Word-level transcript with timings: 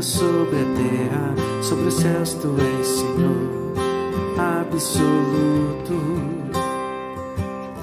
soberano 0.00 0.02
sobre 0.02 0.56
a 0.56 0.64
terra, 0.74 1.34
sobre 1.62 1.86
os 1.88 1.94
céus 1.94 2.34
tu 2.34 2.54
és 2.58 2.86
Senhor 2.86 3.36
absoluto. 4.38 5.94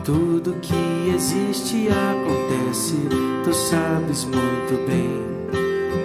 Tudo 0.03 0.53
que 0.61 1.11
existe 1.13 1.89
acontece, 1.89 2.95
tu 3.43 3.53
sabes 3.53 4.25
muito 4.25 4.87
bem. 4.87 5.25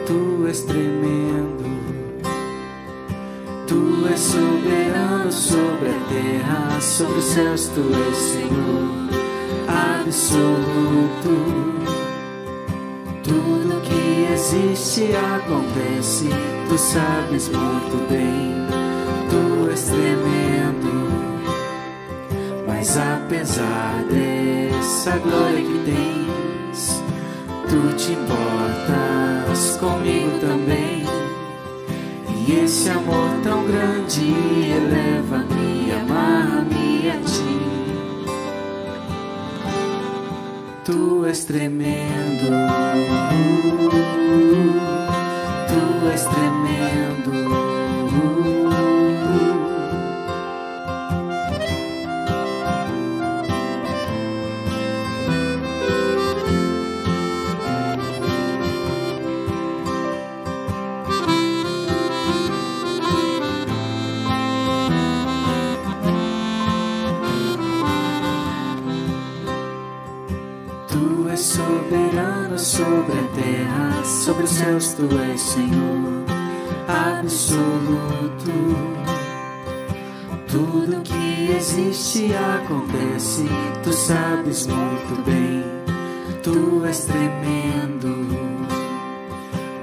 Tu 0.07 0.47
és 0.49 0.63
tremendo. 0.63 1.63
Tu 3.67 4.07
és 4.13 4.21
soberano 4.21 5.31
sobre 5.31 5.91
a 5.91 5.99
terra, 6.09 6.81
sobre 6.81 7.19
os 7.19 7.25
céus 7.25 7.69
tu 7.69 7.83
és 8.11 8.17
Senhor 8.17 8.89
absoluto. 9.69 11.63
Que 13.23 13.62
existe 14.55 15.09
acontece, 15.17 16.29
tu 16.69 16.77
sabes 16.77 17.49
muito 17.49 18.07
bem. 18.09 18.53
Tu 19.31 19.71
és 19.71 19.83
tremendo, 19.85 20.93
mas 22.67 22.99
apesar 22.99 24.05
dessa 24.11 25.17
glória 25.19 25.63
que 25.63 25.79
tens, 25.87 27.03
tu 27.69 27.97
te 27.97 28.13
importas 28.13 29.77
comigo 29.79 30.39
também. 30.41 31.03
E 32.47 32.65
esse 32.65 32.91
amor 32.91 33.31
tão 33.43 33.65
grande 33.65 34.35
eleva-me, 34.71 35.93
amarra-me 35.93 37.11
a 37.11 37.17
ti. 37.25 37.62
Tu 40.85 41.25
és 41.27 41.45
tremendo, 41.45 42.49
tu 45.69 46.09
és 46.13 46.25
tremendo. 46.27 47.72
Sobre 72.83 73.19
a 73.19 73.29
terra, 73.35 74.05
sobre 74.05 74.45
os 74.45 74.51
céus 74.51 74.95
tu 74.95 75.09
és 75.19 75.41
Senhor 75.41 76.25
absoluto. 76.89 78.53
Tudo 80.49 81.01
que 81.03 81.53
existe 81.57 82.35
acontece, 82.35 83.47
tu 83.85 83.93
sabes 83.93 84.67
muito 84.67 85.23
bem. 85.25 85.65
Tu 86.43 86.85
és 86.85 87.05
tremendo, 87.05 88.27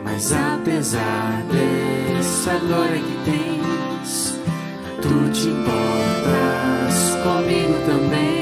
mas 0.03 0.33
apesar 0.33 1.43
dessa 1.53 2.57
glória 2.59 2.99
que 2.99 3.17
tens, 3.23 4.37
tu 5.01 5.31
te 5.31 5.47
importas 5.47 7.15
comigo 7.23 7.73
também. 7.85 8.39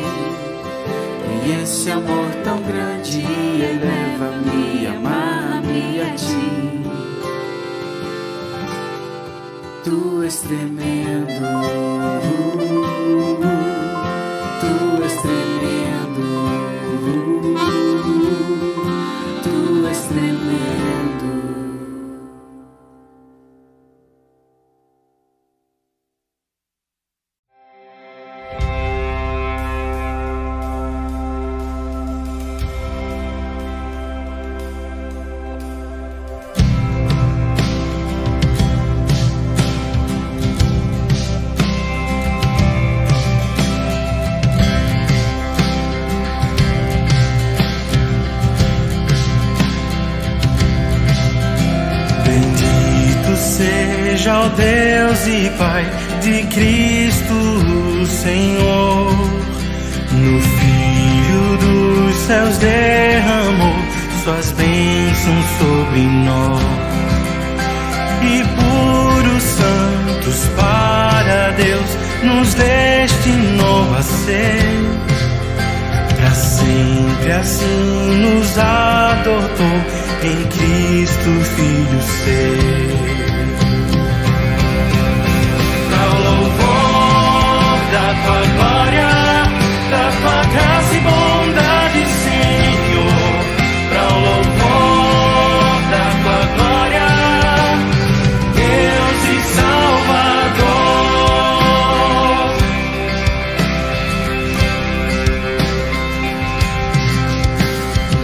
E 1.47 1.61
esse 1.63 1.89
amor 1.89 2.29
tão 2.43 2.61
grande 2.61 3.21
eleva-me, 3.21 4.85
amarra-me 4.85 6.01
a 6.01 6.13
ti. 6.13 6.83
Tu 9.85 10.23
és 10.23 10.41
tremendo, 10.41 11.47
seja 54.27 54.39
o 54.41 54.49
Deus 54.49 55.27
e 55.27 55.49
Pai 55.57 55.85
de 56.21 56.43
Cristo 56.47 58.05
Senhor. 58.07 59.11
No 60.11 60.41
Filho 60.41 61.57
dos 61.59 62.15
céus 62.17 62.57
derramou 62.57 63.75
suas 64.23 64.51
bênçãos 64.51 65.45
sobre 65.59 66.01
nós. 66.01 66.61
E 68.21 68.43
por 68.57 69.35
os 69.37 69.43
santos 69.43 70.45
para 70.57 71.51
Deus 71.51 71.97
nos 72.23 72.53
destinou 72.53 73.95
a 73.95 74.01
ser. 74.01 74.59
Pra 76.17 76.31
sempre 76.31 77.31
assim 77.31 78.17
nos 78.21 78.57
adotou 78.57 79.77
em 80.23 80.43
Cristo 80.47 81.29
Filho 81.55 82.01
ser. 82.01 82.86
Tua 88.27 88.43
glória, 88.57 89.07
da 89.89 90.11
tua 90.19 90.43
graça 90.53 90.93
e 90.93 90.99
bondade, 90.99 92.05
Senhor. 92.23 93.39
Pra 93.89 94.03
o 94.03 94.19
louvor 94.19 95.81
da 95.91 96.05
tua 96.23 96.41
glória, 96.55 97.07
Deus 98.55 99.21
e 99.31 99.35
Salvador. 99.55 100.67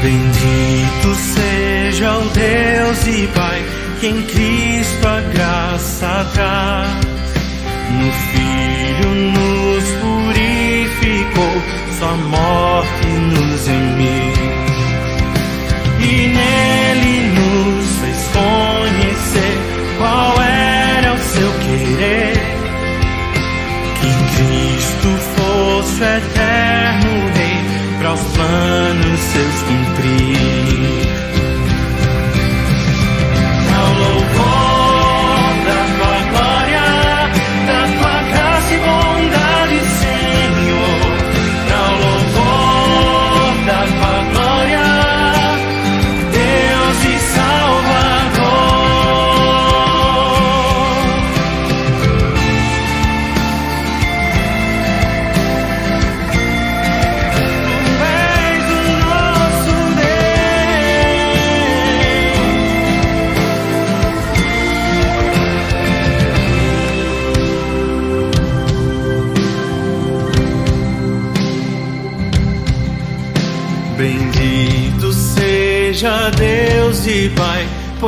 Bendito 0.01 1.09
seja 1.15 2.09
o 2.17 2.21
Deus 2.29 3.07
e 3.07 3.27
Pai 3.27 3.61
que 4.01 4.07
em 4.07 4.21
Cristo 4.23 5.07
a 5.07 5.21
graça 5.33 6.27
traz. 6.33 7.03
No 7.93 8.11
Filho 8.11 8.73
purificou, 9.33 9.62
sua 12.15 12.72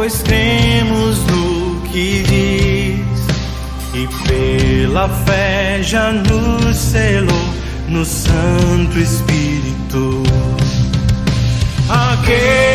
pois 0.05 0.21
cremos 0.21 1.17
no 1.25 1.81
que 1.89 2.23
diz. 2.29 3.25
E 3.95 4.07
pela 4.27 5.09
fé 5.09 5.79
já 5.81 6.11
nos 6.11 6.75
selou 6.75 7.49
no 7.87 8.05
Santo 8.05 8.99
Espírito. 8.99 10.21
Aquele 11.89 12.74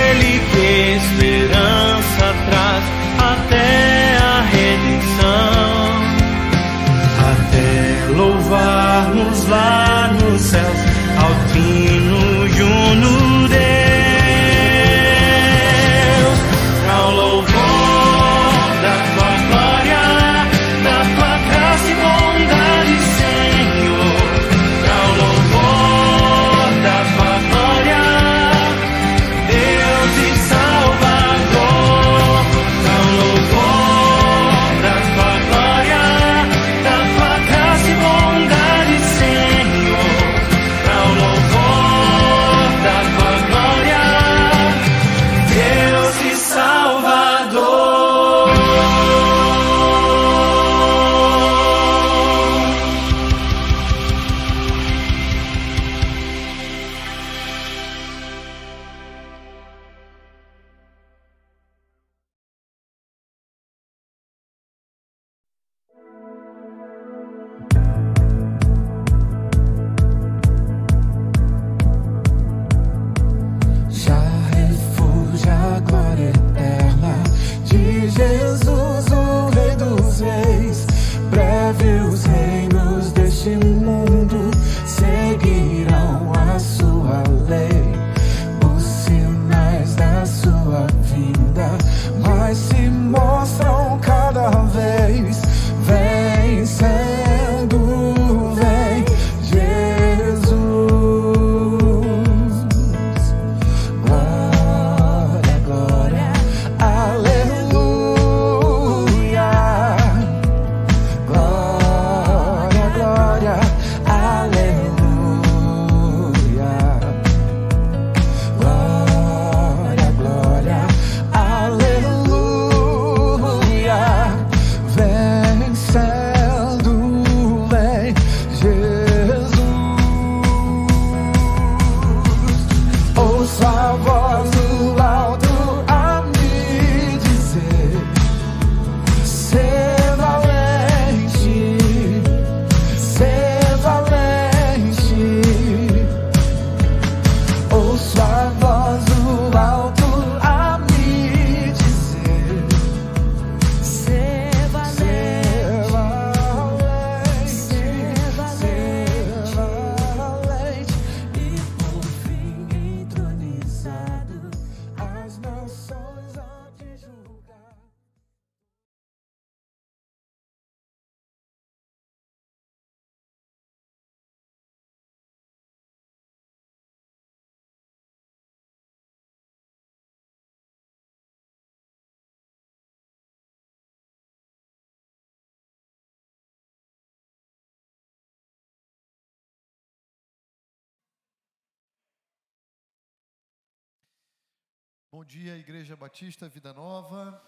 Bom 195.12 195.24
dia, 195.24 195.56
Igreja 195.56 195.96
Batista 195.96 196.48
Vida 196.48 196.72
Nova. 196.72 197.44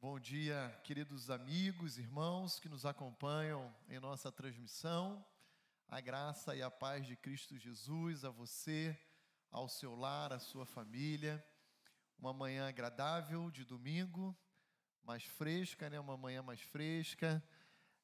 Bom 0.00 0.18
dia, 0.18 0.76
queridos 0.82 1.30
amigos, 1.30 1.98
irmãos 1.98 2.58
que 2.58 2.68
nos 2.68 2.84
acompanham 2.84 3.72
em 3.88 4.00
nossa 4.00 4.32
transmissão. 4.32 5.24
A 5.88 6.00
graça 6.00 6.56
e 6.56 6.60
a 6.60 6.68
paz 6.68 7.06
de 7.06 7.14
Cristo 7.14 7.56
Jesus 7.56 8.24
a 8.24 8.30
você, 8.30 8.98
ao 9.52 9.68
seu 9.68 9.94
lar, 9.94 10.32
à 10.32 10.40
sua 10.40 10.66
família. 10.66 11.46
Uma 12.18 12.32
manhã 12.32 12.68
agradável 12.68 13.48
de 13.48 13.64
domingo, 13.64 14.36
mais 15.04 15.22
fresca, 15.22 15.88
né? 15.88 16.00
Uma 16.00 16.16
manhã 16.16 16.42
mais 16.42 16.60
fresca. 16.60 17.40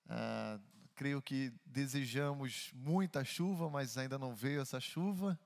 Ah, 0.07 0.61
creio 0.95 1.21
que 1.21 1.53
desejamos 1.67 2.71
muita 2.73 3.25
chuva, 3.25 3.69
mas 3.69 3.99
ainda 3.99 4.17
não 4.17 4.33
veio 4.33 4.61
essa 4.61 4.79
chuva 4.79 5.37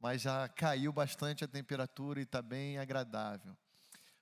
mas 0.00 0.22
já 0.22 0.48
caiu 0.48 0.92
bastante 0.92 1.44
a 1.44 1.48
temperatura 1.48 2.20
e 2.20 2.24
está 2.24 2.42
bem 2.42 2.78
agradável. 2.78 3.56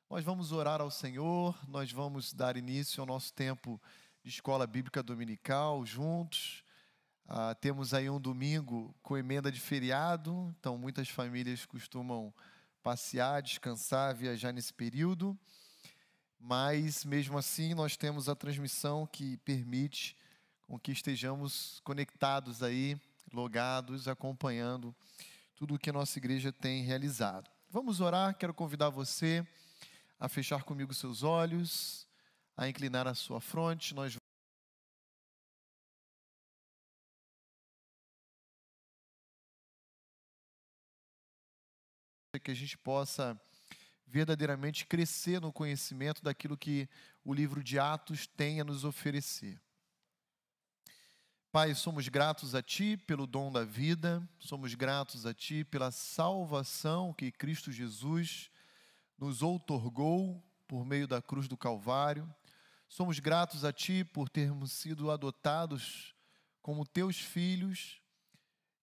Nós 0.09 0.25
vamos 0.25 0.53
orar 0.53 0.81
ao 0.81 0.91
Senhor, 0.91 1.59
nós 1.67 1.91
vamos 1.91 2.33
dar 2.33 2.57
início 2.57 3.01
ao 3.01 3.07
nosso 3.07 3.33
tempo 3.33 3.81
de 4.23 4.31
escola 4.31 4.67
bíblica 4.67 5.03
dominical 5.03 5.85
juntos. 5.85 6.63
Ah, 7.27 7.55
temos 7.55 7.93
aí 7.93 8.09
um 8.09 8.21
domingo 8.21 8.95
com 9.03 9.17
emenda 9.17 9.51
de 9.51 9.61
feriado, 9.61 10.55
então 10.59 10.79
muitas 10.79 11.09
famílias 11.09 11.65
costumam 11.67 12.33
passear, 12.83 13.43
descansar, 13.43 14.15
viajar 14.15 14.53
nesse 14.53 14.73
período. 14.73 15.37
Mas 16.39 17.05
mesmo 17.05 17.39
assim, 17.39 17.75
nós 17.75 17.97
temos 17.97 18.29
a 18.29 18.37
transmissão 18.37 19.07
que 19.07 19.39
permite 19.39 20.17
com 20.63 20.79
que 20.79 20.93
estejamos 20.93 21.81
conectados 21.83 22.63
aí, 22.63 22.97
logados, 23.33 24.07
acompanhando 24.07 24.95
tudo 25.57 25.75
o 25.75 25.79
que 25.79 25.91
a 25.91 25.93
nossa 25.93 26.19
igreja 26.19 26.53
tem 26.53 26.83
realizado. 26.83 27.51
Vamos 27.71 28.01
orar, 28.01 28.37
quero 28.37 28.53
convidar 28.53 28.91
você 28.91 29.47
a 30.19 30.29
fechar 30.29 30.65
comigo 30.65 30.93
seus 30.93 31.23
olhos, 31.23 32.09
a 32.57 32.69
inclinar 32.69 33.07
a 33.07 33.15
sua 33.15 33.41
fronte. 33.41 33.95
Nós 33.95 34.17
que 42.43 42.51
a 42.51 42.55
gente 42.55 42.77
possa 42.77 43.41
verdadeiramente 44.07 44.87
crescer 44.87 45.41
no 45.41 45.53
conhecimento 45.53 46.23
daquilo 46.23 46.59
que 46.59 46.89
o 47.25 47.33
livro 47.33 47.63
de 47.63 47.79
Atos 47.79 48.27
tem 48.27 48.61
a 48.61 48.65
nos 48.65 48.85
oferecer. 48.85 49.59
Pai, 51.55 51.73
somos 51.73 52.09
gratos 52.09 52.53
a 52.57 52.61
Ti 52.61 52.97
pelo 52.97 53.29
dom 53.29 53.53
da 53.53 53.65
vida, 53.65 54.21
somos 54.41 54.75
gratos 54.75 55.25
a 55.25 55.33
Ti 55.33 55.63
pela 55.63 55.93
salvação 55.93 57.13
que 57.13 57.31
Cristo 57.31 57.71
Jesus 57.71 58.51
nos 59.17 59.41
outorgou 59.41 60.45
por 60.67 60.85
meio 60.85 61.07
da 61.07 61.23
cruz 61.23 61.47
do 61.47 61.57
Calvário. 61.57 62.29
Somos 62.89 63.21
gratos 63.21 63.65
a 63.65 63.73
Ti 63.73 64.03
por 64.03 64.29
termos 64.29 64.73
sido 64.73 65.13
adotados 65.13 66.13
como 66.61 66.85
Teus 66.85 67.21
filhos 67.21 68.01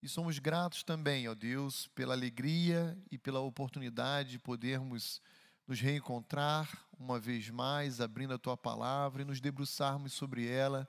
e 0.02 0.08
somos 0.08 0.40
gratos 0.40 0.82
também, 0.82 1.28
ó 1.28 1.36
Deus, 1.36 1.88
pela 1.88 2.14
alegria 2.14 2.98
e 3.12 3.18
pela 3.18 3.42
oportunidade 3.42 4.30
de 4.30 4.40
podermos 4.40 5.22
nos 5.68 5.82
reencontrar 5.82 6.70
uma 6.98 7.20
vez 7.20 7.50
mais, 7.50 8.00
abrindo 8.00 8.34
a 8.34 8.40
Tua 8.40 8.56
palavra 8.56 9.24
e 9.24 9.26
nos 9.26 9.42
debruçarmos 9.42 10.14
sobre 10.14 10.48
ela 10.48 10.88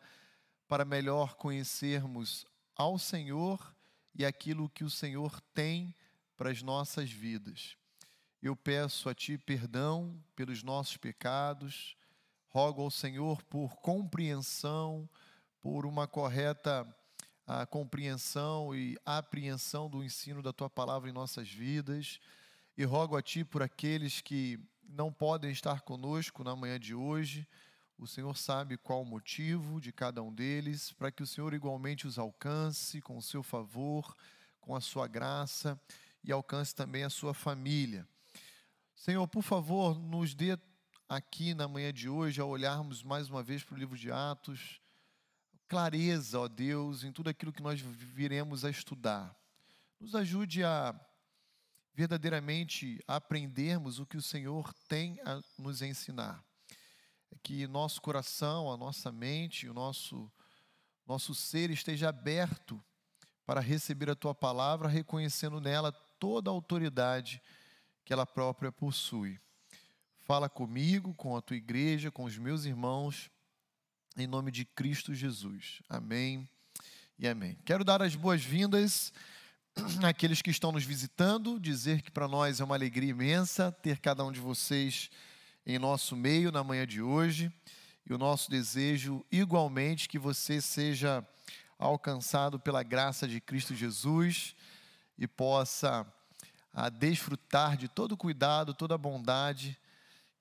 para 0.72 0.86
melhor 0.86 1.34
conhecermos 1.34 2.46
ao 2.74 2.98
Senhor 2.98 3.76
e 4.14 4.24
aquilo 4.24 4.70
que 4.70 4.84
o 4.84 4.88
Senhor 4.88 5.38
tem 5.52 5.94
para 6.34 6.50
as 6.50 6.62
nossas 6.62 7.10
vidas. 7.10 7.76
Eu 8.42 8.56
peço 8.56 9.10
a 9.10 9.14
Ti 9.14 9.36
perdão 9.36 10.18
pelos 10.34 10.62
nossos 10.62 10.96
pecados, 10.96 11.94
rogo 12.48 12.80
ao 12.80 12.90
Senhor 12.90 13.42
por 13.42 13.76
compreensão, 13.82 15.06
por 15.60 15.84
uma 15.84 16.08
correta 16.08 16.88
a 17.46 17.66
compreensão 17.66 18.74
e 18.74 18.96
apreensão 19.04 19.90
do 19.90 20.02
ensino 20.02 20.40
da 20.40 20.54
Tua 20.54 20.70
palavra 20.70 21.10
em 21.10 21.12
nossas 21.12 21.50
vidas, 21.50 22.18
e 22.78 22.84
rogo 22.84 23.14
a 23.14 23.20
Ti 23.20 23.44
por 23.44 23.62
aqueles 23.62 24.22
que 24.22 24.58
não 24.82 25.12
podem 25.12 25.50
estar 25.50 25.82
conosco 25.82 26.42
na 26.42 26.56
manhã 26.56 26.80
de 26.80 26.94
hoje, 26.94 27.46
o 28.02 28.06
Senhor 28.06 28.36
sabe 28.36 28.76
qual 28.76 29.02
o 29.02 29.06
motivo 29.06 29.80
de 29.80 29.92
cada 29.92 30.20
um 30.24 30.34
deles, 30.34 30.92
para 30.92 31.12
que 31.12 31.22
o 31.22 31.26
Senhor 31.26 31.54
igualmente 31.54 32.04
os 32.04 32.18
alcance 32.18 33.00
com 33.00 33.16
o 33.16 33.22
seu 33.22 33.44
favor, 33.44 34.16
com 34.60 34.74
a 34.74 34.80
sua 34.80 35.06
graça 35.06 35.80
e 36.24 36.32
alcance 36.32 36.74
também 36.74 37.04
a 37.04 37.10
sua 37.10 37.32
família. 37.32 38.06
Senhor, 38.96 39.26
por 39.28 39.42
favor, 39.42 39.96
nos 39.96 40.34
dê 40.34 40.58
aqui 41.08 41.54
na 41.54 41.68
manhã 41.68 41.92
de 41.92 42.08
hoje, 42.08 42.40
ao 42.40 42.48
olharmos 42.48 43.04
mais 43.04 43.30
uma 43.30 43.42
vez 43.42 43.62
para 43.62 43.76
o 43.76 43.78
livro 43.78 43.96
de 43.96 44.10
Atos, 44.10 44.80
clareza, 45.68 46.40
ó 46.40 46.48
Deus, 46.48 47.04
em 47.04 47.12
tudo 47.12 47.30
aquilo 47.30 47.52
que 47.52 47.62
nós 47.62 47.80
viremos 47.80 48.64
a 48.64 48.70
estudar. 48.70 49.32
Nos 50.00 50.16
ajude 50.16 50.64
a 50.64 50.92
verdadeiramente 51.94 53.00
aprendermos 53.06 54.00
o 54.00 54.06
que 54.06 54.16
o 54.16 54.22
Senhor 54.22 54.74
tem 54.88 55.20
a 55.24 55.40
nos 55.56 55.82
ensinar 55.82 56.44
que 57.42 57.66
nosso 57.66 58.00
coração, 58.00 58.70
a 58.70 58.76
nossa 58.76 59.10
mente, 59.10 59.68
o 59.68 59.74
nosso, 59.74 60.30
nosso 61.06 61.34
ser 61.34 61.70
esteja 61.70 62.08
aberto 62.08 62.82
para 63.44 63.60
receber 63.60 64.08
a 64.08 64.14
tua 64.14 64.34
palavra, 64.34 64.88
reconhecendo 64.88 65.60
nela 65.60 65.90
toda 66.18 66.50
a 66.50 66.52
autoridade 66.52 67.42
que 68.04 68.12
ela 68.12 68.24
própria 68.24 68.70
possui. 68.70 69.40
Fala 70.20 70.48
comigo, 70.48 71.12
com 71.14 71.36
a 71.36 71.42
tua 71.42 71.56
igreja, 71.56 72.10
com 72.10 72.24
os 72.24 72.38
meus 72.38 72.64
irmãos, 72.64 73.30
em 74.16 74.26
nome 74.26 74.52
de 74.52 74.64
Cristo 74.64 75.12
Jesus. 75.12 75.82
Amém 75.88 76.48
e 77.18 77.26
amém. 77.26 77.58
Quero 77.64 77.84
dar 77.84 78.00
as 78.02 78.14
boas-vindas 78.14 79.12
àqueles 80.04 80.40
que 80.40 80.50
estão 80.50 80.70
nos 80.70 80.84
visitando, 80.84 81.58
dizer 81.58 82.02
que 82.02 82.10
para 82.10 82.28
nós 82.28 82.60
é 82.60 82.64
uma 82.64 82.76
alegria 82.76 83.10
imensa 83.10 83.72
ter 83.72 83.98
cada 83.98 84.24
um 84.24 84.30
de 84.30 84.38
vocês 84.38 85.10
em 85.66 85.78
nosso 85.78 86.16
meio 86.16 86.52
na 86.52 86.64
manhã 86.64 86.86
de 86.86 87.00
hoje. 87.00 87.52
E 88.04 88.12
o 88.12 88.18
nosso 88.18 88.50
desejo, 88.50 89.24
igualmente, 89.30 90.08
que 90.08 90.18
você 90.18 90.60
seja 90.60 91.26
alcançado 91.78 92.58
pela 92.58 92.82
graça 92.82 93.26
de 93.28 93.40
Cristo 93.40 93.74
Jesus 93.74 94.54
e 95.18 95.26
possa 95.26 96.06
a 96.72 96.88
desfrutar 96.88 97.76
de 97.76 97.86
todo 97.86 98.12
o 98.12 98.16
cuidado, 98.16 98.74
toda 98.74 98.94
a 98.94 98.98
bondade 98.98 99.78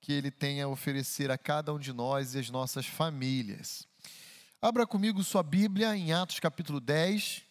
que 0.00 0.12
Ele 0.12 0.30
tem 0.30 0.60
a 0.60 0.68
oferecer 0.68 1.30
a 1.30 1.38
cada 1.38 1.72
um 1.72 1.78
de 1.78 1.92
nós 1.92 2.34
e 2.34 2.38
as 2.38 2.50
nossas 2.50 2.86
famílias. 2.86 3.86
Abra 4.60 4.86
comigo 4.86 5.22
sua 5.22 5.42
Bíblia 5.42 5.96
em 5.96 6.12
Atos 6.12 6.40
capítulo 6.40 6.80
10. 6.80 7.42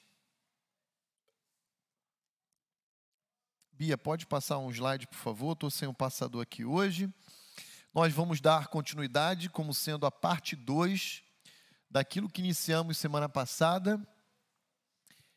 Bia, 3.72 3.98
pode 3.98 4.26
passar 4.26 4.58
um 4.58 4.70
slide, 4.70 5.08
por 5.08 5.18
favor? 5.18 5.54
Estou 5.54 5.70
sem 5.70 5.88
um 5.88 5.94
passador 5.94 6.42
aqui 6.42 6.66
hoje. 6.66 7.12
Nós 7.94 8.14
vamos 8.14 8.40
dar 8.40 8.68
continuidade, 8.68 9.50
como 9.50 9.74
sendo 9.74 10.06
a 10.06 10.12
parte 10.12 10.56
2 10.56 11.22
daquilo 11.90 12.30
que 12.30 12.40
iniciamos 12.40 12.98
semana 12.98 13.28
passada, 13.28 14.02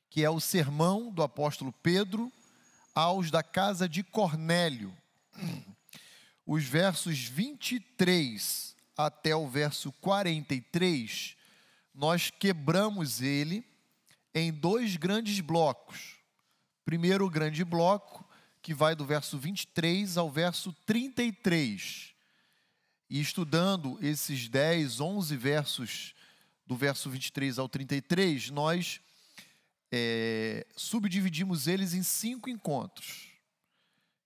que 0.09 0.23
é 0.23 0.31
o 0.31 0.39
sermão 0.39 1.11
do 1.11 1.21
apóstolo 1.25 1.73
Pedro 1.73 2.33
aos 2.95 3.29
da 3.29 3.43
casa 3.43 3.89
de 3.89 4.05
Cornélio. 4.05 4.97
Os 6.47 6.63
versos 6.63 7.25
23 7.25 8.77
até 8.97 9.35
o 9.35 9.49
verso 9.49 9.91
43, 9.95 11.37
nós 11.93 12.31
quebramos 12.31 13.21
ele 13.21 13.67
em 14.33 14.53
dois 14.53 14.95
grandes 14.95 15.41
blocos. 15.41 16.19
Primeiro, 16.85 17.29
grande 17.29 17.65
bloco, 17.65 18.25
que 18.63 18.73
vai 18.73 18.95
do 18.95 19.05
verso 19.05 19.37
23 19.39 20.17
ao 20.17 20.31
verso 20.31 20.73
33 20.87 22.14
e 23.09 23.21
estudando 23.21 23.99
esses 24.01 24.49
10, 24.49 25.01
11 25.01 25.37
versos, 25.37 26.15
do 26.67 26.77
verso 26.77 27.11
23 27.11 27.59
ao 27.59 27.69
33, 27.69 28.51
nós 28.51 29.01
é, 29.93 30.67
subdividimos 30.77 31.67
eles 31.67 31.95
em 31.95 32.03
cinco 32.03 32.49
encontros. 32.49 33.29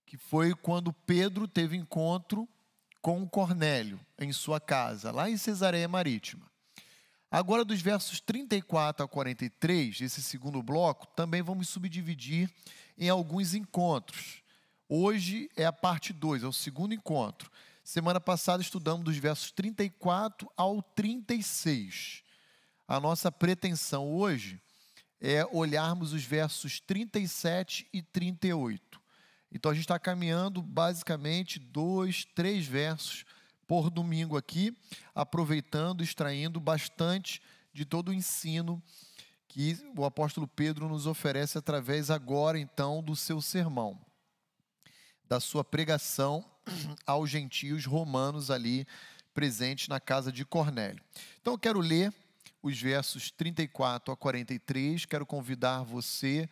Que 0.05 0.17
foi 0.17 0.55
quando 0.55 0.91
Pedro 0.91 1.47
teve 1.47 1.75
encontro 1.75 2.47
com 3.01 3.27
Cornélio 3.27 3.99
em 4.17 4.33
sua 4.33 4.59
casa, 4.59 5.11
lá 5.11 5.29
em 5.29 5.37
Cesareia 5.37 5.87
Marítima. 5.87 6.49
Agora, 7.31 7.63
dos 7.63 7.79
versos 7.79 8.19
34 8.19 9.05
a 9.05 9.07
43, 9.07 10.01
esse 10.01 10.21
segundo 10.23 10.63
bloco, 10.63 11.05
também 11.15 11.43
vamos 11.43 11.69
subdividir 11.69 12.49
em 12.97 13.07
alguns 13.07 13.53
encontros. 13.53 14.41
Hoje 14.87 15.47
é 15.55 15.63
a 15.63 15.71
parte 15.71 16.11
2, 16.11 16.41
é 16.41 16.47
o 16.47 16.53
segundo 16.53 16.93
encontro. 16.93 17.51
Semana 17.91 18.19
passada 18.21 18.61
estudamos 18.61 19.03
dos 19.03 19.17
versos 19.17 19.49
34 19.49 20.47
ao 20.55 20.79
36. 20.79 22.21
A 22.87 22.99
nossa 22.99 23.31
pretensão 23.31 24.13
hoje 24.13 24.61
é 25.19 25.43
olharmos 25.51 26.13
os 26.13 26.23
versos 26.23 26.79
37 26.79 27.87
e 27.91 28.03
38. 28.03 29.01
Então 29.51 29.71
a 29.71 29.73
gente 29.73 29.85
está 29.85 29.97
caminhando 29.97 30.61
basicamente 30.61 31.57
dois, 31.57 32.25
três 32.35 32.63
versos 32.67 33.25
por 33.67 33.89
domingo 33.89 34.37
aqui, 34.37 34.71
aproveitando, 35.15 36.03
extraindo 36.03 36.59
bastante 36.59 37.41
de 37.73 37.85
todo 37.85 38.09
o 38.09 38.13
ensino 38.13 38.79
que 39.47 39.75
o 39.97 40.05
apóstolo 40.05 40.47
Pedro 40.47 40.87
nos 40.87 41.07
oferece 41.07 41.57
através 41.57 42.11
agora 42.11 42.59
então 42.59 43.01
do 43.01 43.15
seu 43.15 43.41
sermão, 43.41 43.99
da 45.29 45.39
sua 45.39 45.63
pregação 45.63 46.43
aos 47.05 47.29
gentios 47.29 47.85
romanos 47.85 48.49
ali 48.49 48.87
presentes 49.33 49.87
na 49.87 49.99
casa 49.99 50.31
de 50.31 50.43
Cornélio. 50.43 51.01
Então 51.39 51.53
eu 51.53 51.59
quero 51.59 51.79
ler 51.79 52.11
os 52.61 52.81
versos 52.81 53.29
34 53.31 54.11
a 54.11 54.17
43, 54.17 55.05
quero 55.05 55.25
convidar 55.25 55.83
você 55.83 56.49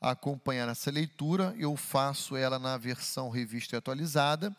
a 0.00 0.12
acompanhar 0.12 0.68
essa 0.68 0.90
leitura. 0.90 1.54
Eu 1.58 1.76
faço 1.76 2.36
ela 2.36 2.58
na 2.58 2.78
versão 2.78 3.28
revista 3.28 3.74
e 3.74 3.78
atualizada 3.78 4.56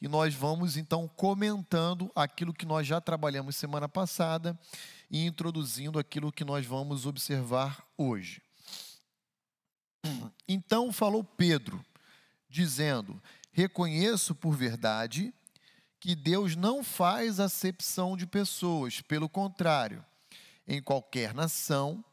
e 0.00 0.06
nós 0.06 0.34
vamos 0.34 0.76
então 0.76 1.08
comentando 1.08 2.12
aquilo 2.14 2.52
que 2.52 2.66
nós 2.66 2.86
já 2.86 3.00
trabalhamos 3.00 3.56
semana 3.56 3.88
passada 3.88 4.56
e 5.10 5.24
introduzindo 5.24 5.98
aquilo 5.98 6.30
que 6.30 6.44
nós 6.44 6.66
vamos 6.66 7.06
observar 7.06 7.82
hoje. 7.96 8.42
Então 10.46 10.92
falou 10.92 11.24
Pedro, 11.24 11.82
dizendo: 12.54 13.20
reconheço 13.52 14.34
por 14.34 14.56
verdade 14.56 15.34
que 15.98 16.14
Deus 16.14 16.54
não 16.54 16.84
faz 16.84 17.40
acepção 17.40 18.16
de 18.16 18.26
pessoas, 18.26 19.00
pelo 19.00 19.28
contrário, 19.28 20.04
em 20.66 20.80
qualquer 20.80 21.34
nação, 21.34 22.04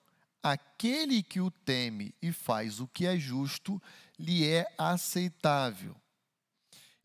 aquele 0.41 1.21
que 1.21 1.39
o 1.39 1.51
teme 1.51 2.15
e 2.21 2.31
faz 2.31 2.79
o 2.79 2.87
que 2.87 3.05
é 3.05 3.17
justo 3.17 3.81
lhe 4.17 4.47
é 4.47 4.65
aceitável. 4.77 5.95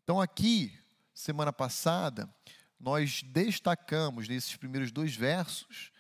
Então, 0.03 0.21
aqui, 0.21 0.73
semana 1.13 1.53
passada, 1.53 2.33
nós 2.81 3.23
destacamos 3.23 4.29
nesses 4.29 4.57
primeiros 4.57 4.91
dois 4.91 5.15
versos 5.15 5.91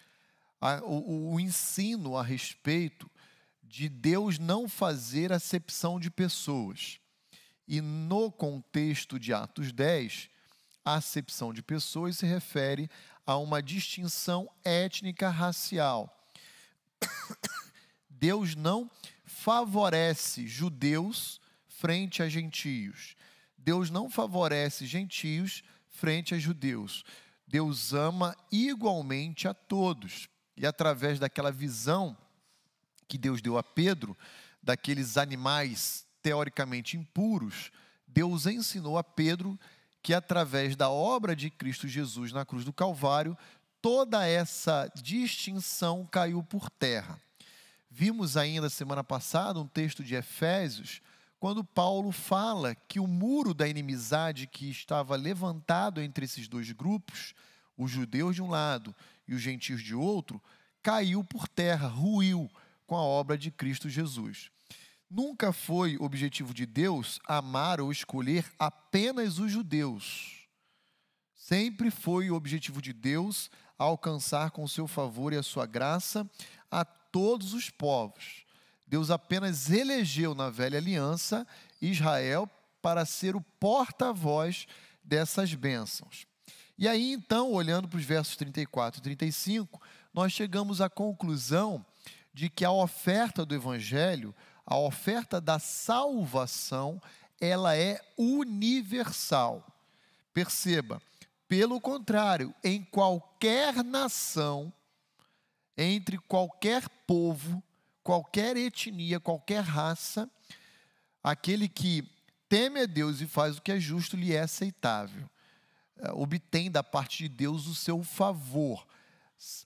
a, 0.61 0.77
o, 0.85 1.35
o 1.35 1.41
ensino 1.41 2.17
a 2.17 2.23
respeito 2.23 3.11
de 3.63 3.89
Deus 3.89 4.39
não 4.39 4.69
fazer 4.69 5.33
acepção 5.33 6.01
de 6.01 6.11
pessoas. 6.11 7.01
E 7.67 7.81
no 7.81 8.31
contexto 8.31 9.19
de 9.19 9.33
Atos 9.33 9.73
10, 9.73 10.29
a 10.85 10.95
acepção 10.95 11.53
de 11.53 11.63
pessoas 11.63 12.19
se 12.19 12.27
refere 12.27 12.89
a 13.27 13.37
uma 13.37 13.61
distinção 13.61 14.49
étnica 14.65 15.29
racial. 15.29 16.31
Deus 18.09 18.55
não 18.55 18.91
favorece 19.25 20.47
judeus 20.47 21.41
frente 21.67 22.23
a 22.23 22.29
gentios. 22.29 23.17
Deus 23.59 23.91
não 23.91 24.09
favorece 24.09 24.87
gentios 24.87 25.65
frente 25.89 26.35
a 26.35 26.39
judeus. 26.39 27.05
Deus 27.49 27.93
ama 27.93 28.37
igualmente 28.51 29.49
a 29.49 29.55
todos. 29.55 30.29
E 30.57 30.65
através 30.65 31.19
daquela 31.19 31.51
visão 31.51 32.17
que 33.09 33.19
Deus 33.19 33.43
deu 33.43 33.59
a 33.59 33.63
Pedro, 33.63 34.17
daqueles 34.63 35.17
animais 35.17 36.06
teoricamente 36.27 36.97
impuros, 36.97 37.71
Deus 38.05 38.47
ensinou 38.47 38.99
a 38.99 39.05
Pedro 39.05 39.57
que 40.03 40.13
através 40.13 40.75
da 40.75 40.91
obra 40.91 41.37
de 41.37 41.51
Cristo 41.51 41.87
Jesus 41.87 42.33
na 42.33 42.45
cruz 42.45 42.65
do 42.65 42.73
Calvário, 42.73 43.39
toda 43.81 44.27
essa 44.27 44.91
distinção 44.97 46.05
caiu 46.05 46.43
por 46.43 46.69
terra. 46.69 47.21
Vimos 47.89 48.37
ainda 48.37 48.69
semana 48.69 49.05
passada 49.05 49.61
um 49.61 49.69
texto 49.69 50.03
de 50.03 50.17
Efésios, 50.17 51.01
quando 51.39 51.63
Paulo 51.63 52.11
fala 52.11 52.75
que 52.75 52.99
o 52.99 53.07
muro 53.07 53.55
da 53.55 53.69
inimizade 53.69 54.49
que 54.49 54.69
estava 54.69 55.15
levantado 55.15 56.01
entre 56.03 56.25
esses 56.25 56.49
dois 56.49 56.73
grupos, 56.73 57.35
os 57.79 57.89
judeus 57.89 58.35
de 58.35 58.43
um 58.43 58.51
lado 58.51 58.93
e 59.29 59.35
os 59.37 59.41
gentios 59.41 59.81
de 59.81 59.95
outro, 59.95 60.43
caiu 60.83 61.23
por 61.23 61.47
terra, 61.47 61.87
ruiu 61.87 62.51
com 62.85 62.97
a 62.97 63.03
obra 63.03 63.39
de 63.39 63.53
Cristo 63.53 63.89
Jesus. 63.89 64.51
Nunca 65.09 65.53
foi 65.53 65.97
objetivo 65.99 66.53
de 66.53 66.67
Deus 66.67 67.21
amar 67.27 67.81
ou 67.81 67.93
escolher 67.93 68.45
apenas 68.59 69.39
os 69.39 69.53
judeus. 69.53 70.49
Sempre 71.35 71.91
foi 71.91 72.31
o 72.31 72.35
objetivo 72.35 72.83
de 72.83 72.93
Deus 72.93 73.51
alcançar 73.79 74.51
com 74.51 74.67
seu 74.67 74.89
favor 74.89 75.33
e 75.33 75.37
a 75.37 75.43
sua 75.43 75.65
graça 75.65 76.29
a 76.71 76.85
todos 76.85 77.55
os 77.55 77.71
povos. 77.71 78.45
Deus 78.87 79.11
apenas 79.11 79.71
elegeu 79.71 80.35
na 80.35 80.51
velha 80.51 80.79
aliança 80.79 81.47
Israel 81.81 82.49
para 82.83 83.05
ser 83.05 83.37
o 83.37 83.41
porta-voz 83.41 84.67
dessas 85.03 85.55
bênçãos. 85.55 86.27
E 86.79 86.87
aí, 86.87 87.13
então, 87.13 87.53
olhando 87.53 87.89
para 87.89 87.99
os 87.99 88.05
versos 88.05 88.37
34 88.37 89.01
e 89.01 89.03
35, 89.03 89.81
nós 90.13 90.33
chegamos 90.33 90.81
à 90.81 90.91
conclusão 90.91 91.85
de 92.35 92.51
que 92.51 92.65
a 92.65 92.71
oferta 92.71 93.47
do 93.47 93.55
Evangelho 93.55 94.35
a 94.67 94.77
oferta 94.77 95.41
da 95.41 95.61
salvação, 95.61 97.01
ela 97.41 97.77
é 97.77 98.01
universal. 98.19 99.65
Perceba, 100.35 101.01
pelo 101.49 101.81
contrário, 101.81 102.53
em 102.65 102.83
qualquer 102.83 103.85
nação, 103.85 104.73
entre 105.77 106.19
qualquer 106.19 106.89
povo, 107.07 107.63
qualquer 108.03 108.57
etnia, 108.57 109.21
qualquer 109.21 109.63
raça, 109.63 110.29
aquele 111.23 111.69
que 111.69 112.09
teme 112.49 112.81
a 112.81 112.87
Deus 112.87 113.21
e 113.21 113.27
faz 113.27 113.57
o 113.57 113.63
que 113.63 113.73
é 113.73 113.79
justo 113.79 114.17
lhe 114.17 114.35
é 114.35 114.41
aceitável. 114.41 115.29
É, 115.99 116.13
obtém 116.13 116.71
da 116.71 116.83
parte 116.83 117.23
de 117.23 117.29
Deus 117.29 117.67
o 117.67 117.75
seu 117.75 118.03
favor. 118.03 118.87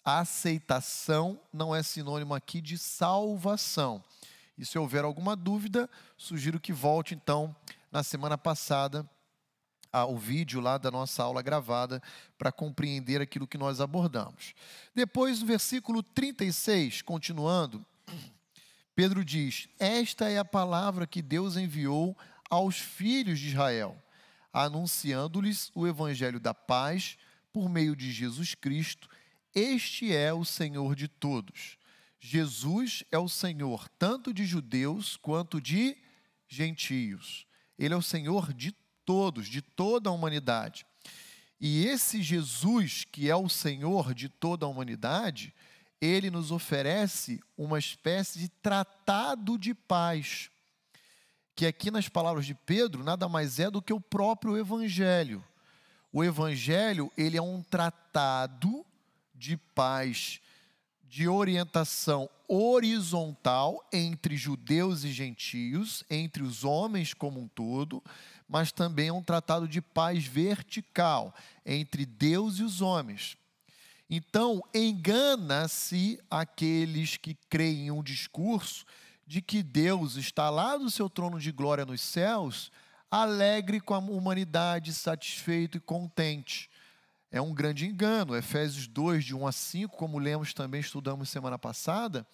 A 0.04 0.20
aceitação 0.20 1.40
não 1.52 1.74
é 1.74 1.82
sinônimo 1.82 2.34
aqui 2.34 2.60
de 2.60 2.76
salvação. 2.76 4.02
E 4.61 4.66
se 4.66 4.79
houver 4.79 5.05
alguma 5.05 5.35
dúvida, 5.35 5.88
sugiro 6.18 6.61
que 6.61 6.70
volte 6.70 7.14
então 7.14 7.57
na 7.90 8.03
semana 8.03 8.37
passada 8.37 9.09
ao 9.90 10.18
vídeo 10.18 10.61
lá 10.61 10.77
da 10.77 10.90
nossa 10.90 11.23
aula 11.23 11.40
gravada 11.40 12.03
para 12.37 12.53
compreender 12.53 13.23
aquilo 13.23 13.46
que 13.46 13.57
nós 13.57 13.81
abordamos. 13.81 14.53
Depois, 14.94 15.40
no 15.40 15.46
versículo 15.46 16.03
36, 16.03 17.01
continuando, 17.01 17.83
Pedro 18.94 19.25
diz: 19.25 19.66
Esta 19.79 20.29
é 20.29 20.37
a 20.37 20.44
palavra 20.44 21.07
que 21.07 21.23
Deus 21.23 21.57
enviou 21.57 22.14
aos 22.51 22.77
filhos 22.77 23.40
de 23.40 23.49
Israel, 23.49 23.96
anunciando-lhes 24.53 25.73
o 25.75 25.87
evangelho 25.87 26.38
da 26.38 26.53
paz 26.53 27.16
por 27.51 27.66
meio 27.66 27.96
de 27.96 28.12
Jesus 28.12 28.55
Cristo. 28.55 29.09
Este 29.55 30.14
é 30.14 30.35
o 30.35 30.44
Senhor 30.44 30.94
de 30.94 31.09
todos. 31.09 31.79
Jesus 32.20 33.02
é 33.11 33.18
o 33.18 33.28
Senhor 33.28 33.88
tanto 33.98 34.33
de 34.33 34.44
judeus 34.44 35.16
quanto 35.16 35.59
de 35.61 35.96
gentios. 36.46 37.46
Ele 37.78 37.94
é 37.94 37.96
o 37.96 38.02
Senhor 38.02 38.52
de 38.52 38.72
todos, 39.06 39.48
de 39.48 39.62
toda 39.62 40.11
a 40.11 40.12
humanidade. 40.12 40.85
E 41.59 41.87
esse 41.87 42.22
Jesus, 42.22 43.04
que 43.11 43.30
é 43.30 43.35
o 43.35 43.48
Senhor 43.48 44.14
de 44.14 44.28
toda 44.28 44.66
a 44.66 44.68
humanidade, 44.68 45.54
ele 46.00 46.30
nos 46.30 46.50
oferece 46.50 47.40
uma 47.56 47.78
espécie 47.78 48.38
de 48.38 48.48
tratado 48.48 49.59
de 49.59 49.74
paz, 49.74 50.50
que 51.54 51.66
aqui 51.66 51.90
nas 51.90 52.09
palavras 52.09 52.46
de 52.46 52.54
Pedro 52.54 53.02
nada 53.02 53.28
mais 53.28 53.59
é 53.59 53.70
do 53.70 53.83
que 53.83 53.92
o 53.92 54.00
próprio 54.00 54.56
evangelho. 54.56 55.44
O 56.12 56.24
evangelho, 56.24 57.11
ele 57.16 57.37
é 57.37 57.42
um 57.42 57.62
tratado 57.62 58.85
de 59.35 59.56
paz 59.56 60.40
de 61.11 61.27
orientação 61.27 62.31
horizontal 62.46 63.85
entre 63.92 64.37
judeus 64.37 65.03
e 65.03 65.11
gentios, 65.11 66.05
entre 66.09 66.40
os 66.40 66.62
homens 66.62 67.12
como 67.12 67.40
um 67.40 67.49
todo, 67.49 68.01
mas 68.49 68.70
também 68.70 69.09
é 69.09 69.12
um 69.12 69.23
tratado 69.23 69.66
de 69.66 69.83
paz 69.83 70.25
vertical 70.25 71.35
entre 71.66 72.07
Deus 72.07 72.61
e 72.61 72.62
os 72.62 72.81
homens. 72.81 73.37
Então, 74.09 74.62
engana-se 74.73 76.20
aqueles 76.31 77.16
que 77.16 77.35
creem 77.49 77.88
em 77.88 77.90
um 77.90 78.05
discurso 78.05 78.85
de 79.27 79.42
que 79.42 79.64
Deus 79.64 80.14
está 80.14 80.49
lá 80.49 80.79
no 80.79 80.90
seu 80.90 81.11
trono 81.11 81.40
de 81.40 81.51
glória 81.51 81.85
nos 81.85 82.01
céus, 82.01 82.70
alegre 83.11 83.81
com 83.81 83.94
a 83.94 83.99
humanidade, 83.99 84.94
satisfeito 84.94 85.77
e 85.77 85.81
contente 85.81 86.69
é 87.30 87.40
um 87.40 87.54
grande 87.54 87.86
engano. 87.86 88.36
Efésios 88.36 88.86
2, 88.86 89.24
de 89.24 89.34
1 89.34 89.46
a 89.46 89.52
5, 89.52 89.96
como 89.96 90.18
lemos 90.18 90.52
também, 90.52 90.80
estudamos 90.80 91.28
semana 91.28 91.58
passada, 91.58 92.26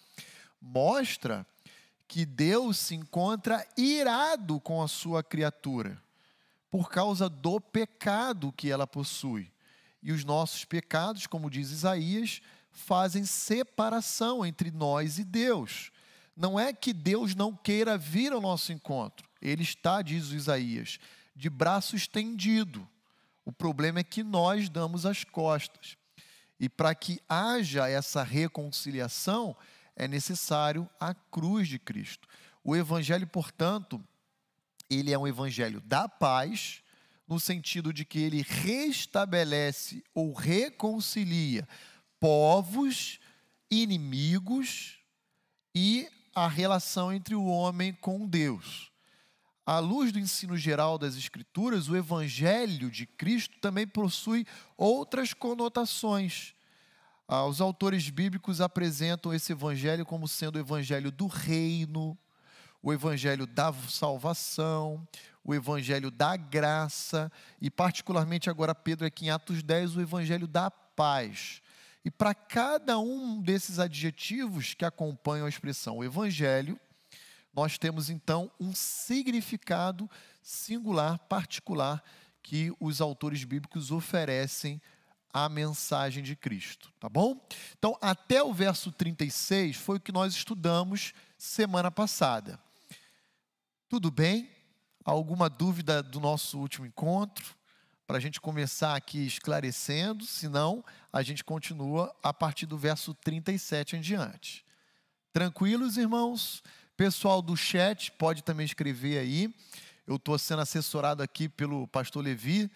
mostra 0.61 1.45
que 2.07 2.25
Deus 2.25 2.77
se 2.77 2.95
encontra 2.95 3.65
irado 3.77 4.59
com 4.59 4.81
a 4.81 4.87
sua 4.87 5.21
criatura, 5.21 6.01
por 6.71 6.89
causa 6.89 7.29
do 7.29 7.59
pecado 7.59 8.53
que 8.53 8.71
ela 8.71 8.87
possui. 8.87 9.51
E 10.01 10.11
os 10.11 10.23
nossos 10.23 10.63
pecados, 10.63 11.27
como 11.27 11.49
diz 11.49 11.69
Isaías, 11.69 12.41
fazem 12.71 13.25
separação 13.25 14.45
entre 14.45 14.71
nós 14.71 15.19
e 15.19 15.23
Deus. 15.23 15.91
Não 16.35 16.59
é 16.59 16.71
que 16.71 16.93
Deus 16.93 17.35
não 17.35 17.55
queira 17.55 17.97
vir 17.97 18.31
ao 18.31 18.39
nosso 18.39 18.71
encontro, 18.71 19.27
ele 19.41 19.63
está, 19.63 20.01
diz 20.01 20.31
Isaías, 20.31 20.99
de 21.35 21.49
braço 21.49 21.95
estendido 21.95 22.87
o 23.47 23.51
problema 23.53 23.99
é 23.99 24.03
que 24.03 24.23
nós 24.23 24.67
damos 24.67 25.05
as 25.05 25.23
costas. 25.23 25.95
E 26.59 26.67
para 26.67 26.93
que 26.93 27.17
haja 27.29 27.87
essa 27.87 28.21
reconciliação, 28.21 29.55
é 29.95 30.05
necessário 30.05 30.89
a 30.99 31.13
cruz 31.13 31.69
de 31.69 31.79
Cristo. 31.79 32.27
O 32.61 32.75
evangelho, 32.75 33.25
portanto, 33.25 34.03
ele 34.89 35.13
é 35.13 35.17
um 35.17 35.25
evangelho 35.25 35.79
da 35.79 36.09
paz, 36.09 36.83
no 37.25 37.39
sentido 37.39 37.93
de 37.93 38.03
que 38.03 38.19
ele 38.19 38.41
restabelece 38.41 40.03
ou 40.13 40.33
reconcilia 40.33 41.65
povos, 42.19 43.17
inimigos 43.71 44.99
e 45.73 46.05
a 46.35 46.49
relação 46.49 47.13
entre 47.13 47.33
o 47.33 47.45
homem 47.45 47.93
com 47.93 48.27
Deus 48.27 48.91
à 49.67 49.79
luz 49.79 50.13
do 50.13 50.19
ensino 50.19 50.55
geral 50.55 50.97
das 50.97 51.17
Escrituras, 51.17 51.89
o 51.89 51.97
Evangelho 51.97 52.89
de 52.89 53.05
Cristo 53.05 53.59
também 53.59 53.85
possui 53.85 54.47
outras 54.77 55.33
conotações. 55.33 56.55
Ah, 57.27 57.45
os 57.45 57.59
autores 57.59 58.09
bíblicos 58.09 58.61
apresentam 58.61 59.33
esse 59.33 59.51
Evangelho 59.51 60.05
como 60.05 60.25
sendo 60.25 60.55
o 60.55 60.59
Evangelho 60.59 61.11
do 61.11 61.27
reino, 61.27 62.17
o 62.81 62.93
Evangelho 62.93 63.45
da 63.45 63.73
salvação, 63.89 65.05
o 65.43 65.53
Evangelho 65.53 66.09
da 66.09 66.37
graça, 66.37 67.29
e, 67.59 67.69
particularmente 67.69 68.49
agora, 68.49 68.73
Pedro, 68.73 69.05
aqui 69.05 69.25
em 69.25 69.31
Atos 69.31 69.61
10, 69.61 69.97
o 69.97 70.01
Evangelho 70.01 70.47
da 70.47 70.71
paz. 70.71 71.61
E 72.05 72.09
para 72.09 72.33
cada 72.33 72.97
um 72.99 73.41
desses 73.41 73.79
adjetivos 73.79 74.73
que 74.73 74.85
acompanham 74.85 75.45
a 75.45 75.49
expressão 75.49 76.01
Evangelho, 76.01 76.79
nós 77.57 77.75
temos 77.79 78.11
então 78.11 78.51
um 78.59 78.75
significado 78.75 80.07
singular, 80.43 81.17
particular, 81.17 82.03
que 82.43 82.71
os 82.79 83.01
autores 83.01 83.43
bíblicos 83.43 83.89
oferecem 83.91 84.79
à 85.33 85.49
mensagem 85.49 86.23
de 86.23 86.35
Cristo, 86.35 86.93
tá 86.99 87.09
bom? 87.09 87.43
Então, 87.75 87.97
até 87.99 88.43
o 88.43 88.53
verso 88.53 88.91
36 88.91 89.75
foi 89.75 89.97
o 89.97 89.99
que 89.99 90.11
nós 90.11 90.35
estudamos 90.35 91.13
semana 91.35 91.89
passada. 91.89 92.59
Tudo 93.89 94.11
bem? 94.11 94.51
Alguma 95.03 95.49
dúvida 95.49 96.03
do 96.03 96.19
nosso 96.19 96.59
último 96.59 96.85
encontro? 96.85 97.55
Para 98.05 98.17
a 98.17 98.21
gente 98.21 98.39
começar 98.39 98.95
aqui 98.95 99.25
esclarecendo, 99.25 100.25
senão 100.25 100.85
a 101.11 101.23
gente 101.23 101.43
continua 101.43 102.15
a 102.21 102.31
partir 102.31 102.67
do 102.67 102.77
verso 102.77 103.15
37 103.15 103.95
em 103.95 103.99
diante. 103.99 104.63
Tranquilos, 105.33 105.97
irmãos? 105.97 106.63
Pessoal 106.97 107.43
do 107.43 107.55
chat 107.55 108.11
pode 108.13 108.43
também 108.43 108.65
escrever 108.65 109.19
aí. 109.19 109.53
Eu 110.07 110.15
estou 110.15 110.35
sendo 110.39 110.63
assessorado 110.63 111.21
aqui 111.21 111.47
pelo 111.47 111.87
pastor 111.87 112.23
Levi 112.23 112.71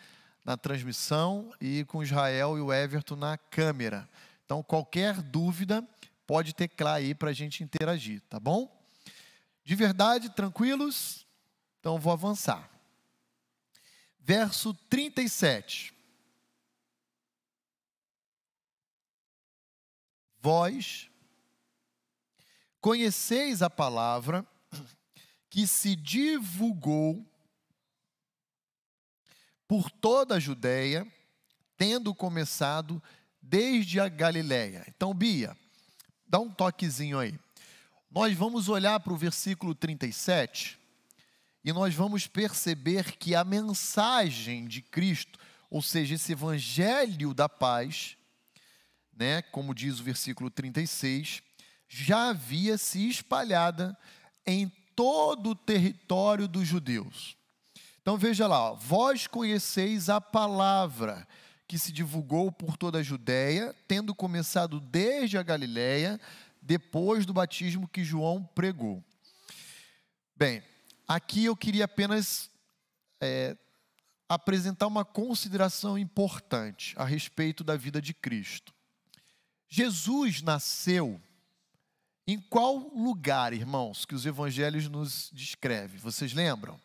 na 0.46 0.56
transmissão 0.56 1.52
e 1.60 1.84
com 1.86 2.04
Israel 2.04 2.56
e 2.56 2.62
o 2.62 2.72
Everton 2.72 3.16
na 3.16 3.36
câmera. 3.36 4.08
Então, 4.46 4.62
qualquer 4.62 5.20
dúvida, 5.24 5.84
pode 6.28 6.54
teclar 6.54 6.98
aí 6.98 7.16
para 7.16 7.32
a 7.32 7.34
gente 7.34 7.64
interagir, 7.64 8.22
tá 8.30 8.40
bom? 8.40 8.72
De 9.64 9.74
verdade, 9.74 10.30
tranquilos? 10.30 11.26
Então, 11.80 11.98
vou 11.98 12.14
avançar. 12.14 12.70
Verso 14.20 14.72
37. 14.88 15.96
Vós 20.40 21.11
conheceis 22.82 23.62
a 23.62 23.70
palavra 23.70 24.46
que 25.50 25.68
se 25.68 25.96
divulgou 25.96 27.24
por 29.68 29.90
toda 29.90 30.36
a 30.36 30.40
Judéia, 30.40 31.08
tendo 31.78 32.14
começado 32.14 33.02
desde 33.42 34.00
a 34.00 34.10
Galiléia. 34.10 34.84
Então, 34.88 35.14
Bia, 35.14 35.56
dá 36.28 36.40
um 36.40 36.50
toquezinho 36.50 37.20
aí. 37.20 37.40
Nós 38.10 38.36
vamos 38.36 38.68
olhar 38.68 39.00
para 39.00 39.14
o 39.14 39.18
versículo 39.18 39.74
37 39.74 40.78
e 41.64 41.72
nós 41.72 41.94
vamos 41.94 42.28
perceber 42.28 43.16
que 43.16 43.36
a 43.36 43.44
mensagem 43.44 44.68
de 44.68 44.82
Cristo, 44.82 45.40
ou 45.70 45.82
seja, 45.82 46.16
esse 46.16 46.34
evangelho 46.34 47.34
da 47.34 47.48
paz, 47.48 48.18
né, 49.16 49.42
como 49.42 49.74
diz 49.76 50.00
o 50.00 50.04
versículo 50.04 50.50
36, 50.50 51.42
já 51.94 52.30
havia 52.30 52.78
se 52.78 53.10
espalhada 53.10 53.98
em 54.48 54.72
todo 54.96 55.50
o 55.50 55.56
território 55.56 56.48
dos 56.48 56.66
judeus. 56.66 57.36
Então 58.02 58.18
veja 58.18 58.48
lá, 58.48 58.72
ó, 58.72 58.76
vós 58.76 59.28
conheceis 59.28 60.08
a 60.08 60.22
palavra 60.22 61.28
que 61.68 61.78
se 61.78 61.92
divulgou 61.92 62.50
por 62.50 62.78
toda 62.78 63.00
a 63.00 63.04
Judéia, 63.04 63.76
tendo 63.90 64.16
começado 64.16 64.80
desde 64.80 65.38
a 65.38 65.44
Galiléia, 65.44 66.20
depois 66.62 67.26
do 67.26 67.34
batismo 67.34 67.90
que 67.90 68.06
João 68.06 68.42
pregou. 68.56 69.04
Bem, 70.34 70.64
aqui 71.06 71.44
eu 71.44 71.58
queria 71.58 71.84
apenas 71.84 72.50
é, 73.20 73.58
apresentar 74.30 74.88
uma 74.88 75.04
consideração 75.04 75.98
importante 75.98 76.94
a 76.98 77.04
respeito 77.04 77.66
da 77.66 77.76
vida 77.76 78.02
de 78.02 78.14
Cristo. 78.14 78.74
Jesus 79.68 80.42
nasceu 80.42 81.22
em 82.28 82.40
qual 82.40 82.78
lugar, 82.78 83.54
irmãos, 83.54 84.06
que 84.06 84.16
os 84.16 84.26
evangelhos 84.26 84.88
nos 84.88 85.30
descrevem? 85.34 85.98
Vocês 85.98 86.34
lembram? 86.34 86.80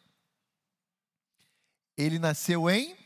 Ele 1.96 2.18
nasceu 2.18 2.68
em 2.68 2.96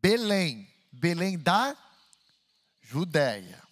Belém, 0.00 0.68
Belém 0.92 1.38
da 1.38 1.76
Judéia. 2.80 3.62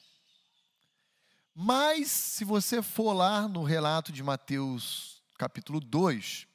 Mas, 1.54 2.10
se 2.10 2.44
você 2.44 2.82
for 2.82 3.12
lá 3.12 3.48
no 3.48 3.62
relato 3.62 4.12
de 4.12 4.22
Mateus, 4.22 5.22
capítulo 5.38 5.80
2, 5.80 6.46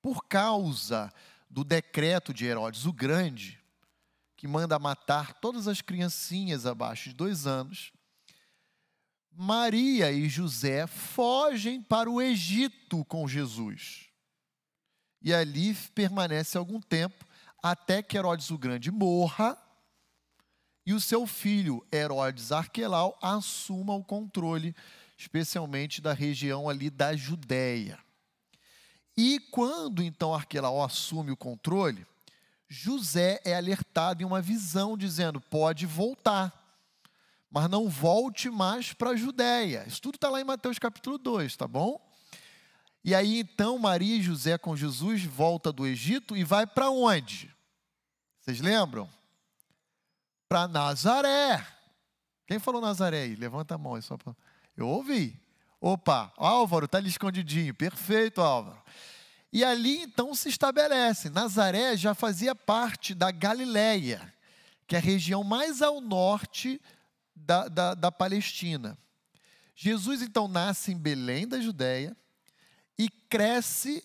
por 0.00 0.24
causa 0.24 1.12
do 1.50 1.62
decreto 1.62 2.32
de 2.32 2.46
Herodes 2.46 2.86
o 2.86 2.92
Grande, 2.92 3.60
que 4.36 4.48
manda 4.48 4.78
matar 4.78 5.34
todas 5.34 5.68
as 5.68 5.82
criancinhas 5.82 6.64
abaixo 6.64 7.10
de 7.10 7.14
dois 7.14 7.46
anos, 7.46 7.92
Maria 9.32 10.10
e 10.10 10.28
José 10.28 10.86
fogem 10.86 11.82
para 11.82 12.10
o 12.10 12.20
Egito 12.20 13.04
com 13.04 13.26
Jesus. 13.26 14.08
E 15.22 15.32
ali 15.32 15.74
permanece 15.94 16.56
algum 16.56 16.80
tempo, 16.80 17.24
até 17.62 18.02
que 18.02 18.16
Herodes 18.16 18.50
o 18.50 18.58
Grande 18.58 18.90
morra 18.90 19.56
e 20.84 20.92
o 20.92 21.00
seu 21.00 21.26
filho 21.26 21.86
Herodes 21.92 22.52
Arquelau 22.52 23.16
assuma 23.22 23.94
o 23.94 24.02
controle, 24.02 24.74
especialmente 25.16 26.00
da 26.00 26.12
região 26.12 26.68
ali 26.68 26.88
da 26.90 27.14
Judéia. 27.14 27.98
E 29.16 29.38
quando 29.50 30.02
então 30.02 30.34
Arquelau 30.34 30.82
assume 30.82 31.30
o 31.30 31.36
controle, 31.36 32.06
José 32.68 33.40
é 33.44 33.54
alertado 33.54 34.22
em 34.22 34.26
uma 34.26 34.40
visão 34.40 34.96
dizendo: 34.96 35.40
pode 35.40 35.84
voltar, 35.84 36.59
mas 37.50 37.68
não 37.68 37.88
volte 37.88 38.48
mais 38.48 38.92
para 38.92 39.10
a 39.10 39.16
Judéia. 39.16 39.84
Isso 39.86 40.00
tudo 40.00 40.14
está 40.14 40.28
lá 40.28 40.40
em 40.40 40.44
Mateus 40.44 40.78
capítulo 40.78 41.18
2, 41.18 41.56
tá 41.56 41.66
bom? 41.66 42.00
E 43.02 43.14
aí 43.14 43.40
então 43.40 43.78
Maria 43.78 44.16
e 44.16 44.22
José 44.22 44.56
com 44.56 44.76
Jesus 44.76 45.24
volta 45.24 45.72
do 45.72 45.86
Egito 45.86 46.36
e 46.36 46.44
vai 46.44 46.66
para 46.66 46.90
onde? 46.90 47.52
Vocês 48.38 48.60
lembram? 48.60 49.08
Para 50.48 50.68
Nazaré. 50.68 51.66
Quem 52.46 52.58
falou 52.58 52.80
Nazaré 52.80 53.22
aí? 53.22 53.36
Levanta 53.36 53.74
a 53.74 53.78
mão 53.78 53.94
aí 53.94 54.02
só 54.02 54.16
para. 54.16 54.36
Eu 54.76 54.86
ouvi. 54.86 55.38
Opa, 55.80 56.32
Álvaro 56.36 56.84
está 56.84 56.98
ali 56.98 57.08
escondidinho. 57.08 57.74
Perfeito, 57.74 58.40
Álvaro. 58.40 58.80
E 59.52 59.64
ali 59.64 60.02
então 60.02 60.34
se 60.34 60.48
estabelece. 60.48 61.30
Nazaré 61.30 61.96
já 61.96 62.14
fazia 62.14 62.54
parte 62.54 63.14
da 63.14 63.30
Galileia, 63.30 64.32
que 64.86 64.94
é 64.94 64.98
a 64.98 65.02
região 65.02 65.42
mais 65.42 65.82
ao 65.82 66.00
norte 66.00 66.80
da, 67.46 67.68
da, 67.68 67.94
da 67.94 68.12
Palestina. 68.12 68.98
Jesus 69.74 70.22
então 70.22 70.46
nasce 70.46 70.92
em 70.92 70.98
Belém 70.98 71.46
da 71.48 71.60
Judéia 71.60 72.16
e 72.98 73.08
cresce 73.08 74.04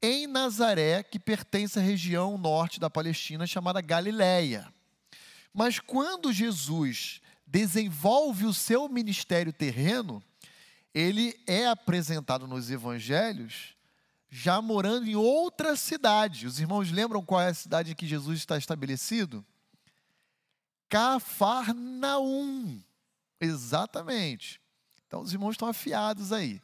em 0.00 0.26
Nazaré, 0.26 1.02
que 1.02 1.18
pertence 1.18 1.78
à 1.78 1.82
região 1.82 2.38
norte 2.38 2.80
da 2.80 2.88
Palestina 2.88 3.46
chamada 3.46 3.80
Galileia. 3.80 4.72
Mas 5.52 5.78
quando 5.78 6.32
Jesus 6.32 7.20
desenvolve 7.46 8.46
o 8.46 8.54
seu 8.54 8.88
ministério 8.88 9.52
terreno, 9.52 10.22
ele 10.94 11.38
é 11.46 11.66
apresentado 11.66 12.46
nos 12.46 12.70
evangelhos 12.70 13.76
já 14.28 14.60
morando 14.60 15.08
em 15.08 15.14
outra 15.14 15.76
cidade. 15.76 16.46
Os 16.46 16.58
irmãos 16.58 16.90
lembram 16.90 17.24
qual 17.24 17.40
é 17.40 17.48
a 17.48 17.54
cidade 17.54 17.92
em 17.92 17.94
que 17.94 18.06
Jesus 18.06 18.38
está 18.38 18.58
estabelecido? 18.58 19.44
Cafarnaum. 20.88 22.82
Exatamente. 23.40 24.60
Então 25.06 25.20
os 25.20 25.32
irmãos 25.32 25.52
estão 25.52 25.68
afiados 25.68 26.32
aí. 26.32 26.60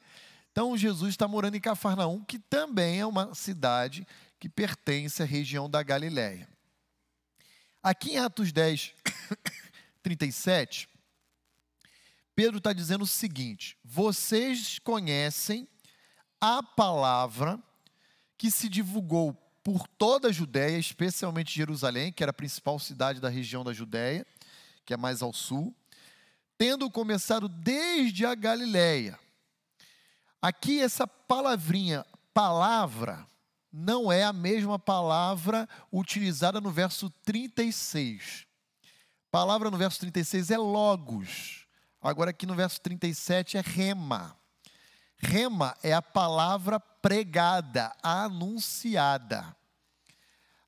Então 0.50 0.76
Jesus 0.76 1.10
está 1.10 1.26
morando 1.26 1.56
em 1.56 1.60
Cafarnaum, 1.60 2.24
que 2.24 2.38
também 2.38 3.00
é 3.00 3.06
uma 3.06 3.34
cidade 3.34 4.06
que 4.38 4.48
pertence 4.48 5.22
à 5.22 5.26
região 5.26 5.68
da 5.68 5.82
Galiléia. 5.82 6.48
Aqui 7.82 8.12
em 8.12 8.18
Atos 8.18 8.52
10, 8.52 8.94
37, 10.02 10.88
Pedro 12.34 12.58
está 12.58 12.72
dizendo 12.72 13.02
o 13.02 13.06
seguinte: 13.06 13.76
vocês 13.84 14.78
conhecem 14.78 15.66
a 16.40 16.62
palavra 16.62 17.58
que 18.36 18.50
se 18.50 18.68
divulgou 18.68 19.32
por 19.62 19.86
toda 19.86 20.28
a 20.28 20.32
Judéia, 20.32 20.78
especialmente 20.78 21.54
Jerusalém, 21.54 22.12
que 22.12 22.22
era 22.22 22.30
a 22.30 22.34
principal 22.34 22.78
cidade 22.78 23.20
da 23.20 23.28
região 23.28 23.62
da 23.62 23.72
Judéia, 23.72 24.26
que 24.84 24.92
é 24.92 24.96
mais 24.96 25.22
ao 25.22 25.32
sul, 25.32 25.74
tendo 26.58 26.90
começado 26.90 27.48
desde 27.48 28.26
a 28.26 28.34
Galiléia. 28.34 29.18
Aqui 30.40 30.80
essa 30.80 31.06
palavrinha, 31.06 32.04
palavra, 32.34 33.26
não 33.72 34.12
é 34.12 34.24
a 34.24 34.32
mesma 34.32 34.78
palavra 34.78 35.68
utilizada 35.92 36.60
no 36.60 36.70
verso 36.70 37.08
36. 37.24 38.46
Palavra 39.30 39.70
no 39.70 39.78
verso 39.78 40.00
36 40.00 40.50
é 40.50 40.58
logos. 40.58 41.66
Agora 42.02 42.30
aqui 42.30 42.44
no 42.44 42.54
verso 42.54 42.80
37 42.80 43.56
é 43.56 43.60
rema. 43.60 44.36
Rema 45.22 45.76
é 45.82 45.92
a 45.92 46.02
palavra 46.02 46.80
pregada, 46.80 47.94
anunciada. 48.02 49.56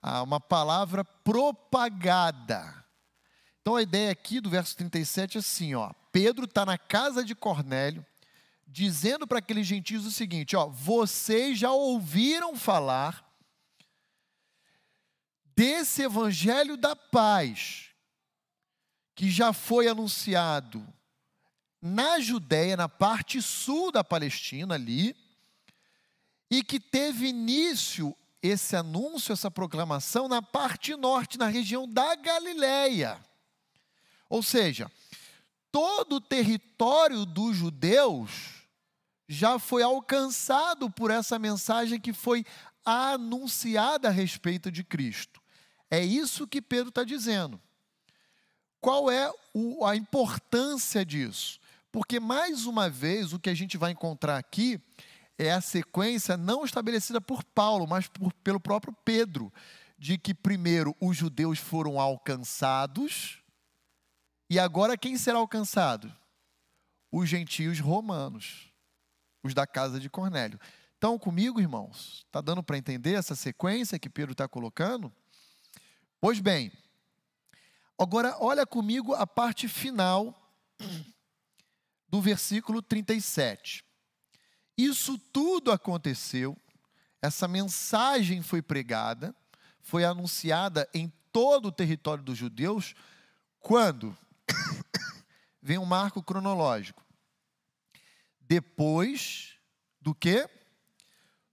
Ah, 0.01 0.23
uma 0.23 0.38
palavra 0.38 1.05
propagada. 1.05 2.85
Então 3.61 3.77
a 3.77 3.83
ideia 3.83 4.12
aqui 4.12 4.40
do 4.40 4.49
verso 4.49 4.77
37 4.77 5.38
é 5.38 5.40
assim, 5.40 5.75
ó. 5.75 5.93
Pedro 6.12 6.45
está 6.45 6.64
na 6.64 6.79
casa 6.79 7.25
de 7.25 7.35
Cornélio, 7.35 8.07
dizendo 8.67 9.27
para 9.27 9.38
aqueles 9.38 9.67
gentios 9.67 10.07
o 10.07 10.11
seguinte: 10.11 10.55
ó, 10.55 10.69
vocês 10.69 11.59
já 11.59 11.73
ouviram 11.73 12.55
falar 12.57 13.29
desse 15.57 16.03
evangelho 16.03 16.77
da 16.77 16.95
paz 16.95 17.90
que 19.14 19.31
já 19.31 19.53
foi 19.53 19.88
anunciado 19.88 20.87
na 21.87 22.18
Judéia, 22.18 22.79
na 22.79 22.88
parte 22.88 23.42
sul 23.42 23.92
da 23.92 24.03
Palestina 24.03 24.75
ali, 24.75 25.14
e 26.51 26.64
que 26.64 26.81
teve 26.81 27.27
início 27.27 28.16
esse 28.42 28.75
anúncio, 28.75 29.35
essa 29.35 29.51
proclamação 29.51 30.27
na 30.27 30.40
parte 30.40 30.97
norte, 30.97 31.37
na 31.37 31.47
região 31.47 31.87
da 31.87 32.14
Galileia. 32.14 33.20
Ou 34.31 34.42
seja, 34.42 34.90
todo 35.70 36.16
o 36.16 36.20
território 36.23 37.27
dos 37.27 37.55
judeus 37.55 38.31
já 39.29 39.59
foi 39.59 39.83
alcançado 39.83 40.90
por 40.90 41.11
essa 41.11 41.38
mensagem 41.38 42.01
que 42.01 42.14
foi 42.14 42.47
anunciada 42.83 44.09
a 44.09 44.11
respeito 44.11 44.73
de 44.73 44.83
Cristo. 44.83 45.38
É 45.90 46.03
isso 46.03 46.47
que 46.47 46.62
Pedro 46.62 46.88
está 46.88 47.05
dizendo. 47.05 47.61
Qual 48.81 49.11
é 49.11 49.31
a 49.87 49.97
importância 49.97 51.05
disso? 51.05 51.61
Porque, 51.94 52.18
mais 52.18 52.66
uma 52.66 52.90
vez, 52.90 53.33
o 53.33 53.38
que 53.38 53.48
a 53.48 53.54
gente 53.54 53.76
vai 53.76 53.92
encontrar 53.92 54.37
aqui 54.37 54.83
é 55.38 55.52
a 55.52 55.61
sequência 55.61 56.37
não 56.37 56.64
estabelecida 56.64 57.20
por 57.20 57.44
Paulo, 57.44 57.87
mas 57.87 58.09
por, 58.09 58.33
pelo 58.42 58.59
próprio 58.59 58.92
Pedro, 59.04 59.52
de 59.96 60.18
que 60.18 60.35
primeiro 60.35 60.96
os 61.00 61.16
judeus 61.16 61.61
foram 61.61 62.00
alcançados, 62.00 63.40
e 64.50 64.59
agora 64.59 64.98
quem 64.98 65.16
será 65.16 65.38
alcançado? 65.38 66.12
Os 67.12 67.28
gentios 67.28 67.78
romanos, 67.78 68.72
os 69.40 69.54
da 69.54 69.64
casa 69.64 70.00
de 70.00 70.11
Cornélio. 70.11 70.59
Estão 70.94 71.16
comigo, 71.16 71.61
irmãos? 71.61 72.24
Está 72.26 72.40
dando 72.40 72.61
para 72.61 72.76
entender 72.76 73.12
essa 73.12 73.37
sequência 73.37 74.00
que 74.00 74.11
Pedro 74.11 74.33
está 74.33 74.48
colocando? 74.48 75.12
Pois 76.20 76.40
bem, 76.40 76.72
agora 77.96 78.37
olha 78.40 78.66
comigo 78.66 79.14
a 79.14 79.28
parte 79.28 79.68
final 79.68 80.40
do 82.09 82.21
versículo 82.21 82.83
37. 82.83 83.85
Isso 84.77 85.19
tudo 85.19 85.71
aconteceu, 85.71 86.57
essa 87.23 87.47
mensagem 87.47 88.43
foi 88.43 88.61
pregada, 88.61 89.35
foi 89.81 90.05
anunciada 90.05 90.88
em 90.93 91.12
todo 91.33 91.67
o 91.67 91.73
território 91.73 92.23
dos 92.23 92.37
judeus, 92.37 92.95
quando 93.61 94.17
vem 95.62 95.79
um 95.79 95.85
marco 95.85 96.23
cronológico. 96.23 97.05
Depois 98.40 99.55
do 100.01 100.14
que? 100.14 100.49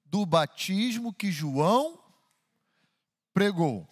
Do 0.06 0.26
batismo 0.26 1.14
que 1.14 1.32
João 1.32 2.00
pregou. 3.34 3.88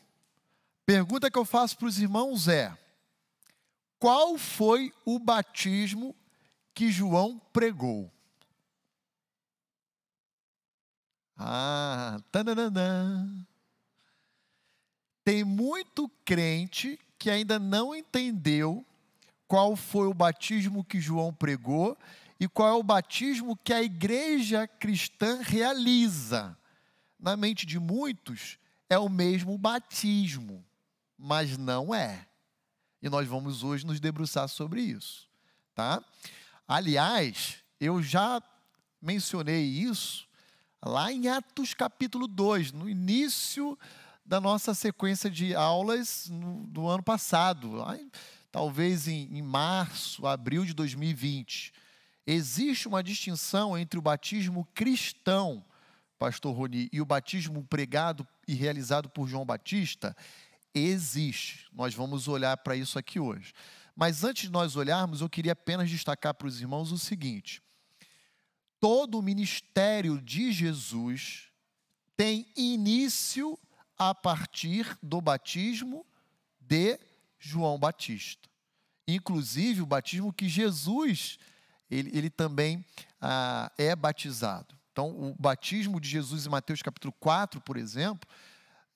Pergunta 0.86 1.32
que 1.32 1.38
eu 1.38 1.46
faço 1.46 1.78
para 1.78 1.88
os 1.88 2.00
irmãos 2.00 2.48
é: 2.48 2.78
qual 3.98 4.38
foi 4.38 4.94
o 5.06 5.18
batismo 5.18 6.16
que 6.80 6.90
João 6.90 7.38
pregou? 7.52 8.10
Ah, 11.36 12.22
tananana. 12.32 13.46
Tem 15.26 15.44
muito 15.44 16.08
crente 16.24 16.98
que 17.18 17.30
ainda 17.30 17.60
não 17.60 17.94
entendeu 17.94 18.86
qual 19.46 19.76
foi 19.76 20.08
o 20.08 20.14
batismo 20.14 20.82
que 20.86 21.02
João 21.02 21.34
pregou 21.34 21.98
e 22.40 22.48
qual 22.48 22.70
é 22.70 22.80
o 22.80 22.82
batismo 22.82 23.58
que 23.58 23.74
a 23.74 23.84
igreja 23.84 24.66
cristã 24.66 25.42
realiza. 25.42 26.58
Na 27.20 27.36
mente 27.36 27.66
de 27.66 27.78
muitos, 27.78 28.58
é 28.90 28.98
o 28.98 29.10
mesmo 29.10 29.58
batismo, 29.58 30.64
mas 31.18 31.58
não 31.58 31.94
é. 31.94 32.26
E 33.02 33.10
nós 33.10 33.28
vamos 33.28 33.66
hoje 33.66 33.86
nos 33.86 34.00
debruçar 34.00 34.48
sobre 34.48 34.80
isso, 34.80 35.28
tá? 35.76 36.02
Aliás, 36.72 37.64
eu 37.80 38.00
já 38.00 38.40
mencionei 39.02 39.64
isso 39.66 40.28
lá 40.86 41.12
em 41.12 41.28
Atos 41.28 41.74
capítulo 41.74 42.28
2, 42.28 42.74
no 42.74 42.88
início 42.88 43.76
da 44.24 44.40
nossa 44.40 44.76
sequência 44.76 45.32
de 45.32 45.56
aulas 45.56 46.30
no, 46.30 46.68
do 46.68 46.88
ano 46.88 47.02
passado, 47.02 47.72
lá, 47.72 47.98
talvez 48.52 49.08
em, 49.08 49.36
em 49.36 49.42
março, 49.42 50.28
abril 50.28 50.64
de 50.64 50.76
2020. 50.76 51.74
Existe 52.28 52.88
uma 52.88 53.02
distinção 53.02 53.76
entre 53.76 53.98
o 53.98 54.04
batismo 54.04 54.64
cristão, 54.76 55.66
pastor 56.20 56.56
Roni, 56.56 56.88
e 56.94 57.02
o 57.02 57.06
batismo 57.06 57.64
pregado 57.64 58.28
e 58.48 58.54
realizado 58.54 59.10
por 59.10 59.28
João 59.28 59.44
Batista? 59.44 60.16
Existe. 60.72 61.66
Nós 61.74 61.96
vamos 61.96 62.28
olhar 62.28 62.56
para 62.58 62.76
isso 62.76 63.00
aqui 63.00 63.20
hoje. 63.20 63.56
Mas 64.00 64.24
antes 64.24 64.44
de 64.44 64.50
nós 64.50 64.78
olharmos, 64.78 65.20
eu 65.20 65.28
queria 65.28 65.52
apenas 65.52 65.90
destacar 65.90 66.34
para 66.34 66.48
os 66.48 66.62
irmãos 66.62 66.94
o 66.94 66.98
seguinte: 66.98 67.62
todo 68.80 69.20
o 69.20 69.22
ministério 69.22 70.22
de 70.22 70.54
Jesus 70.54 71.50
tem 72.16 72.48
início 72.56 73.60
a 73.98 74.16
partir 74.16 74.98
do 75.04 75.20
batismo 75.20 76.06
de 76.62 76.98
João 77.38 77.78
Batista. 77.78 78.48
Inclusive, 79.06 79.82
o 79.82 79.86
batismo 79.86 80.32
que 80.32 80.48
Jesus, 80.48 81.38
ele, 81.92 82.10
ele 82.18 82.30
também 82.30 82.86
ah, 83.20 83.70
é 83.78 83.94
batizado. 83.98 84.80
Então, 84.94 85.10
o 85.10 85.36
batismo 85.38 86.00
de 86.00 86.08
Jesus 86.08 86.46
em 86.46 86.50
Mateus 86.50 86.82
capítulo 86.82 87.14
4, 87.20 87.60
por 87.60 87.76
exemplo, 87.76 88.30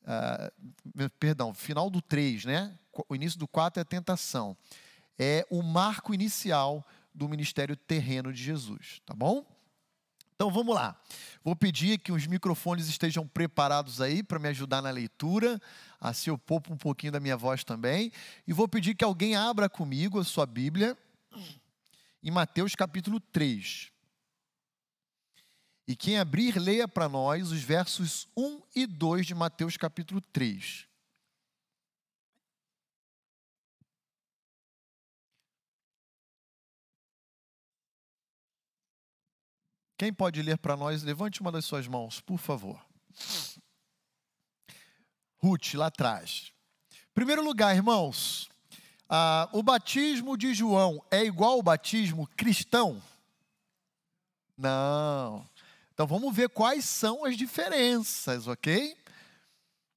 ah, 0.06 0.50
perdão, 1.20 1.54
final 1.54 1.90
do 1.90 2.02
3, 2.02 2.46
né? 2.46 2.80
O 3.10 3.14
início 3.14 3.38
do 3.38 3.50
4 3.50 3.82
é 3.82 3.82
a 3.82 3.86
tentação. 3.86 4.56
É 5.18 5.46
o 5.50 5.62
marco 5.62 6.14
inicial 6.14 6.86
do 7.14 7.30
ministério 7.30 7.76
terreno 7.76 8.34
de 8.34 8.42
Jesus, 8.42 9.02
tá 9.06 9.14
bom? 9.14 9.46
Então 10.36 10.52
vamos 10.52 10.76
lá. 10.76 11.00
Vou 11.44 11.56
pedir 11.56 12.00
que 12.00 12.12
os 12.12 12.26
microfones 12.26 12.88
estejam 12.88 13.28
preparados 13.28 14.02
aí 14.02 14.24
para 14.24 14.40
me 14.40 14.50
ajudar 14.50 14.82
na 14.82 14.90
leitura. 14.90 15.62
Assim 16.02 16.32
eu 16.32 16.38
poupo 16.38 16.74
um 16.74 16.78
pouquinho 16.78 17.12
da 17.12 17.20
minha 17.20 17.38
voz 17.38 17.64
também. 17.64 18.12
E 18.48 18.52
vou 18.52 18.68
pedir 18.68 18.96
que 18.96 19.06
alguém 19.06 19.36
abra 19.36 19.70
comigo 19.70 20.20
a 20.20 20.24
sua 20.24 20.46
Bíblia 20.46 20.98
em 22.22 22.32
Mateus 22.32 22.76
capítulo 22.76 23.20
3. 23.20 23.92
E 25.88 25.96
quem 25.96 26.18
abrir, 26.18 26.58
leia 26.58 26.88
para 26.88 27.10
nós 27.10 27.52
os 27.52 27.62
versos 27.62 28.28
1 28.36 28.62
e 28.76 28.88
2 28.88 29.28
de 29.28 29.36
Mateus 29.36 29.78
capítulo 29.78 30.22
3. 30.22 30.88
Quem 40.04 40.12
pode 40.12 40.42
ler 40.42 40.58
para 40.58 40.76
nós? 40.76 41.02
Levante 41.02 41.40
uma 41.40 41.50
das 41.50 41.64
suas 41.64 41.88
mãos, 41.88 42.20
por 42.20 42.38
favor. 42.38 42.78
Ruth, 45.42 45.76
lá 45.76 45.86
atrás. 45.86 46.52
Primeiro 47.14 47.42
lugar, 47.42 47.74
irmãos, 47.74 48.50
ah, 49.08 49.48
o 49.54 49.64
batismo 49.64 50.36
de 50.36 50.54
João 50.54 51.02
é 51.10 51.24
igual 51.24 51.54
ao 51.54 51.64
batismo 51.64 52.28
cristão? 52.36 53.02
Não. 54.58 55.48
Então 55.94 56.06
vamos 56.06 56.36
ver 56.36 56.50
quais 56.50 56.84
são 56.84 57.24
as 57.24 57.38
diferenças, 57.38 58.46
ok? 58.46 58.98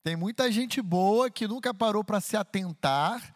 Tem 0.04 0.14
muita 0.14 0.52
gente 0.52 0.80
boa 0.80 1.28
que 1.28 1.48
nunca 1.48 1.74
parou 1.74 2.04
para 2.04 2.20
se 2.20 2.36
atentar. 2.36 3.34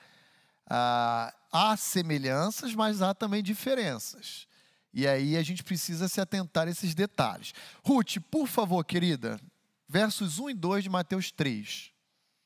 Ah, 0.68 1.34
há 1.50 1.76
semelhanças, 1.76 2.76
mas 2.76 3.02
há 3.02 3.12
também 3.12 3.42
diferenças. 3.42 4.48
E 4.92 5.06
aí 5.06 5.36
a 5.36 5.42
gente 5.42 5.62
precisa 5.62 6.08
se 6.08 6.20
atentar 6.20 6.66
a 6.66 6.70
esses 6.70 6.94
detalhes. 6.94 7.54
Ruth, 7.84 8.16
por 8.30 8.46
favor, 8.46 8.84
querida, 8.84 9.40
versos 9.88 10.38
1 10.38 10.50
e 10.50 10.54
2 10.54 10.84
de 10.84 10.90
Mateus 10.90 11.30
3. 11.30 11.92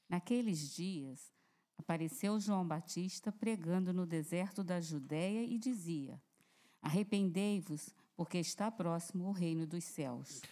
Naqueles 0.09 0.75
dias, 0.75 1.33
apareceu 1.79 2.39
João 2.39 2.67
Batista 2.67 3.33
pregando 3.33 3.93
no 3.93 4.07
deserto 4.07 4.63
da 4.63 4.81
Judéia 4.81 5.43
e 5.43 5.59
dizia: 5.59 6.21
Arrependei-vos, 6.83 7.95
porque 8.15 8.39
está 8.39 8.71
próximo 8.71 9.29
o 9.29 9.33
reino 9.33 9.67
dos 9.67 9.85
céus. 9.85 10.43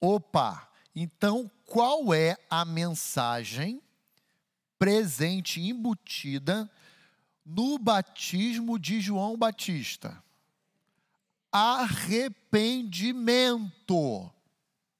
Opa! 0.00 0.68
Então, 0.94 1.50
qual 1.64 2.12
é 2.12 2.36
a 2.50 2.64
mensagem 2.64 3.82
presente, 4.78 5.60
embutida 5.60 6.70
no 7.44 7.78
batismo 7.78 8.78
de 8.78 9.00
João 9.00 9.36
Batista? 9.36 10.22
Arrependimento. 11.52 14.32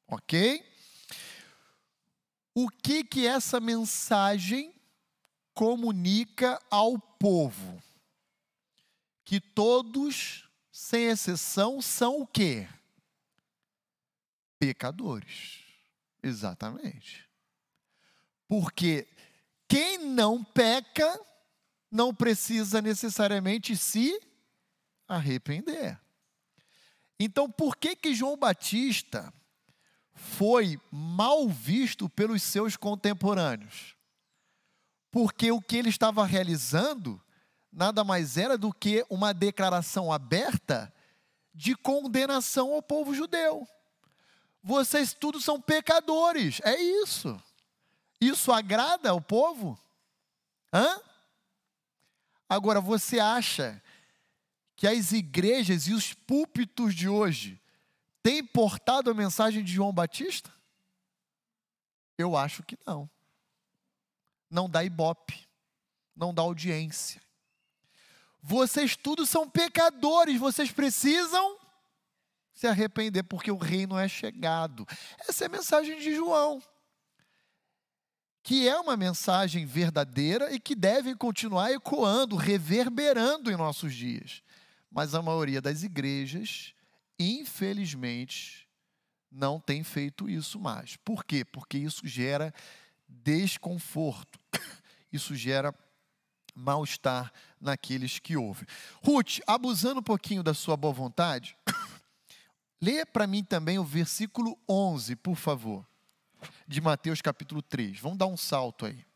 Ok? 0.07 0.63
O 2.55 2.69
que 2.69 3.03
que 3.03 3.27
essa 3.27 3.59
mensagem 3.59 4.75
comunica 5.55 6.61
ao 6.71 6.99
povo? 6.99 7.83
Que 9.25 9.41
todos, 9.41 10.47
sem 10.71 11.07
exceção, 11.07 11.81
são 11.81 12.21
o 12.21 12.27
quê? 12.27 12.69
Pecadores. 14.59 15.61
Exatamente. 16.23 17.27
Porque 18.47 19.09
quem 19.67 19.97
não 19.97 20.45
peca 20.45 21.19
não 21.91 22.15
precisa 22.15 22.83
necessariamente 22.83 23.75
se 23.75 24.21
arrepender. 25.09 26.02
Então, 27.25 27.49
por 27.49 27.77
que 27.77 27.95
que 27.95 28.15
João 28.15 28.37
Batista 28.37 29.33
foi 30.13 30.81
mal 30.91 31.49
visto 31.49 32.09
pelos 32.09 32.43
seus 32.43 32.77
contemporâneos? 32.77 33.97
Porque 35.11 35.53
o 35.53 35.61
que 35.61 35.77
ele 35.77 35.89
estava 35.89 36.25
realizando 36.25 37.23
nada 37.71 38.03
mais 38.03 38.37
era 38.37 38.59
do 38.59 38.73
que 38.73 39.05
uma 39.09 39.33
declaração 39.33 40.13
aberta 40.13 40.93
de 41.55 41.75
condenação 41.77 42.73
ao 42.73 42.83
povo 42.83 43.15
judeu. 43.15 43.67
Vocês 44.63 45.15
todos 45.15 45.45
são 45.45 45.61
pecadores, 45.61 46.61
é 46.65 46.75
isso. 46.81 47.41
Isso 48.21 48.53
agrada 48.53 49.11
ao 49.11 49.21
povo? 49.21 49.79
Hã? 50.73 51.01
Agora, 52.49 52.81
você 52.81 53.19
acha 53.19 53.82
que 54.77 54.87
as 54.87 55.13
igrejas 55.13 55.87
e 55.87 55.93
os 55.93 56.13
púlpitos 56.13 56.95
de 56.95 57.09
hoje 57.09 57.61
têm 58.23 58.45
portado 58.45 59.11
a 59.11 59.15
mensagem 59.15 59.63
de 59.63 59.73
João 59.73 59.93
Batista? 59.93 60.53
Eu 62.17 62.37
acho 62.37 62.63
que 62.63 62.79
não. 62.87 63.09
Não 64.51 64.69
dá 64.69 64.85
ibope, 64.85 65.49
não 66.15 66.33
dá 66.33 66.43
audiência. 66.43 67.21
Vocês 68.43 68.97
todos 68.97 69.29
são 69.29 69.49
pecadores, 69.49 70.39
vocês 70.39 70.71
precisam 70.73 71.59
se 72.53 72.67
arrepender, 72.67 73.23
porque 73.23 73.51
o 73.51 73.57
reino 73.57 73.99
é 73.99 74.09
chegado. 74.09 74.87
Essa 75.29 75.45
é 75.45 75.47
a 75.47 75.51
mensagem 75.51 75.99
de 75.99 76.15
João. 76.15 76.63
Que 78.43 78.69
é 78.69 78.77
uma 78.79 78.97
mensagem 78.97 79.65
verdadeira 79.65 80.53
e 80.53 80.59
que 80.59 80.75
deve 80.75 81.15
continuar 81.15 81.73
ecoando, 81.73 82.37
reverberando 82.37 83.51
em 83.51 83.57
nossos 83.57 83.95
dias. 83.95 84.43
Mas 84.93 85.15
a 85.15 85.23
maioria 85.23 85.61
das 85.61 85.83
igrejas, 85.83 86.75
infelizmente, 87.19 88.69
não 89.31 89.59
tem 89.59 89.83
feito 89.83 90.29
isso 90.29 90.61
mais. 90.61 90.97
Por 90.99 91.25
quê? 91.25 91.45
Porque 91.45 91.79
isso 91.79 92.07
gera 92.07 92.53
desconforto, 93.09 94.39
isso 95.11 95.35
gera 95.35 95.75
mal-estar 96.55 97.33
naqueles 97.59 98.19
que 98.19 98.37
ouvem. 98.37 98.67
Ruth, 99.03 99.39
abusando 99.47 100.01
um 100.01 100.03
pouquinho 100.03 100.43
da 100.43 100.53
sua 100.53 100.77
boa 100.77 100.93
vontade, 100.93 101.57
lê 102.79 103.07
para 103.07 103.27
mim 103.27 103.43
também 103.43 103.79
o 103.79 103.85
versículo 103.85 104.59
11, 104.69 105.17
por 105.17 105.37
favor, 105.37 105.87
de 106.69 106.83
Mateus 106.83 107.23
capítulo 107.23 107.63
3. 107.63 107.99
Vamos 107.99 108.19
dar 108.19 108.27
um 108.27 108.37
salto 108.37 108.85
aí. 108.85 109.07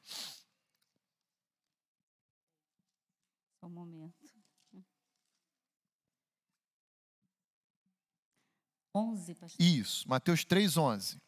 Um 3.62 3.69
momento. 3.69 3.95
11, 8.96 9.35
pastor. 9.35 9.66
Isso, 9.66 10.09
Mateus 10.09 10.42
3, 10.42 10.76
11. 10.78 11.18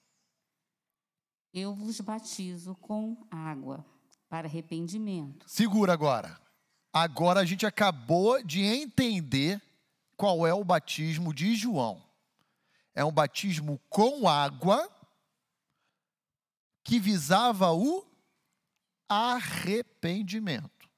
Eu 1.53 1.75
vos 1.75 2.01
batizo 2.01 2.75
com 2.77 3.27
água 3.31 3.85
para 4.27 4.47
arrependimento. 4.49 5.47
Segura 5.47 5.93
agora. 5.93 6.41
Agora 6.91 7.41
a 7.41 7.45
gente 7.45 7.67
acabou 7.67 8.43
de 8.43 8.63
entender 8.63 9.61
qual 10.17 10.47
é 10.47 10.55
o 10.55 10.65
batismo 10.65 11.35
de 11.35 11.55
João. 11.55 12.03
É 12.95 13.05
um 13.05 13.13
batismo 13.13 13.79
com 13.91 14.27
água 14.27 14.91
que 16.83 16.99
visava 16.99 17.71
o 17.73 18.07
arrependimento. 19.07 20.89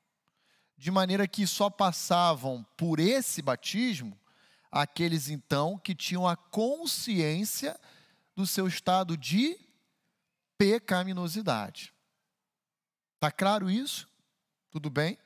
De 0.78 0.90
maneira 0.90 1.26
que 1.26 1.46
só 1.48 1.68
passavam 1.68 2.64
por 2.76 3.00
esse 3.00 3.42
batismo 3.42 4.19
aqueles 4.70 5.28
então 5.28 5.78
que 5.78 5.94
tinham 5.94 6.26
a 6.28 6.36
consciência 6.36 7.78
do 8.36 8.46
seu 8.46 8.68
estado 8.68 9.16
de 9.16 9.58
pecaminosidade. 10.56 11.92
Está 13.16 13.30
claro 13.30 13.70
isso? 13.70 14.08
Tudo 14.70 14.88
bem? 14.88 15.18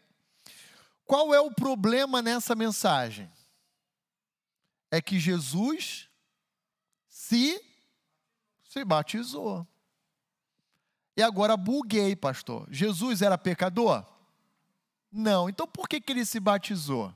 Qual 1.04 1.35
é 1.35 1.40
o 1.40 1.52
problema 1.52 2.22
nessa 2.22 2.54
mensagem? 2.54 3.30
É 4.90 5.02
que 5.02 5.18
Jesus 5.18 6.09
se 7.09 7.62
se 8.64 8.85
batizou. 8.85 9.64
E 11.16 11.22
agora 11.22 11.57
buguei, 11.57 12.16
pastor. 12.16 12.66
Jesus 12.70 13.22
era 13.22 13.38
pecador? 13.38 14.04
Não. 15.12 15.48
Então 15.48 15.66
por 15.66 15.88
que, 15.88 16.00
que 16.00 16.12
ele 16.12 16.24
se 16.24 16.40
batizou? 16.40 17.14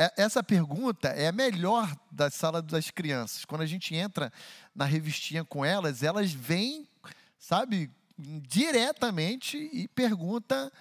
É, 0.00 0.12
essa 0.16 0.44
pergunta 0.44 1.08
é 1.08 1.26
a 1.26 1.32
melhor 1.32 1.92
da 2.08 2.30
sala 2.30 2.62
das 2.62 2.88
crianças. 2.88 3.44
Quando 3.44 3.62
a 3.62 3.66
gente 3.66 3.96
entra 3.96 4.32
na 4.72 4.84
revistinha 4.84 5.44
com 5.44 5.64
elas, 5.64 6.04
elas 6.04 6.30
vêm, 6.30 6.88
sabe, 7.36 7.90
diretamente 8.16 9.56
e 9.72 9.88
pergunta 9.88 10.72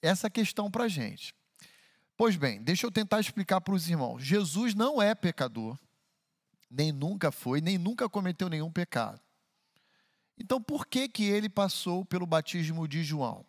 essa 0.00 0.30
questão 0.30 0.70
para 0.70 0.84
a 0.84 0.88
gente. 0.88 1.34
Pois 2.16 2.34
bem, 2.34 2.62
deixa 2.62 2.86
eu 2.86 2.90
tentar 2.90 3.20
explicar 3.20 3.60
para 3.60 3.74
os 3.74 3.90
irmãos. 3.90 4.22
Jesus 4.24 4.74
não 4.74 5.02
é 5.02 5.14
pecador, 5.14 5.78
nem 6.70 6.90
nunca 6.92 7.30
foi, 7.30 7.60
nem 7.60 7.76
nunca 7.76 8.08
cometeu 8.08 8.48
nenhum 8.48 8.72
pecado. 8.72 9.20
Então, 10.38 10.62
por 10.62 10.86
que 10.86 11.08
que 11.08 11.24
ele 11.24 11.50
passou 11.50 12.06
pelo 12.06 12.26
batismo 12.26 12.88
de 12.88 13.04
João? 13.04 13.44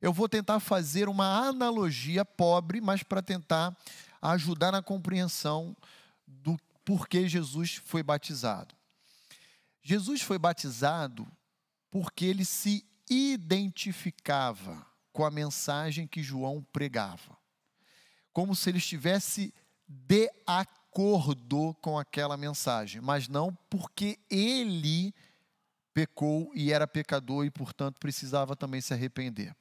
Eu 0.00 0.12
vou 0.12 0.28
tentar 0.28 0.60
fazer 0.60 1.08
uma 1.08 1.48
analogia 1.48 2.24
pobre, 2.24 2.80
mas 2.80 3.02
para 3.02 3.22
tentar 3.22 3.76
ajudar 4.22 4.72
na 4.72 4.82
compreensão 4.82 5.76
do 6.26 6.56
porquê 6.84 7.28
Jesus 7.28 7.80
foi 7.84 8.02
batizado. 8.02 8.74
Jesus 9.82 10.22
foi 10.22 10.38
batizado 10.38 11.26
porque 11.90 12.24
ele 12.24 12.44
se 12.44 12.84
identificava 13.10 14.86
com 15.12 15.24
a 15.24 15.30
mensagem 15.30 16.06
que 16.06 16.22
João 16.22 16.62
pregava, 16.72 17.36
como 18.32 18.54
se 18.54 18.70
ele 18.70 18.78
estivesse 18.78 19.52
de 19.86 20.30
acordo 20.46 21.74
com 21.80 21.98
aquela 21.98 22.36
mensagem, 22.36 23.00
mas 23.00 23.26
não 23.26 23.56
porque 23.70 24.18
ele 24.30 25.14
pecou 25.94 26.52
e 26.54 26.72
era 26.72 26.86
pecador 26.86 27.44
e, 27.44 27.50
portanto, 27.50 27.98
precisava 27.98 28.54
também 28.54 28.80
se 28.80 28.92
arrepender. 28.92 29.56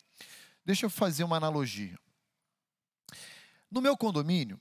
Deixa 0.68 0.86
eu 0.86 0.90
fazer 0.90 1.24
uma 1.24 1.38
analogia. 1.38 1.98
No 3.72 3.80
meu 3.80 3.96
condomínio, 3.96 4.60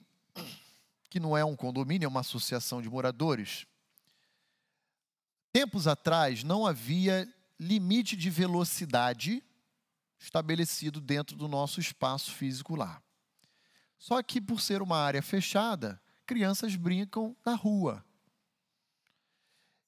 que 1.10 1.18
não 1.18 1.36
é 1.36 1.44
um 1.44 1.56
condomínio, 1.56 2.06
é 2.06 2.08
uma 2.08 2.20
associação 2.20 2.80
de 2.80 2.88
moradores, 2.88 3.66
tempos 5.52 5.88
atrás 5.88 6.44
não 6.44 6.64
havia 6.64 7.28
limite 7.58 8.14
de 8.14 8.30
velocidade 8.30 9.42
estabelecido 10.16 11.00
dentro 11.00 11.36
do 11.36 11.48
nosso 11.48 11.80
espaço 11.80 12.30
físico 12.30 12.76
lá. 12.76 13.02
Só 13.98 14.22
que, 14.22 14.40
por 14.40 14.60
ser 14.60 14.82
uma 14.82 14.98
área 14.98 15.20
fechada, 15.20 16.00
crianças 16.24 16.76
brincam 16.76 17.36
na 17.44 17.56
rua. 17.56 18.05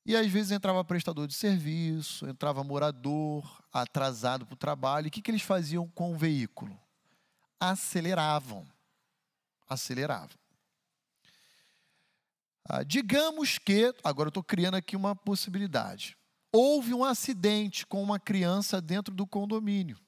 E 0.08 0.16
às 0.16 0.26
vezes 0.26 0.50
entrava 0.50 0.82
prestador 0.84 1.28
de 1.28 1.34
serviço, 1.34 2.28
entrava 2.28 2.64
morador, 2.64 3.62
atrasado 3.72 4.44
para 4.44 4.54
o 4.54 4.56
trabalho. 4.56 5.06
E 5.06 5.08
o 5.08 5.10
que, 5.10 5.22
que 5.22 5.30
eles 5.30 5.42
faziam 5.42 5.86
com 5.88 6.12
o 6.12 6.16
veículo? 6.16 6.76
Aceleravam. 7.60 8.66
Aceleravam. 9.68 10.36
Ah, 12.64 12.82
digamos 12.82 13.58
que, 13.58 13.94
agora 14.02 14.26
eu 14.26 14.30
estou 14.30 14.42
criando 14.42 14.74
aqui 14.74 14.96
uma 14.96 15.14
possibilidade 15.14 16.18
houve 16.52 16.94
um 16.94 17.04
acidente 17.04 17.86
com 17.86 18.02
uma 18.02 18.18
criança 18.18 18.80
dentro 18.80 19.14
do 19.14 19.26
condomínio. 19.26 19.98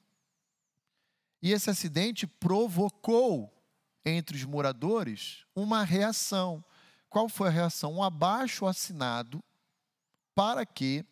E 1.41 1.51
esse 1.51 1.69
acidente 1.69 2.27
provocou 2.27 3.51
entre 4.05 4.35
os 4.35 4.43
moradores 4.43 5.45
uma 5.55 5.83
reação. 5.83 6.63
Qual 7.09 7.27
foi 7.27 7.47
a 7.47 7.51
reação? 7.51 7.93
Um 7.93 8.03
abaixo 8.03 8.65
assinado 8.65 9.43
para 10.35 10.65
que 10.65 11.05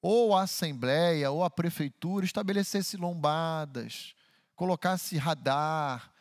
ou 0.00 0.34
a 0.34 0.42
Assembleia 0.42 1.30
ou 1.30 1.44
a 1.44 1.50
Prefeitura 1.50 2.24
estabelecesse 2.24 2.96
lombadas, 2.96 4.14
colocasse 4.56 5.16
radar, 5.16 6.12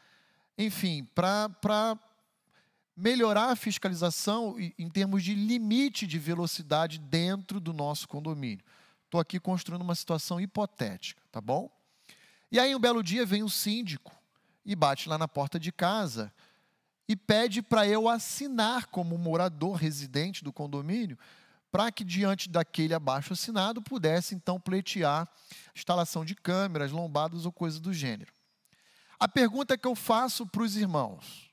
enfim, 0.57 1.03
para 1.15 1.97
melhorar 2.95 3.49
a 3.49 3.55
fiscalização 3.55 4.55
em 4.77 4.89
termos 4.89 5.23
de 5.23 5.33
limite 5.33 6.05
de 6.05 6.19
velocidade 6.19 6.99
dentro 6.99 7.59
do 7.59 7.73
nosso 7.73 8.07
condomínio. 8.07 8.63
Estou 9.05 9.19
aqui 9.19 9.39
construindo 9.39 9.81
uma 9.81 9.95
situação 9.95 10.39
hipotética, 10.39 11.21
tá 11.31 11.41
bom? 11.41 11.69
E 12.51 12.59
aí, 12.59 12.75
um 12.75 12.79
belo 12.79 13.01
dia, 13.01 13.25
vem 13.25 13.43
o 13.43 13.49
síndico 13.49 14.15
e 14.63 14.75
bate 14.75 15.09
lá 15.09 15.17
na 15.17 15.27
porta 15.27 15.59
de 15.59 15.71
casa 15.71 16.31
e 17.07 17.15
pede 17.15 17.61
para 17.61 17.87
eu 17.87 18.07
assinar 18.07 18.87
como 18.87 19.17
morador 19.17 19.75
residente 19.75 20.43
do 20.43 20.53
condomínio, 20.53 21.17
para 21.71 21.91
que, 21.91 22.03
diante 22.03 22.49
daquele 22.49 22.93
abaixo 22.93 23.33
assinado, 23.33 23.81
pudesse 23.81 24.35
então 24.35 24.59
pleitear 24.59 25.27
instalação 25.75 26.25
de 26.25 26.35
câmeras, 26.35 26.91
lombadas 26.91 27.45
ou 27.45 27.51
coisa 27.51 27.79
do 27.79 27.93
gênero. 27.93 28.33
A 29.17 29.27
pergunta 29.27 29.77
que 29.77 29.87
eu 29.87 29.95
faço 29.95 30.45
para 30.45 30.63
os 30.63 30.75
irmãos: 30.75 31.49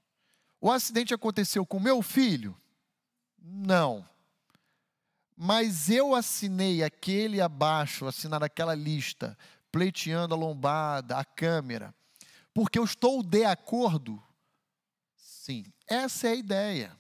o 0.61 0.71
acidente 0.71 1.15
aconteceu 1.15 1.65
com 1.65 1.79
meu 1.79 2.03
filho? 2.03 2.57
Não. 3.39 4.09
Mas 5.37 5.89
eu 5.89 6.17
assinei 6.17 6.83
aquele 6.83 7.41
abaixo, 7.41 8.07
assinar 8.07 8.43
aquela 8.43 8.75
lista, 8.75 9.39
pleiteando 9.71 10.35
a 10.35 10.39
lombada, 10.39 11.17
a 11.17 11.25
câmera, 11.25 11.95
porque 12.53 12.77
eu 12.77 12.85
estou 12.85 13.23
de 13.23 13.45
acordo? 13.45 14.21
Sim, 15.17 15.65
essa 15.87 16.27
é 16.27 16.33
a 16.33 16.35
ideia. 16.35 16.98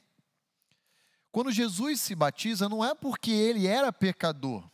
Quando 1.39 1.53
Jesus 1.53 2.01
se 2.01 2.17
batiza, 2.17 2.69
não 2.69 2.85
é 2.85 2.97
porque 2.97 3.31
ele 3.31 3.69
era 3.69 3.93
pecador, 3.93 4.69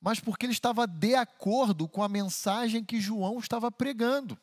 mas 0.00 0.18
porque 0.18 0.44
ele 0.44 0.52
estava 0.52 0.84
de 0.84 1.14
acordo 1.14 1.86
com 1.86 2.02
a 2.02 2.08
mensagem 2.08 2.84
que 2.84 3.00
João 3.00 3.38
estava 3.38 3.70
pregando. 3.70 4.36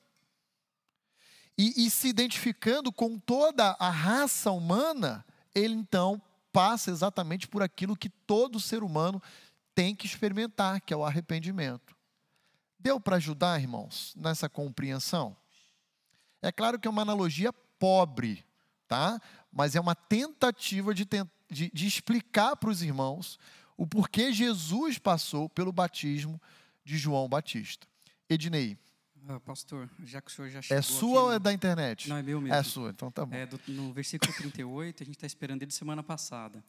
E, 1.57 1.85
e, 1.85 1.89
se 1.89 2.07
identificando 2.07 2.93
com 2.93 3.19
toda 3.19 3.75
a 3.77 3.89
raça 3.89 4.51
humana, 4.51 5.25
ele 5.53 5.73
então 5.73 6.21
passa 6.53 6.89
exatamente 6.89 7.45
por 7.45 7.61
aquilo 7.61 7.97
que 7.97 8.07
todo 8.07 8.57
ser 8.57 8.81
humano 8.81 9.21
tem 9.75 9.93
que 9.93 10.05
experimentar, 10.05 10.79
que 10.79 10.93
é 10.93 10.97
o 10.97 11.03
arrependimento. 11.03 11.93
Deu 12.79 13.01
para 13.01 13.17
ajudar, 13.17 13.59
irmãos, 13.59 14.13
nessa 14.15 14.47
compreensão? 14.47 15.35
É 16.41 16.53
claro 16.53 16.79
que 16.79 16.87
é 16.87 16.89
uma 16.89 17.01
analogia 17.01 17.51
pobre, 17.51 18.45
tá? 18.87 19.19
Mas 19.53 19.75
é 19.75 19.79
uma 19.79 19.93
tentativa 19.93 20.93
de, 20.93 21.07
de, 21.49 21.71
de 21.71 21.87
explicar 21.87 22.55
para 22.55 22.71
os 22.71 22.81
irmãos 22.81 23.39
o 23.77 23.85
porquê 23.85 24.33
Jesus 24.33 24.97
passou 24.97 25.47
pelo 25.47 25.71
batismo 25.71 26.41
de 26.83 26.97
João 26.97 27.29
Batista. 27.29 27.87
Ednei. 28.27 28.77
Ah, 29.27 29.39
pastor, 29.39 29.89
já 30.03 30.19
que 30.19 30.29
o 30.29 30.33
senhor 30.33 30.49
já 30.49 30.61
chegou 30.61 30.77
É 30.77 30.81
sua 30.81 31.21
ou 31.21 31.31
é 31.33 31.39
da 31.39 31.53
internet? 31.53 32.09
Não, 32.09 32.17
é 32.17 32.23
meu 32.23 32.41
mesmo. 32.41 32.55
É 32.55 32.63
sua, 32.63 32.89
então 32.89 33.09
tá 33.09 33.25
bom. 33.25 33.33
É, 33.33 33.45
do, 33.45 33.59
no 33.67 33.93
versículo 33.93 34.33
38, 34.33 35.03
a 35.03 35.05
gente 35.05 35.15
está 35.15 35.27
esperando 35.27 35.61
ele 35.61 35.71
semana 35.71 36.03
passada. 36.03 36.63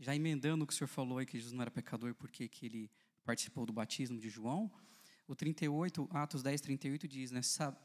Já 0.00 0.16
emendando 0.16 0.64
o 0.64 0.66
que 0.66 0.72
o 0.72 0.76
senhor 0.76 0.88
falou 0.88 1.18
aí, 1.18 1.26
que 1.26 1.36
Jesus 1.36 1.52
não 1.52 1.62
era 1.62 1.70
pecador 1.70 2.14
porque 2.14 2.48
que 2.48 2.66
ele 2.66 2.90
participou 3.24 3.64
do 3.64 3.72
batismo 3.72 4.18
de 4.18 4.28
João, 4.28 4.70
o 5.28 5.34
38, 5.36 6.08
Atos 6.12 6.42
10, 6.42 6.60
38 6.60 7.06
diz, 7.06 7.30
né? 7.30 7.40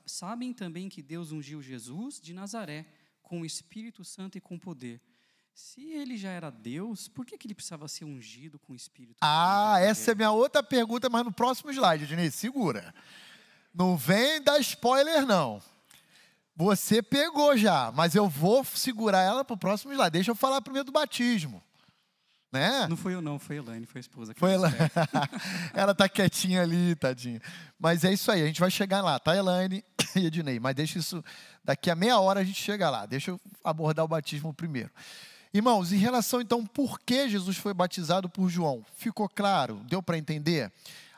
Sabem 0.05 0.51
também 0.51 0.89
que 0.89 1.03
Deus 1.03 1.31
ungiu 1.31 1.61
Jesus 1.61 2.19
de 2.19 2.33
Nazaré 2.33 2.87
com 3.27 3.41
o 3.41 3.45
Espírito 3.45 4.05
Santo 4.05 4.37
e 4.37 4.41
com 4.41 4.57
poder. 4.57 5.01
Se 5.53 5.81
ele 5.91 6.15
já 6.15 6.29
era 6.29 6.49
Deus, 6.49 7.09
por 7.09 7.25
que, 7.25 7.37
que 7.37 7.45
ele 7.45 7.53
precisava 7.53 7.85
ser 7.89 8.05
ungido 8.05 8.57
com 8.57 8.71
o 8.71 8.75
Espírito 8.75 9.17
Ah, 9.19 9.77
essa 9.81 10.11
é 10.11 10.15
minha 10.15 10.31
outra 10.31 10.63
pergunta, 10.63 11.09
mas 11.09 11.25
no 11.25 11.31
próximo 11.31 11.69
slide, 11.69 12.07
Diniz, 12.07 12.35
segura. 12.35 12.95
Não 13.73 13.97
vem 13.97 14.41
dar 14.41 14.59
spoiler, 14.59 15.25
não. 15.25 15.61
Você 16.55 17.01
pegou 17.01 17.57
já, 17.57 17.91
mas 17.91 18.15
eu 18.15 18.29
vou 18.29 18.63
segurar 18.63 19.21
ela 19.21 19.43
para 19.43 19.55
o 19.55 19.57
próximo 19.57 19.91
slide. 19.91 20.11
Deixa 20.11 20.31
eu 20.31 20.35
falar 20.35 20.61
primeiro 20.61 20.85
do 20.85 20.91
batismo. 20.93 21.61
Né? 22.49 22.87
Não 22.87 22.95
foi 22.95 23.13
eu 23.13 23.21
não, 23.21 23.37
foi 23.37 23.57
a 23.57 23.59
Elaine, 23.59 23.85
foi 23.85 23.99
a 23.99 24.01
esposa. 24.01 24.33
Foi 24.37 24.53
ela. 24.53 24.71
ela 25.75 25.93
tá 25.93 26.07
quietinha 26.07 26.61
ali, 26.61 26.95
tadinha. 26.95 27.41
Mas 27.77 28.05
é 28.05 28.13
isso 28.13 28.31
aí, 28.31 28.41
a 28.41 28.47
gente 28.47 28.61
vai 28.61 28.71
chegar 28.71 29.01
lá, 29.01 29.19
tá, 29.19 29.35
Elaine 29.35 29.83
Ednei? 30.25 30.59
Mas 30.59 30.75
deixa 30.75 30.99
isso, 30.99 31.23
daqui 31.63 31.89
a 31.89 31.95
meia 31.95 32.19
hora 32.19 32.39
a 32.39 32.43
gente 32.43 32.61
chega 32.61 32.89
lá. 32.89 33.05
Deixa 33.05 33.31
eu 33.31 33.41
abordar 33.63 34.05
o 34.05 34.07
batismo 34.07 34.53
primeiro. 34.53 34.91
Irmãos, 35.53 35.91
em 35.91 35.97
relação 35.97 36.41
então, 36.41 36.65
por 36.65 36.99
que 36.99 37.29
Jesus 37.29 37.57
foi 37.57 37.73
batizado 37.73 38.29
por 38.29 38.49
João? 38.49 38.85
Ficou 38.95 39.29
claro? 39.29 39.81
Deu 39.85 40.03
para 40.03 40.17
entender? 40.17 40.71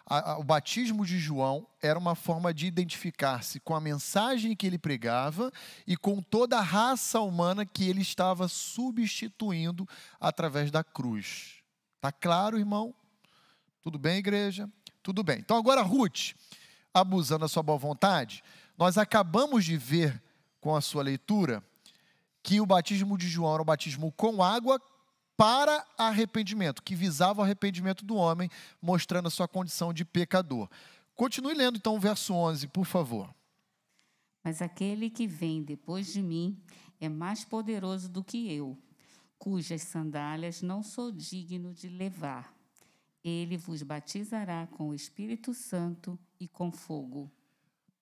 a, 0.09 0.31
a, 0.31 0.39
o 0.39 0.43
batismo 0.43 1.05
de 1.05 1.19
João 1.19 1.67
era 1.81 1.97
uma 1.99 2.15
forma 2.15 2.51
de 2.51 2.65
identificar-se 2.65 3.59
com 3.59 3.75
a 3.75 3.79
mensagem 3.79 4.55
que 4.55 4.65
ele 4.65 4.79
pregava 4.79 5.51
e 5.85 5.95
com 5.95 6.19
toda 6.21 6.57
a 6.57 6.61
raça 6.61 7.21
humana 7.21 7.65
que 7.65 7.87
ele 7.87 8.01
estava 8.01 8.47
substituindo 8.47 9.87
através 10.19 10.71
da 10.71 10.83
cruz. 10.83 11.61
Tá 12.01 12.11
claro, 12.11 12.57
irmão? 12.57 12.93
Tudo 13.83 13.99
bem, 13.99 14.17
igreja? 14.17 14.67
Tudo 15.03 15.23
bem. 15.23 15.37
Então 15.39 15.55
agora, 15.55 15.81
Ruth, 15.81 16.33
abusando 16.91 17.41
da 17.41 17.47
sua 17.47 17.61
boa 17.61 17.77
vontade, 17.77 18.43
nós 18.79 18.97
acabamos 18.97 19.65
de 19.65 19.75
ver 19.75 20.23
com 20.61 20.73
a 20.73 20.79
sua 20.79 21.03
leitura 21.03 21.61
que 22.41 22.61
o 22.61 22.65
batismo 22.65 23.17
de 23.17 23.27
João 23.27 23.53
era 23.53 23.61
um 23.61 23.65
batismo 23.65 24.09
com 24.13 24.41
água 24.41 24.81
para 25.35 25.85
arrependimento, 25.97 26.81
que 26.81 26.95
visava 26.95 27.41
o 27.41 27.43
arrependimento 27.43 28.05
do 28.05 28.15
homem, 28.15 28.49
mostrando 28.81 29.27
a 29.27 29.29
sua 29.29 29.49
condição 29.49 29.93
de 29.93 30.05
pecador. 30.05 30.69
Continue 31.13 31.55
lendo 31.55 31.75
então 31.75 31.97
o 31.97 31.99
verso 31.99 32.33
11, 32.33 32.69
por 32.69 32.85
favor. 32.85 33.35
Mas 34.41 34.61
aquele 34.61 35.09
que 35.09 35.27
vem 35.27 35.61
depois 35.61 36.13
de 36.13 36.21
mim 36.21 36.57
é 37.01 37.09
mais 37.09 37.43
poderoso 37.43 38.07
do 38.07 38.23
que 38.23 38.49
eu, 38.49 38.77
cujas 39.37 39.81
sandálias 39.81 40.61
não 40.61 40.81
sou 40.81 41.11
digno 41.11 41.73
de 41.73 41.89
levar. 41.89 42.53
Ele 43.21 43.57
vos 43.57 43.83
batizará 43.83 44.67
com 44.67 44.87
o 44.87 44.95
Espírito 44.95 45.53
Santo 45.53 46.17
e 46.39 46.47
com 46.47 46.71
fogo. 46.71 47.29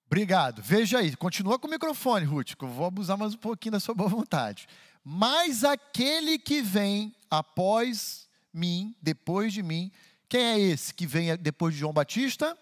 Obrigado. 0.08 0.62
Veja 0.62 1.00
aí, 1.00 1.14
continua 1.14 1.58
com 1.58 1.66
o 1.66 1.70
microfone, 1.70 2.24
Ruth, 2.24 2.54
que 2.56 2.64
eu 2.64 2.68
vou 2.68 2.86
abusar 2.86 3.18
mais 3.18 3.34
um 3.34 3.38
pouquinho 3.38 3.72
da 3.72 3.80
sua 3.80 3.94
boa 3.94 4.08
vontade. 4.08 4.66
Mas 5.04 5.64
aquele 5.64 6.38
que 6.38 6.62
vem 6.62 7.14
após 7.30 8.26
mim, 8.50 8.96
depois 9.02 9.52
de 9.52 9.62
mim, 9.62 9.92
quem 10.26 10.40
é 10.40 10.58
esse 10.58 10.94
que 10.94 11.06
vem 11.06 11.36
depois 11.36 11.74
de 11.74 11.80
João 11.80 11.92
Batista? 11.92 12.56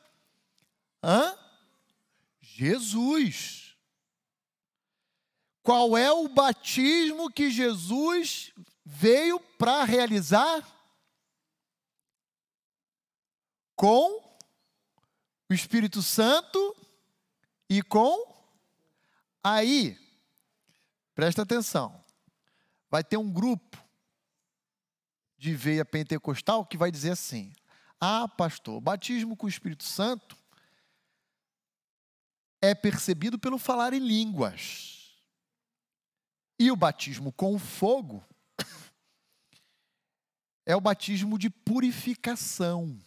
Hã? 1.01 1.39
Jesus. 2.41 3.77
Qual 5.63 5.97
é 5.97 6.11
o 6.11 6.27
batismo 6.27 7.31
que 7.31 7.49
Jesus 7.49 8.53
veio 8.85 9.39
para 9.57 9.85
realizar? 9.85 10.67
Com 13.77 14.21
o 15.49 15.55
Espírito 15.55 16.03
Santo 16.03 16.77
e 17.69 17.83
com. 17.83 18.35
Aí, 19.43 19.99
presta 21.15 21.43
atenção 21.43 22.05
vai 22.91 23.05
ter 23.05 23.17
um 23.17 23.31
grupo 23.31 23.83
de 25.37 25.55
veia 25.55 25.85
pentecostal 25.85 26.65
que 26.65 26.77
vai 26.77 26.91
dizer 26.91 27.11
assim: 27.11 27.53
Ah, 28.01 28.29
pastor, 28.29 28.81
batismo 28.81 29.37
com 29.37 29.47
o 29.47 29.51
Espírito 29.51 29.85
Santo 29.85 30.37
é 32.61 32.75
percebido 32.75 33.39
pelo 33.39 33.59
falar 33.59 33.93
em 33.93 33.99
línguas. 33.99 34.95
E 36.59 36.71
o 36.71 36.77
batismo 36.77 37.31
com 37.33 37.59
fogo 37.59 38.25
é 40.65 40.75
o 40.75 40.81
batismo 40.81 41.39
de 41.39 41.51
purificação. 41.51 42.99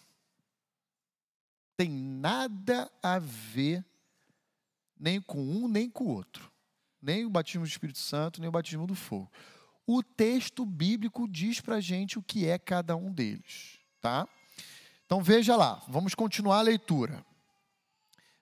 Tem 1.75 1.89
nada 1.89 2.91
a 3.01 3.17
ver 3.17 3.83
nem 4.99 5.21
com 5.21 5.41
um 5.41 5.67
nem 5.67 5.89
com 5.89 6.05
o 6.05 6.09
outro. 6.09 6.51
Nem 7.01 7.25
o 7.25 7.29
batismo 7.29 7.63
do 7.63 7.69
Espírito 7.69 7.99
Santo, 7.99 8.41
nem 8.41 8.49
o 8.49 8.51
batismo 8.51 8.85
do 8.85 8.95
fogo 8.95 9.31
o 9.91 10.03
texto 10.03 10.67
bíblico 10.67 11.27
diz 11.27 11.59
para 11.59 11.81
gente 11.81 12.19
o 12.19 12.21
que 12.21 12.47
é 12.47 12.59
cada 12.59 12.95
um 12.95 13.11
deles, 13.11 13.79
tá? 13.99 14.29
Então 15.03 15.19
veja 15.19 15.55
lá, 15.55 15.83
vamos 15.87 16.13
continuar 16.13 16.59
a 16.59 16.61
leitura. 16.61 17.25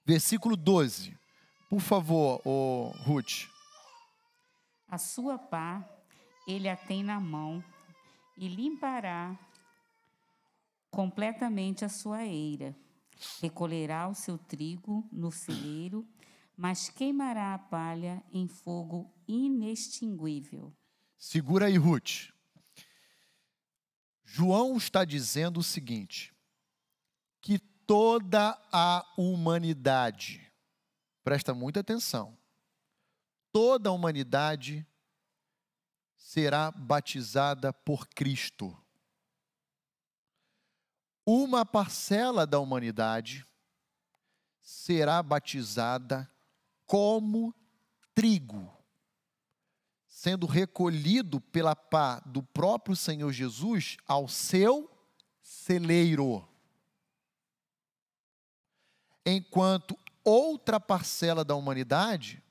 Versículo 0.05 0.57
12. 0.57 1.17
Por 1.69 1.79
favor, 1.79 2.41
oh, 2.43 2.91
Ruth. 3.05 3.47
A 4.89 4.97
sua 4.97 5.37
pá 5.37 5.87
ele 6.45 6.67
a 6.67 6.75
tem 6.75 7.01
na 7.01 7.17
mão 7.17 7.63
e 8.35 8.49
limpará 8.49 9.39
completamente 10.91 11.85
a 11.85 11.89
sua 11.89 12.25
eira. 12.25 12.75
Recolherá 13.41 14.09
o 14.09 14.13
seu 14.13 14.37
trigo 14.37 15.07
no 15.13 15.31
celeiro, 15.31 16.05
mas 16.57 16.89
queimará 16.89 17.53
a 17.53 17.59
palha 17.59 18.23
em 18.31 18.47
fogo 18.47 19.13
inextinguível. 19.27 20.75
Segura 21.15 21.67
aí, 21.67 21.77
Ruth. 21.77 22.33
João 24.25 24.75
está 24.75 25.05
dizendo 25.05 25.59
o 25.59 25.63
seguinte: 25.63 26.35
que 27.39 27.59
toda 27.59 28.59
a 28.71 29.05
humanidade, 29.15 30.51
presta 31.23 31.53
muita 31.53 31.81
atenção, 31.81 32.35
toda 33.51 33.89
a 33.89 33.93
humanidade 33.93 34.85
será 36.17 36.71
batizada 36.71 37.71
por 37.71 38.07
Cristo. 38.07 38.75
Uma 41.23 41.65
parcela 41.65 42.47
da 42.47 42.59
humanidade 42.59 43.45
será 44.61 45.21
batizada 45.21 46.29
como 46.87 47.53
trigo 48.15 48.75
sendo 50.17 50.47
recolhido 50.47 51.39
pela 51.39 51.75
pá 51.75 52.19
do 52.21 52.41
próprio 52.41 52.95
Senhor 52.95 53.31
Jesus 53.31 53.97
ao 54.07 54.27
seu 54.27 54.89
celeiro. 55.43 56.43
Enquanto 59.23 59.95
outra 60.23 60.79
parcela 60.79 61.45
da 61.45 61.53
humanidade 61.53 62.41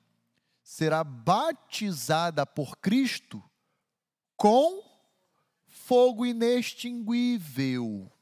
será 0.62 1.02
batizada 1.02 2.46
por 2.46 2.76
Cristo 2.76 3.42
com 4.36 4.84
fogo 5.66 6.24
inextinguível. 6.24 8.12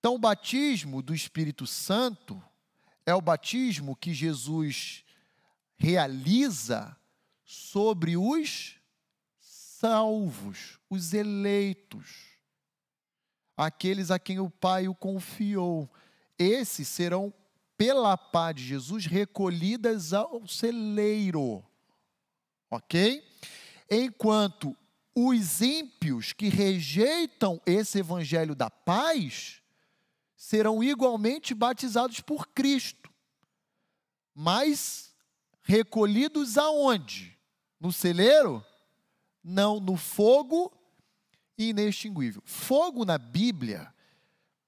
Então, 0.00 0.16
o 0.16 0.18
batismo 0.18 1.00
do 1.00 1.14
Espírito 1.14 1.64
Santo 1.64 2.42
é 3.04 3.14
o 3.14 3.20
batismo 3.20 3.96
que 3.96 4.14
Jesus 4.14 5.04
realiza 5.76 6.96
sobre 7.44 8.16
os 8.16 8.76
salvos, 9.40 10.78
os 10.88 11.12
eleitos, 11.12 12.06
aqueles 13.56 14.10
a 14.10 14.18
quem 14.18 14.38
o 14.38 14.48
Pai 14.48 14.86
o 14.86 14.94
confiou. 14.94 15.90
Esses 16.38 16.88
serão, 16.88 17.32
pela 17.76 18.16
pá 18.16 18.52
de 18.52 18.64
Jesus, 18.64 19.06
recolhidas 19.06 20.12
ao 20.12 20.46
celeiro. 20.46 21.64
Ok? 22.70 23.22
Enquanto 23.90 24.76
os 25.14 25.60
ímpios 25.60 26.32
que 26.32 26.48
rejeitam 26.48 27.60
esse 27.66 27.98
evangelho 27.98 28.54
da 28.54 28.70
paz 28.70 29.61
serão 30.42 30.82
igualmente 30.82 31.54
batizados 31.54 32.18
por 32.18 32.48
Cristo, 32.48 33.08
mas 34.34 35.14
recolhidos 35.62 36.58
aonde? 36.58 37.38
No 37.78 37.92
celeiro? 37.92 38.64
Não, 39.42 39.78
no 39.78 39.96
fogo 39.96 40.72
inextinguível. 41.56 42.42
Fogo 42.44 43.04
na 43.04 43.18
Bíblia, 43.18 43.94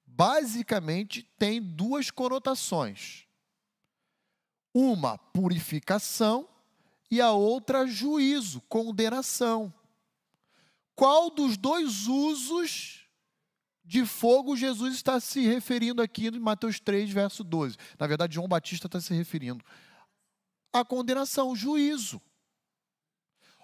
basicamente, 0.06 1.24
tem 1.36 1.60
duas 1.60 2.08
conotações: 2.08 3.26
uma, 4.72 5.18
purificação, 5.18 6.48
e 7.10 7.20
a 7.20 7.32
outra, 7.32 7.84
juízo, 7.84 8.60
condenação. 8.68 9.74
Qual 10.94 11.30
dos 11.30 11.56
dois 11.56 12.06
usos 12.06 13.03
de 13.84 14.06
fogo 14.06 14.56
Jesus 14.56 14.94
está 14.94 15.20
se 15.20 15.40
referindo 15.46 16.00
aqui 16.00 16.28
em 16.28 16.38
Mateus 16.38 16.80
3, 16.80 17.10
verso 17.10 17.44
12? 17.44 17.76
Na 17.98 18.06
verdade, 18.06 18.34
João 18.34 18.48
Batista 18.48 18.86
está 18.86 19.00
se 19.00 19.12
referindo 19.12 19.64
à 20.72 20.84
condenação, 20.84 21.50
o 21.50 21.56
juízo. 21.56 22.20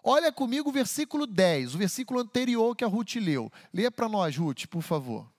Olha 0.02 0.32
comigo 0.32 0.70
o 0.70 0.72
versículo 0.72 1.26
10, 1.26 1.74
o 1.74 1.78
versículo 1.78 2.20
anterior 2.20 2.74
que 2.76 2.84
a 2.84 2.88
Ruth 2.88 3.16
leu. 3.16 3.50
Lê 3.72 3.90
para 3.90 4.08
nós, 4.08 4.36
Ruth, 4.36 4.66
por 4.66 4.82
favor. 4.82 5.30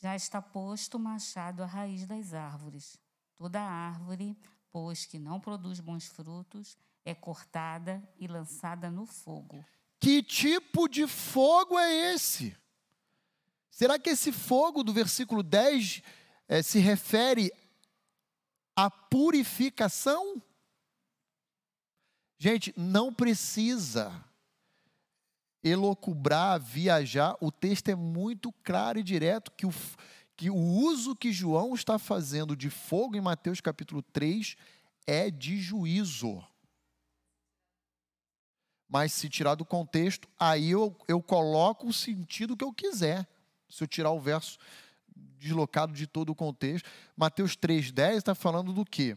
Já 0.00 0.16
está 0.16 0.40
posto 0.40 0.96
o 0.96 1.00
machado 1.00 1.62
à 1.62 1.66
raiz 1.66 2.06
das 2.06 2.32
árvores. 2.32 2.98
Toda 3.36 3.60
árvore, 3.60 4.36
pois 4.72 5.04
que 5.04 5.18
não 5.18 5.38
produz 5.38 5.78
bons 5.78 6.06
frutos, 6.06 6.76
é 7.04 7.14
cortada 7.14 8.02
e 8.18 8.26
lançada 8.26 8.90
no 8.90 9.04
fogo. 9.04 9.64
Que 10.00 10.22
tipo 10.22 10.88
de 10.88 11.06
fogo 11.06 11.78
é 11.78 12.14
esse? 12.14 12.56
Será 13.70 13.98
que 13.98 14.10
esse 14.10 14.32
fogo 14.32 14.82
do 14.82 14.92
versículo 14.92 15.42
10 15.42 16.02
eh, 16.48 16.62
se 16.62 16.78
refere 16.78 17.52
à 18.74 18.90
purificação? 18.90 20.42
Gente, 22.38 22.72
não 22.76 23.12
precisa 23.12 24.24
elocubrar, 25.62 26.58
viajar, 26.58 27.36
o 27.38 27.52
texto 27.52 27.88
é 27.90 27.94
muito 27.94 28.50
claro 28.64 28.98
e 28.98 29.02
direto 29.02 29.52
que 29.52 29.66
o, 29.66 29.72
que 30.34 30.48
o 30.48 30.56
uso 30.56 31.14
que 31.14 31.32
João 31.32 31.74
está 31.74 31.98
fazendo 31.98 32.56
de 32.56 32.70
fogo 32.70 33.16
em 33.16 33.20
Mateus 33.20 33.60
capítulo 33.60 34.02
3 34.02 34.56
é 35.06 35.30
de 35.30 35.58
juízo. 35.60 36.42
Mas 38.90 39.12
se 39.12 39.28
tirar 39.28 39.54
do 39.54 39.64
contexto, 39.64 40.28
aí 40.38 40.70
eu, 40.70 40.96
eu 41.06 41.22
coloco 41.22 41.86
o 41.86 41.92
sentido 41.92 42.56
que 42.56 42.64
eu 42.64 42.72
quiser. 42.72 43.26
Se 43.68 43.84
eu 43.84 43.88
tirar 43.88 44.10
o 44.10 44.20
verso 44.20 44.58
deslocado 45.40 45.92
de 45.92 46.06
todo 46.06 46.30
o 46.30 46.34
contexto. 46.34 46.88
Mateus 47.16 47.56
3,10 47.56 48.16
está 48.16 48.34
falando 48.34 48.72
do 48.72 48.84
quê? 48.84 49.16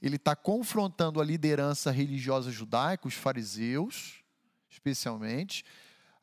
Ele 0.00 0.16
está 0.16 0.36
confrontando 0.36 1.20
a 1.20 1.24
liderança 1.24 1.90
religiosa 1.90 2.50
judaica, 2.50 3.08
os 3.08 3.14
fariseus, 3.14 4.22
especialmente, 4.70 5.64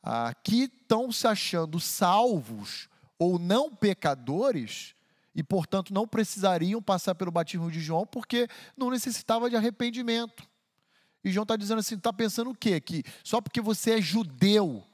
ah, 0.02 0.34
que 0.42 0.64
estão 0.64 1.12
se 1.12 1.26
achando 1.26 1.78
salvos 1.78 2.88
ou 3.18 3.38
não 3.38 3.74
pecadores 3.74 4.94
e, 5.34 5.42
portanto, 5.42 5.92
não 5.92 6.06
precisariam 6.08 6.82
passar 6.82 7.14
pelo 7.14 7.30
batismo 7.30 7.70
de 7.70 7.80
João 7.80 8.06
porque 8.06 8.48
não 8.76 8.90
necessitava 8.90 9.48
de 9.48 9.56
arrependimento. 9.56 10.48
E 11.24 11.30
João 11.30 11.42
está 11.42 11.56
dizendo 11.56 11.78
assim: 11.78 11.96
está 11.96 12.12
pensando 12.12 12.50
o 12.50 12.54
quê? 12.54 12.80
Que 12.80 13.04
só 13.22 13.40
porque 13.40 13.60
você 13.60 13.98
é 13.98 14.00
judeu, 14.00 14.84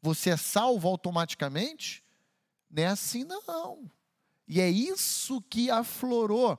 você 0.00 0.30
é 0.30 0.36
salvo 0.36 0.88
automaticamente? 0.88 2.02
Não 2.70 2.82
é 2.82 2.86
assim, 2.86 3.24
não. 3.24 3.90
E 4.46 4.60
é 4.60 4.68
isso 4.68 5.40
que 5.42 5.70
aflorou 5.70 6.58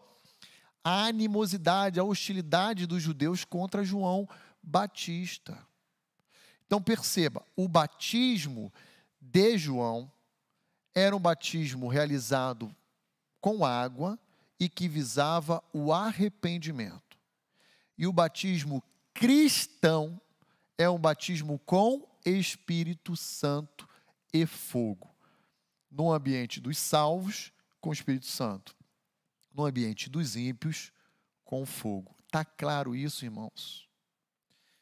a 0.84 1.06
animosidade, 1.06 2.00
a 2.00 2.04
hostilidade 2.04 2.86
dos 2.86 3.02
judeus 3.02 3.46
contra 3.46 3.84
João 3.84 4.28
Batista. 4.62 5.58
Então 6.66 6.82
perceba, 6.82 7.46
o 7.56 7.68
batismo 7.68 8.74
de 9.20 9.58
João 9.58 10.12
era 10.94 11.16
um 11.16 11.20
batismo 11.20 11.88
realizado 11.88 12.74
com 13.40 13.66
água 13.66 14.20
e 14.60 14.70
que 14.70 14.88
visava 14.88 15.64
o 15.74 15.94
arrependimento. 15.94 17.18
E 17.98 18.08
o 18.08 18.14
batismo 18.14 18.84
cristão 19.14 20.20
é 20.78 20.89
um 20.89 20.99
batismo 20.99 21.59
com 21.59 22.07
Espírito 22.26 23.16
Santo 23.16 23.88
e 24.34 24.45
fogo. 24.45 25.09
No 25.89 26.11
ambiente 26.11 26.59
dos 26.59 26.78
salvos 26.78 27.51
com 27.80 27.89
o 27.89 27.93
Espírito 27.93 28.26
Santo. 28.26 28.76
No 29.53 29.66
ambiente 29.66 30.09
dos 30.09 30.36
ímpios, 30.36 30.91
com 31.43 31.66
fogo. 31.66 32.16
Está 32.26 32.43
claro 32.43 32.95
isso, 32.95 33.24
irmãos? 33.24 33.88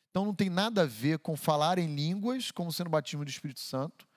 Então 0.10 0.26
não 0.26 0.34
tem 0.34 0.50
nada 0.50 0.84
a 0.84 0.86
ver 0.86 1.20
com 1.20 1.36
falar 1.36 1.78
em 1.78 1.94
línguas 1.94 2.52
como 2.52 2.72
sendo 2.72 2.90
batismo 2.90 3.26
do 3.26 3.30
Espírito 3.30 3.60
Santo, 3.60 4.08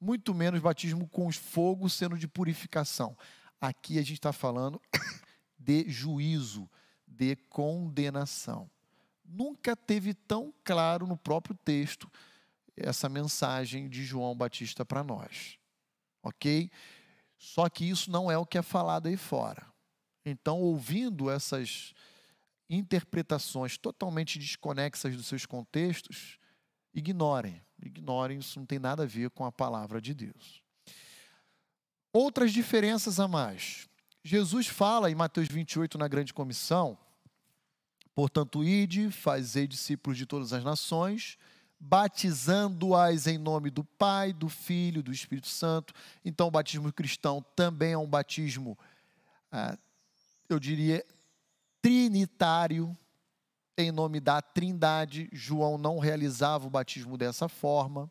muito 0.00 0.34
menos 0.34 0.60
batismo 0.60 1.08
com 1.08 1.30
fogo 1.32 1.88
sendo 1.88 2.18
de 2.18 2.26
purificação. 2.26 3.16
Aqui 3.60 3.98
a 3.98 4.02
gente 4.02 4.14
está 4.14 4.32
falando 4.32 4.80
de 5.58 5.88
juízo, 5.88 6.68
de 7.06 7.36
condenação. 7.36 8.68
Nunca 9.32 9.74
teve 9.74 10.12
tão 10.12 10.52
claro 10.62 11.06
no 11.06 11.16
próprio 11.16 11.56
texto 11.64 12.10
essa 12.76 13.08
mensagem 13.08 13.88
de 13.88 14.04
João 14.04 14.36
Batista 14.36 14.84
para 14.84 15.02
nós. 15.02 15.58
Ok? 16.22 16.70
Só 17.38 17.68
que 17.68 17.88
isso 17.88 18.10
não 18.10 18.30
é 18.30 18.36
o 18.36 18.44
que 18.44 18.58
é 18.58 18.62
falado 18.62 19.06
aí 19.06 19.16
fora. 19.16 19.66
Então, 20.24 20.60
ouvindo 20.60 21.30
essas 21.30 21.94
interpretações 22.68 23.78
totalmente 23.78 24.38
desconexas 24.38 25.16
dos 25.16 25.26
seus 25.26 25.46
contextos, 25.46 26.38
ignorem. 26.94 27.60
Ignorem, 27.82 28.38
isso 28.38 28.58
não 28.58 28.66
tem 28.66 28.78
nada 28.78 29.02
a 29.02 29.06
ver 29.06 29.30
com 29.30 29.44
a 29.44 29.50
palavra 29.50 30.00
de 30.00 30.14
Deus. 30.14 30.62
Outras 32.12 32.52
diferenças 32.52 33.18
a 33.18 33.26
mais. 33.26 33.88
Jesus 34.22 34.66
fala 34.66 35.10
em 35.10 35.14
Mateus 35.14 35.48
28, 35.48 35.98
na 35.98 36.06
grande 36.06 36.32
comissão, 36.32 36.96
portanto, 38.14 38.62
ide, 38.64 39.10
fazei 39.10 39.66
discípulos 39.66 40.18
de 40.18 40.26
todas 40.26 40.52
as 40.52 40.62
nações, 40.62 41.38
batizando-as 41.78 43.26
em 43.26 43.38
nome 43.38 43.70
do 43.70 43.82
Pai, 43.82 44.32
do 44.32 44.48
Filho, 44.48 45.02
do 45.02 45.12
Espírito 45.12 45.48
Santo. 45.48 45.92
Então, 46.24 46.48
o 46.48 46.50
batismo 46.50 46.92
cristão 46.92 47.44
também 47.56 47.92
é 47.92 47.98
um 47.98 48.06
batismo, 48.06 48.78
ah, 49.50 49.76
eu 50.48 50.60
diria, 50.60 51.04
trinitário, 51.80 52.96
em 53.76 53.90
nome 53.90 54.20
da 54.20 54.40
Trindade. 54.40 55.28
João 55.32 55.76
não 55.76 55.98
realizava 55.98 56.66
o 56.66 56.70
batismo 56.70 57.18
dessa 57.18 57.48
forma. 57.48 58.10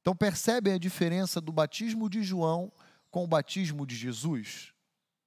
Então, 0.00 0.14
percebem 0.14 0.74
a 0.74 0.78
diferença 0.78 1.40
do 1.40 1.50
batismo 1.50 2.08
de 2.08 2.22
João 2.22 2.72
com 3.10 3.24
o 3.24 3.26
batismo 3.26 3.84
de 3.84 3.96
Jesus? 3.96 4.72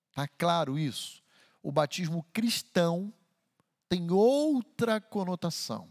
Está 0.09 0.25
claro 0.27 0.79
isso? 0.79 1.21
O 1.61 1.71
batismo 1.71 2.25
cristão 2.31 3.13
tem 3.89 4.11
outra 4.11 5.01
conotação 5.01 5.89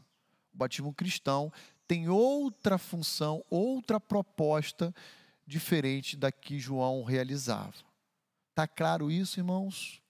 o 0.53 0.59
batismo 0.59 0.93
cristão 0.93 1.53
tem 1.87 2.09
outra 2.09 2.77
função, 2.77 3.43
outra 3.49 3.99
proposta 3.99 4.95
diferente 5.47 6.17
da 6.17 6.31
que 6.31 6.59
João 6.59 7.05
realizava. 7.05 7.73
Está 8.51 8.67
claro 8.67 9.11
isso, 9.11 9.41
irmãos? 9.41 10.03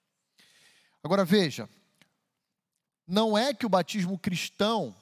Agora 1.05 1.24
veja, 1.24 1.68
não 3.07 3.39
é 3.39 3.55
que 3.55 3.66
o 3.66 3.68
batismo 3.68 4.18
cristão 4.18 4.97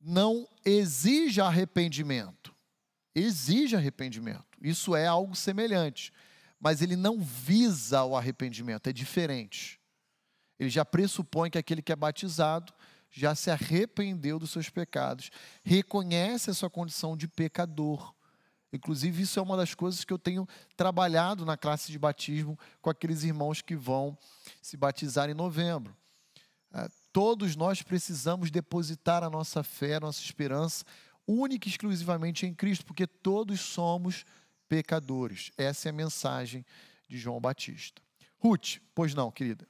não 0.00 0.46
exija 0.64 1.46
arrependimento. 1.46 2.54
Exige 3.12 3.74
arrependimento. 3.74 4.44
Isso 4.60 4.94
é 4.94 5.06
algo 5.06 5.34
semelhante. 5.34 6.12
Mas 6.60 6.80
ele 6.80 6.94
não 6.94 7.18
visa 7.20 8.04
o 8.04 8.14
arrependimento, 8.14 8.86
é 8.86 8.92
diferente. 8.92 9.80
Ele 10.58 10.70
já 10.70 10.84
pressupõe 10.84 11.50
que 11.50 11.58
aquele 11.58 11.82
que 11.82 11.92
é 11.92 11.96
batizado 11.96 12.72
já 13.10 13.34
se 13.34 13.50
arrependeu 13.50 14.38
dos 14.38 14.50
seus 14.50 14.68
pecados, 14.68 15.30
reconhece 15.64 16.50
a 16.50 16.54
sua 16.54 16.68
condição 16.68 17.16
de 17.16 17.28
pecador 17.28 18.14
Inclusive, 18.72 19.22
isso 19.22 19.38
é 19.38 19.42
uma 19.42 19.56
das 19.56 19.74
coisas 19.74 20.04
que 20.04 20.12
eu 20.12 20.18
tenho 20.18 20.46
trabalhado 20.76 21.44
na 21.44 21.56
classe 21.56 21.90
de 21.90 21.98
batismo 21.98 22.58
com 22.80 22.90
aqueles 22.90 23.22
irmãos 23.22 23.62
que 23.62 23.76
vão 23.76 24.16
se 24.60 24.76
batizar 24.76 25.30
em 25.30 25.34
novembro. 25.34 25.96
É, 26.72 26.88
todos 27.12 27.56
nós 27.56 27.82
precisamos 27.82 28.50
depositar 28.50 29.22
a 29.22 29.30
nossa 29.30 29.62
fé, 29.62 29.94
a 29.94 30.00
nossa 30.00 30.20
esperança, 30.20 30.84
única 31.26 31.68
e 31.68 31.70
exclusivamente 31.70 32.44
em 32.44 32.54
Cristo, 32.54 32.84
porque 32.84 33.06
todos 33.06 33.60
somos 33.60 34.24
pecadores. 34.68 35.50
Essa 35.56 35.88
é 35.88 35.90
a 35.90 35.94
mensagem 35.94 36.64
de 37.08 37.16
João 37.16 37.40
Batista. 37.40 38.02
Ruth, 38.38 38.78
pois 38.94 39.14
não, 39.14 39.30
querida. 39.30 39.66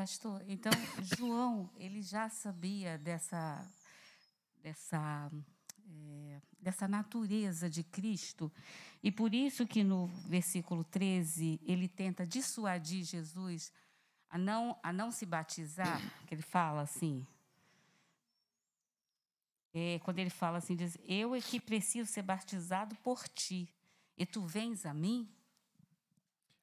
Pastor, 0.00 0.42
então 0.48 0.72
João, 1.18 1.68
ele 1.76 2.00
já 2.00 2.30
sabia 2.30 2.96
dessa, 2.96 3.70
dessa, 4.62 5.30
é, 5.86 6.40
dessa 6.58 6.88
natureza 6.88 7.68
de 7.68 7.84
Cristo, 7.84 8.50
e 9.02 9.12
por 9.12 9.34
isso 9.34 9.66
que 9.66 9.84
no 9.84 10.06
versículo 10.26 10.84
13 10.84 11.60
ele 11.66 11.86
tenta 11.86 12.26
dissuadir 12.26 13.04
Jesus 13.04 13.70
a 14.30 14.38
não, 14.38 14.74
a 14.82 14.90
não 14.90 15.10
se 15.10 15.26
batizar, 15.26 16.00
que 16.26 16.34
ele 16.34 16.40
fala 16.40 16.80
assim. 16.80 17.26
É, 19.74 19.98
quando 19.98 20.18
ele 20.18 20.30
fala 20.30 20.56
assim, 20.56 20.74
diz: 20.74 20.96
Eu 21.04 21.34
é 21.34 21.42
que 21.42 21.60
preciso 21.60 22.10
ser 22.10 22.22
batizado 22.22 22.96
por 23.04 23.28
ti, 23.28 23.68
e 24.16 24.24
tu 24.24 24.46
vens 24.46 24.86
a 24.86 24.94
mim? 24.94 25.28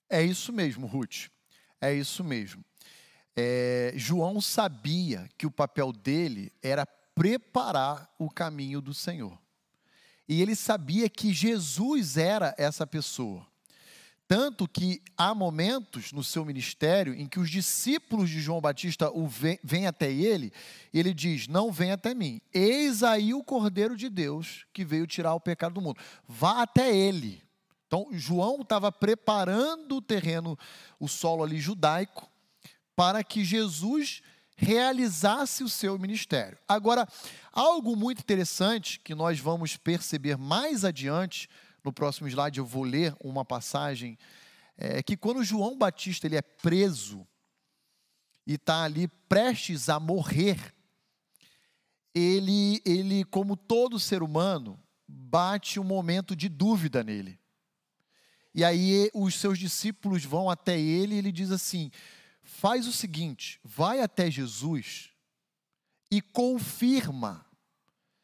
É 0.10 0.24
isso 0.24 0.52
mesmo, 0.52 0.88
Ruth. 0.88 1.28
É 1.80 1.94
isso 1.94 2.24
mesmo. 2.24 2.66
É, 3.40 3.94
João 3.96 4.42
sabia 4.42 5.30
que 5.38 5.46
o 5.46 5.52
papel 5.52 5.94
dele 5.94 6.52
era 6.60 6.88
preparar 7.14 8.12
o 8.18 8.32
caminho 8.32 8.82
do 8.82 8.96
Senhor. 8.96 9.38
E 10.28 10.42
ele 10.42 10.56
sabia 10.56 11.08
que 11.08 11.32
Jesus 11.32 12.18
era 12.18 12.56
essa 12.58 12.88
pessoa. 12.88 13.46
Tanto 14.28 14.68
que 14.68 15.02
há 15.16 15.36
momentos 15.36 16.12
no 16.12 16.24
seu 16.24 16.44
ministério 16.44 17.14
em 17.14 17.28
que 17.28 17.40
os 17.40 17.50
discípulos 17.50 18.30
de 18.30 18.42
João 18.42 18.60
Batista 18.60 19.10
o 19.10 19.26
vêm, 19.28 19.86
até 19.88 20.12
ele, 20.12 20.52
ele 20.92 21.14
diz: 21.14 21.48
Não 21.48 21.72
vem 21.72 21.92
até 21.92 22.14
mim. 22.14 22.42
Eis 22.52 23.04
aí 23.04 23.34
o 23.34 23.44
Cordeiro 23.44 23.96
de 23.96 24.10
Deus 24.10 24.66
que 24.74 24.84
veio 24.84 25.08
tirar 25.08 25.34
o 25.34 25.40
pecado 25.40 25.76
do 25.76 25.82
mundo. 25.82 26.00
Vá 26.28 26.64
até 26.64 26.94
ele. 26.94 27.42
Então, 27.86 28.10
João 28.12 28.62
estava 28.62 28.92
preparando 28.92 29.98
o 29.98 30.02
terreno, 30.02 30.60
o 31.00 31.08
solo 31.08 31.42
ali 31.42 31.58
judaico, 31.58 32.30
para 32.98 33.24
que 33.24 33.46
Jesus 33.46 34.24
realizasse 34.56 35.64
o 35.64 35.70
seu 35.70 36.00
ministério. 36.00 36.58
Agora, 36.68 37.08
algo 37.54 37.96
muito 37.96 38.22
interessante 38.22 39.00
que 39.00 39.14
nós 39.14 39.40
vamos 39.40 39.78
perceber 39.78 40.36
mais 40.36 40.84
adiante, 40.84 41.48
no 41.84 41.94
próximo 41.94 42.28
slide 42.28 42.58
eu 42.58 42.66
vou 42.66 42.84
ler 42.84 43.16
uma 43.20 43.46
passagem, 43.46 44.18
é 44.76 45.04
que 45.04 45.16
quando 45.16 45.44
João 45.44 45.78
Batista 45.78 46.26
ele 46.26 46.38
é 46.38 46.42
preso 46.42 47.26
e 48.48 48.56
está 48.56 48.82
ali 48.82 49.08
prestes 49.30 49.90
a 49.90 50.00
morrer, 50.00 50.74
ele, 52.16 52.82
ele, 52.84 53.24
como 53.26 53.56
todo 53.56 54.00
ser 54.00 54.24
humano, 54.24 54.80
bate 55.08 55.80
um 55.80 55.84
momento 55.84 56.36
de 56.36 56.50
dúvida 56.50 57.04
nele. 57.04 57.40
E 58.56 58.64
aí 58.64 59.12
os 59.14 59.36
seus 59.36 59.60
discípulos 59.60 60.26
vão 60.26 60.50
até 60.50 60.80
ele 60.80 61.14
e 61.14 61.18
ele 61.20 61.32
diz 61.32 61.52
assim: 61.52 61.92
faz 62.58 62.88
o 62.88 62.92
seguinte, 62.92 63.60
vai 63.64 64.02
até 64.02 64.32
Jesus 64.32 65.12
e 66.10 66.20
confirma 66.20 67.46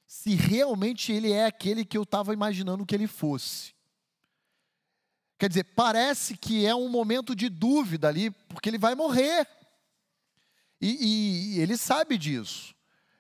se 0.08 0.34
realmente 0.34 1.12
ele 1.12 1.32
é 1.32 1.46
aquele 1.46 1.86
que 1.86 1.96
eu 1.96 2.02
estava 2.02 2.34
imaginando 2.34 2.84
que 2.84 2.96
ele 2.96 3.06
fosse. 3.06 3.76
Quer 5.38 5.50
dizer, 5.50 5.64
parece 5.76 6.36
que 6.36 6.66
é 6.66 6.74
um 6.74 6.90
momento 6.90 7.36
de 7.36 7.48
dúvida 7.48 8.08
ali, 8.08 8.32
porque 8.32 8.70
ele 8.70 8.80
vai 8.80 8.96
morrer. 8.96 9.48
E, 10.82 11.58
e 11.58 11.60
ele 11.60 11.78
sabe 11.78 12.18
disso. 12.18 12.74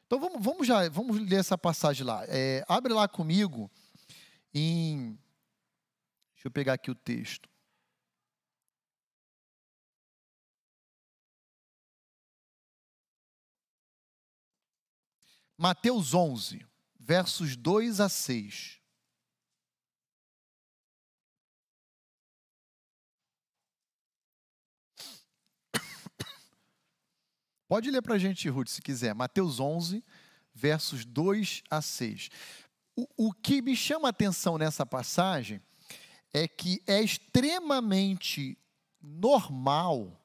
Então 0.07 0.19
vamos, 0.19 0.43
vamos 0.43 0.65
já, 0.65 0.89
vamos 0.89 1.19
ler 1.19 1.39
essa 1.39 1.57
passagem 1.57 2.03
lá. 2.05 2.23
É, 2.27 2.65
abre 2.67 2.91
lá 2.91 3.07
comigo 3.07 3.69
em 4.51 5.15
Deixa 6.33 6.47
eu 6.47 6.51
pegar 6.51 6.73
aqui 6.73 6.89
o 6.89 6.95
texto. 6.95 7.47
Mateus 15.57 16.13
11, 16.13 16.65
versos 16.99 17.55
2 17.55 17.99
a 17.99 18.09
6. 18.09 18.79
Pode 27.67 27.91
ler 27.91 28.01
para 28.01 28.15
a 28.15 28.19
gente, 28.19 28.49
Ruth, 28.49 28.69
se 28.69 28.81
quiser. 28.81 29.13
Mateus 29.13 29.59
11, 29.59 30.03
versos 30.53 31.05
2 31.05 31.61
a 31.69 31.81
6. 31.81 32.29
O, 32.95 33.27
o 33.27 33.33
que 33.33 33.61
me 33.61 33.75
chama 33.75 34.07
a 34.07 34.11
atenção 34.11 34.57
nessa 34.57 34.85
passagem 34.85 35.61
é 36.33 36.47
que 36.47 36.81
é 36.87 37.01
extremamente 37.01 38.57
normal, 38.99 40.19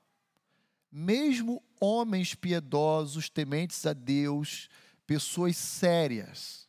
mesmo 0.90 1.62
homens 1.78 2.34
piedosos, 2.34 3.28
tementes 3.28 3.84
a 3.84 3.92
Deus, 3.92 4.70
pessoas 5.08 5.56
sérias, 5.56 6.68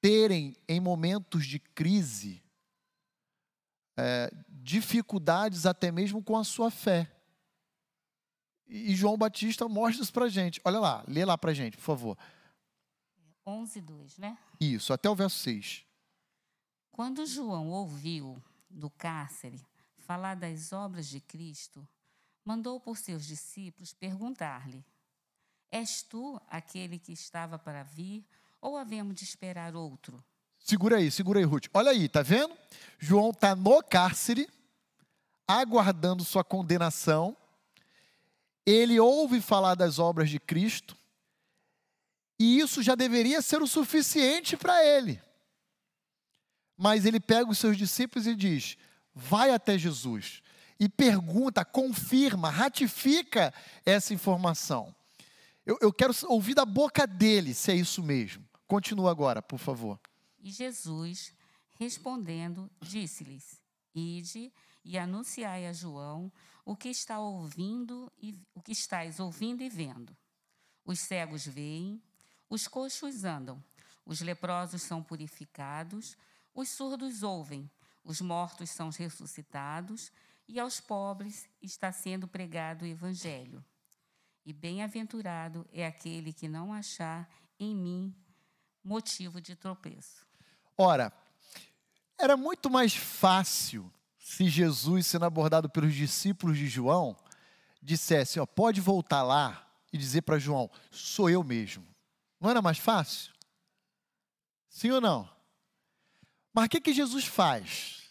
terem 0.00 0.56
em 0.68 0.80
momentos 0.80 1.46
de 1.46 1.60
crise 1.60 2.42
é, 3.96 4.28
dificuldades 4.48 5.66
até 5.66 5.92
mesmo 5.92 6.20
com 6.20 6.36
a 6.36 6.42
sua 6.42 6.68
fé. 6.68 7.08
E 8.66 8.92
João 8.96 9.16
Batista 9.16 9.68
mostra 9.68 10.02
isso 10.02 10.12
para 10.12 10.28
gente. 10.28 10.60
Olha 10.64 10.80
lá, 10.80 11.04
lê 11.06 11.24
lá 11.24 11.38
para 11.38 11.54
gente, 11.54 11.76
por 11.76 11.84
favor. 11.84 12.18
11, 13.46 13.80
2, 13.80 14.18
né? 14.18 14.36
Isso, 14.60 14.92
até 14.92 15.08
o 15.08 15.14
verso 15.14 15.38
6. 15.38 15.84
Quando 16.90 17.24
João 17.24 17.68
ouviu 17.68 18.42
do 18.68 18.90
cárcere 18.90 19.64
falar 19.96 20.34
das 20.34 20.72
obras 20.72 21.06
de 21.06 21.20
Cristo, 21.20 21.86
mandou 22.44 22.80
por 22.80 22.98
seus 22.98 23.24
discípulos 23.24 23.92
perguntar-lhe: 23.92 24.84
És 25.70 26.02
tu 26.02 26.40
aquele 26.48 26.98
que 26.98 27.12
estava 27.12 27.58
para 27.58 27.82
vir 27.82 28.24
ou 28.60 28.76
havemos 28.76 29.14
de 29.14 29.24
esperar 29.24 29.74
outro? 29.74 30.22
Segura 30.58 30.96
aí, 30.96 31.10
segura 31.10 31.38
aí, 31.38 31.44
Ruth. 31.44 31.66
Olha 31.72 31.90
aí, 31.90 32.08
tá 32.08 32.22
vendo? 32.22 32.54
João 32.98 33.30
está 33.30 33.54
no 33.56 33.82
cárcere, 33.82 34.48
aguardando 35.46 36.24
sua 36.24 36.44
condenação. 36.44 37.36
Ele 38.66 39.00
ouve 39.00 39.40
falar 39.40 39.74
das 39.74 39.98
obras 39.98 40.28
de 40.28 40.38
Cristo, 40.38 40.96
e 42.38 42.58
isso 42.58 42.82
já 42.82 42.94
deveria 42.94 43.42
ser 43.42 43.62
o 43.62 43.66
suficiente 43.66 44.56
para 44.56 44.84
ele. 44.84 45.20
Mas 46.76 47.04
ele 47.04 47.20
pega 47.20 47.50
os 47.50 47.58
seus 47.58 47.76
discípulos 47.76 48.26
e 48.26 48.34
diz: 48.34 48.76
vai 49.14 49.50
até 49.50 49.76
Jesus 49.76 50.42
e 50.78 50.88
pergunta, 50.88 51.64
confirma, 51.64 52.48
ratifica 52.48 53.52
essa 53.84 54.14
informação. 54.14 54.94
Eu, 55.70 55.78
eu 55.80 55.92
quero 55.92 56.12
ouvir 56.26 56.54
da 56.54 56.64
boca 56.64 57.06
dele 57.06 57.54
se 57.54 57.70
é 57.70 57.76
isso 57.76 58.02
mesmo. 58.02 58.44
Continua 58.66 59.08
agora, 59.08 59.40
por 59.40 59.60
favor. 59.60 60.00
E 60.40 60.50
Jesus, 60.50 61.32
respondendo, 61.78 62.68
disse-lhes: 62.80 63.62
Ide 63.94 64.52
e 64.84 64.98
anunciai 64.98 65.68
a 65.68 65.72
João 65.72 66.32
o 66.64 66.74
que 66.74 66.88
está 66.88 67.20
ouvindo 67.20 68.10
e 68.20 68.36
o 68.52 68.60
que 68.60 68.72
estáis 68.72 69.20
ouvindo 69.20 69.62
e 69.62 69.68
vendo. 69.68 70.16
Os 70.84 70.98
cegos 70.98 71.46
veem, 71.46 72.02
os 72.48 72.66
coxos 72.66 73.22
andam, 73.22 73.62
os 74.04 74.20
leprosos 74.22 74.82
são 74.82 75.00
purificados, 75.00 76.16
os 76.52 76.68
surdos 76.68 77.22
ouvem, 77.22 77.70
os 78.02 78.20
mortos 78.20 78.70
são 78.70 78.90
ressuscitados, 78.90 80.10
e 80.48 80.58
aos 80.58 80.80
pobres 80.80 81.48
está 81.62 81.92
sendo 81.92 82.26
pregado 82.26 82.84
o 82.84 82.88
Evangelho. 82.88 83.64
E 84.50 84.52
bem-aventurado 84.52 85.64
é 85.72 85.86
aquele 85.86 86.32
que 86.32 86.48
não 86.48 86.72
achar 86.72 87.30
em 87.56 87.72
mim 87.72 88.12
motivo 88.82 89.40
de 89.40 89.54
tropeço. 89.54 90.26
Ora, 90.76 91.12
era 92.18 92.36
muito 92.36 92.68
mais 92.68 92.92
fácil 92.92 93.88
se 94.18 94.48
Jesus, 94.48 95.06
sendo 95.06 95.24
abordado 95.24 95.70
pelos 95.70 95.94
discípulos 95.94 96.58
de 96.58 96.66
João, 96.66 97.16
dissesse: 97.80 98.40
ó, 98.40 98.44
pode 98.44 98.80
voltar 98.80 99.22
lá 99.22 99.72
e 99.92 99.96
dizer 99.96 100.22
para 100.22 100.36
João: 100.36 100.68
sou 100.90 101.30
eu 101.30 101.44
mesmo. 101.44 101.86
Não 102.40 102.50
era 102.50 102.60
mais 102.60 102.78
fácil? 102.78 103.32
Sim 104.68 104.90
ou 104.90 105.00
não? 105.00 105.30
Mas 106.52 106.66
o 106.66 106.68
que, 106.70 106.80
que 106.80 106.92
Jesus 106.92 107.24
faz? 107.24 108.10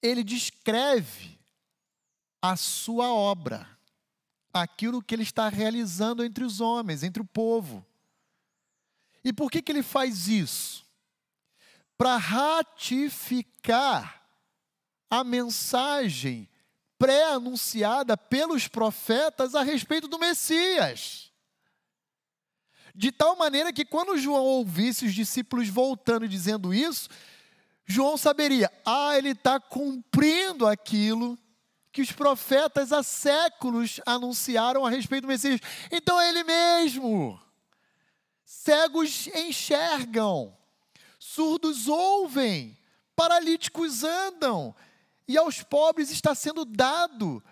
Ele 0.00 0.22
descreve 0.22 1.36
a 2.40 2.54
sua 2.54 3.12
obra, 3.12 3.75
aquilo 4.62 5.02
que 5.02 5.14
ele 5.14 5.22
está 5.22 5.48
realizando 5.48 6.24
entre 6.24 6.44
os 6.44 6.60
homens, 6.60 7.02
entre 7.02 7.22
o 7.22 7.26
povo. 7.26 7.84
E 9.24 9.32
por 9.32 9.50
que, 9.50 9.60
que 9.60 9.72
ele 9.72 9.82
faz 9.82 10.28
isso? 10.28 10.86
para 11.96 12.16
ratificar 12.16 14.22
a 15.08 15.24
mensagem 15.24 16.48
pré-anunciada 16.98 18.16
pelos 18.16 18.68
profetas 18.68 19.54
a 19.54 19.62
respeito 19.62 20.08
do 20.08 20.18
Messias. 20.18 21.30
De 22.94 23.12
tal 23.12 23.36
maneira 23.36 23.72
que 23.72 23.84
quando 23.84 24.16
João 24.16 24.42
ouvisse 24.42 25.04
os 25.04 25.14
discípulos 25.14 25.68
voltando 25.68 26.24
e 26.24 26.28
dizendo 26.28 26.72
isso, 26.72 27.10
João 27.84 28.16
saberia, 28.16 28.72
ah, 28.84 29.16
ele 29.16 29.30
está 29.30 29.60
cumprindo 29.60 30.66
aquilo 30.66 31.38
que 31.96 32.02
os 32.02 32.12
profetas 32.12 32.92
há 32.92 33.02
séculos 33.02 34.02
anunciaram 34.04 34.84
a 34.84 34.90
respeito 34.90 35.22
do 35.22 35.28
Messias. 35.28 35.58
Então 35.90 36.20
é 36.20 36.28
ele 36.28 36.44
mesmo. 36.44 37.40
Cegos 38.44 39.28
enxergam, 39.28 40.54
surdos 41.18 41.88
ouvem, 41.88 42.76
paralíticos 43.16 44.04
andam, 44.04 44.76
e 45.26 45.38
aos 45.38 45.62
pobres 45.62 46.10
está 46.10 46.34
sendo 46.34 46.66
dado 46.66 47.42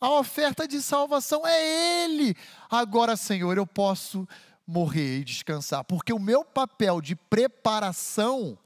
a 0.00 0.12
oferta 0.12 0.68
de 0.68 0.80
salvação. 0.80 1.44
É 1.44 2.04
Ele. 2.04 2.36
Agora, 2.70 3.16
Senhor, 3.16 3.58
eu 3.58 3.66
posso 3.66 4.28
morrer 4.64 5.18
e 5.18 5.24
descansar, 5.24 5.82
porque 5.82 6.12
o 6.12 6.20
meu 6.20 6.44
papel 6.44 7.00
de 7.00 7.16
preparação 7.16 8.56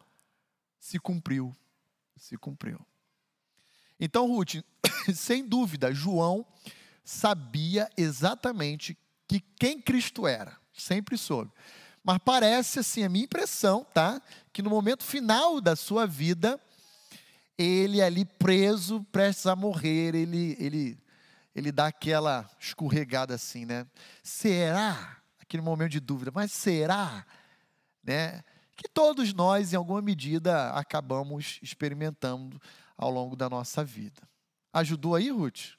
se 0.78 0.98
cumpriu. 0.98 1.56
Se 2.18 2.36
cumpriu. 2.36 2.78
Então, 4.04 4.26
Ruth, 4.26 4.56
sem 5.14 5.46
dúvida, 5.46 5.94
João 5.94 6.44
sabia 7.04 7.88
exatamente 7.96 8.98
que 9.28 9.38
quem 9.38 9.80
Cristo 9.80 10.26
era, 10.26 10.58
sempre 10.72 11.16
soube. 11.16 11.52
Mas 12.02 12.18
parece 12.24 12.80
assim, 12.80 13.04
a 13.04 13.08
minha 13.08 13.26
impressão, 13.26 13.86
tá? 13.94 14.20
Que 14.52 14.60
no 14.60 14.68
momento 14.68 15.04
final 15.04 15.60
da 15.60 15.76
sua 15.76 16.04
vida, 16.04 16.60
ele 17.56 18.02
ali 18.02 18.24
preso, 18.24 19.06
prestes 19.12 19.46
a 19.46 19.54
morrer, 19.54 20.16
ele, 20.16 20.56
ele, 20.58 20.98
ele 21.54 21.70
dá 21.70 21.86
aquela 21.86 22.50
escorregada 22.58 23.36
assim, 23.36 23.64
né? 23.64 23.86
Será? 24.20 25.18
Aquele 25.40 25.62
momento 25.62 25.92
de 25.92 26.00
dúvida, 26.00 26.32
mas 26.34 26.50
será? 26.50 27.24
Né? 28.02 28.42
Que 28.74 28.88
todos 28.88 29.32
nós, 29.32 29.72
em 29.72 29.76
alguma 29.76 30.02
medida, 30.02 30.70
acabamos 30.70 31.60
experimentando 31.62 32.60
ao 33.02 33.10
longo 33.10 33.34
da 33.34 33.50
nossa 33.50 33.84
vida. 33.84 34.22
Ajudou 34.72 35.16
aí, 35.16 35.28
Ruth? 35.28 35.76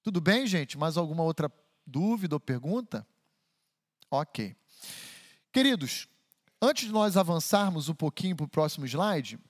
Tudo 0.00 0.20
bem, 0.20 0.46
gente? 0.46 0.78
Mais 0.78 0.96
alguma 0.96 1.24
outra 1.24 1.52
dúvida 1.84 2.36
ou 2.36 2.40
pergunta? 2.40 3.04
Ok. 4.08 4.56
Queridos, 5.52 6.06
antes 6.62 6.86
de 6.86 6.92
nós 6.92 7.16
avançarmos 7.16 7.88
um 7.88 7.94
pouquinho 7.94 8.36
para 8.36 8.44
o 8.44 8.48
próximo 8.48 8.86
slide, 8.86 9.40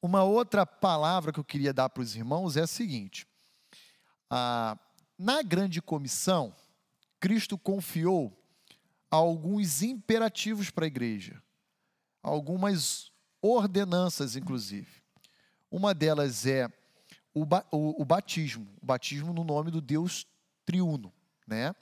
uma 0.00 0.22
outra 0.22 0.64
palavra 0.64 1.32
que 1.32 1.40
eu 1.40 1.44
queria 1.44 1.72
dar 1.72 1.88
para 1.88 2.02
os 2.02 2.14
irmãos 2.14 2.56
é 2.56 2.62
a 2.62 2.66
seguinte: 2.68 3.26
ah, 4.30 4.78
na 5.18 5.42
grande 5.42 5.82
comissão, 5.82 6.54
Cristo 7.18 7.58
confiou 7.58 8.40
alguns 9.10 9.82
imperativos 9.82 10.70
para 10.70 10.84
a 10.84 10.86
igreja, 10.86 11.42
algumas 12.22 13.10
ordenanças, 13.42 14.36
inclusive. 14.36 14.97
Uma 15.70 15.94
delas 15.94 16.46
é 16.46 16.68
o, 17.34 17.44
ba 17.44 17.64
o, 17.70 18.02
o 18.02 18.04
batismo, 18.04 18.66
o 18.82 18.86
batismo 18.86 19.32
no 19.32 19.44
nome 19.44 19.70
do 19.70 19.80
Deus 19.80 20.26
triuno, 20.64 21.12
né? 21.46 21.74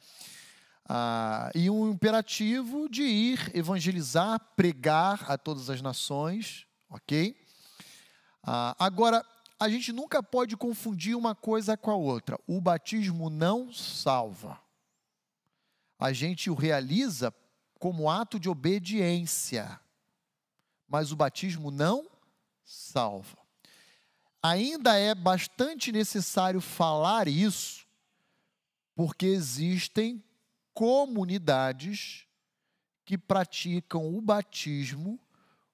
Ah, 0.88 1.50
e 1.54 1.68
um 1.68 1.90
imperativo 1.90 2.88
de 2.88 3.02
ir 3.02 3.50
evangelizar, 3.54 4.38
pregar 4.54 5.30
a 5.30 5.36
todas 5.36 5.68
as 5.68 5.82
nações, 5.82 6.66
ok? 6.88 7.36
Ah, 8.42 8.76
agora, 8.78 9.24
a 9.58 9.68
gente 9.68 9.92
nunca 9.92 10.22
pode 10.22 10.56
confundir 10.56 11.16
uma 11.16 11.34
coisa 11.34 11.76
com 11.76 11.90
a 11.90 11.96
outra. 11.96 12.38
O 12.46 12.60
batismo 12.60 13.30
não 13.30 13.72
salva. 13.72 14.60
A 15.98 16.12
gente 16.12 16.50
o 16.50 16.54
realiza 16.54 17.34
como 17.78 18.10
ato 18.10 18.38
de 18.38 18.48
obediência, 18.48 19.80
mas 20.86 21.10
o 21.10 21.16
batismo 21.16 21.70
não 21.70 22.06
salva. 22.64 23.45
Ainda 24.42 24.96
é 24.96 25.14
bastante 25.14 25.90
necessário 25.90 26.60
falar 26.60 27.28
isso, 27.28 27.86
porque 28.94 29.26
existem 29.26 30.22
comunidades 30.72 32.26
que 33.04 33.16
praticam 33.16 34.14
o 34.16 34.20
batismo 34.20 35.18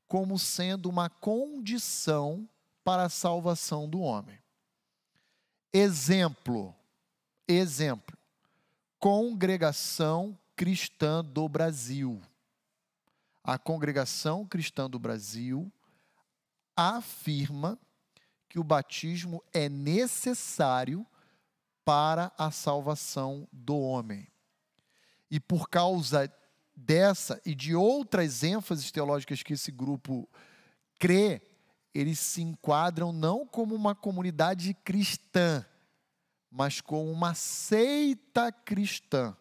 como 0.06 0.38
sendo 0.38 0.88
uma 0.88 1.08
condição 1.08 2.48
para 2.84 3.04
a 3.04 3.08
salvação 3.08 3.88
do 3.88 4.00
homem. 4.00 4.38
Exemplo, 5.72 6.74
exemplo, 7.48 8.16
Congregação 8.98 10.38
Cristã 10.54 11.24
do 11.24 11.48
Brasil. 11.48 12.20
A 13.42 13.58
Congregação 13.58 14.46
Cristã 14.46 14.88
do 14.88 14.98
Brasil 14.98 15.72
afirma 16.76 17.78
que 18.52 18.60
o 18.60 18.64
batismo 18.64 19.42
é 19.50 19.66
necessário 19.66 21.06
para 21.86 22.30
a 22.36 22.50
salvação 22.50 23.48
do 23.50 23.80
homem. 23.80 24.28
E 25.30 25.40
por 25.40 25.70
causa 25.70 26.30
dessa 26.76 27.40
e 27.46 27.54
de 27.54 27.74
outras 27.74 28.42
ênfases 28.42 28.92
teológicas 28.92 29.42
que 29.42 29.54
esse 29.54 29.72
grupo 29.72 30.28
crê, 30.98 31.40
eles 31.94 32.18
se 32.18 32.42
enquadram 32.42 33.10
não 33.10 33.46
como 33.46 33.74
uma 33.74 33.94
comunidade 33.94 34.74
cristã, 34.84 35.64
mas 36.50 36.78
como 36.78 37.10
uma 37.10 37.32
seita 37.32 38.52
cristã. 38.52 39.34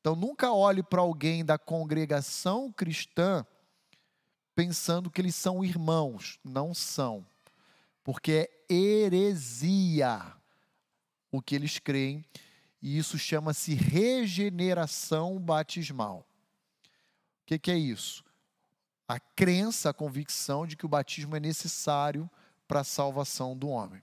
Então 0.00 0.16
nunca 0.16 0.52
olhe 0.52 0.82
para 0.82 1.00
alguém 1.00 1.44
da 1.44 1.56
congregação 1.56 2.72
cristã 2.72 3.46
pensando 4.52 5.12
que 5.12 5.20
eles 5.20 5.36
são 5.36 5.64
irmãos, 5.64 6.40
não 6.42 6.74
são. 6.74 7.24
Porque 8.02 8.50
é 8.68 8.74
heresia 8.74 10.20
o 11.30 11.40
que 11.40 11.54
eles 11.54 11.78
creem, 11.78 12.24
e 12.80 12.98
isso 12.98 13.18
chama-se 13.18 13.74
regeneração 13.74 15.38
batismal. 15.38 16.26
O 17.42 17.46
que, 17.46 17.58
que 17.58 17.70
é 17.70 17.78
isso? 17.78 18.24
a 19.12 19.20
crença, 19.20 19.90
a 19.90 19.94
convicção 19.94 20.66
de 20.66 20.74
que 20.74 20.86
o 20.86 20.88
batismo 20.88 21.36
é 21.36 21.40
necessário 21.40 22.30
para 22.66 22.80
a 22.80 22.84
salvação 22.84 23.56
do 23.56 23.68
homem. 23.68 24.02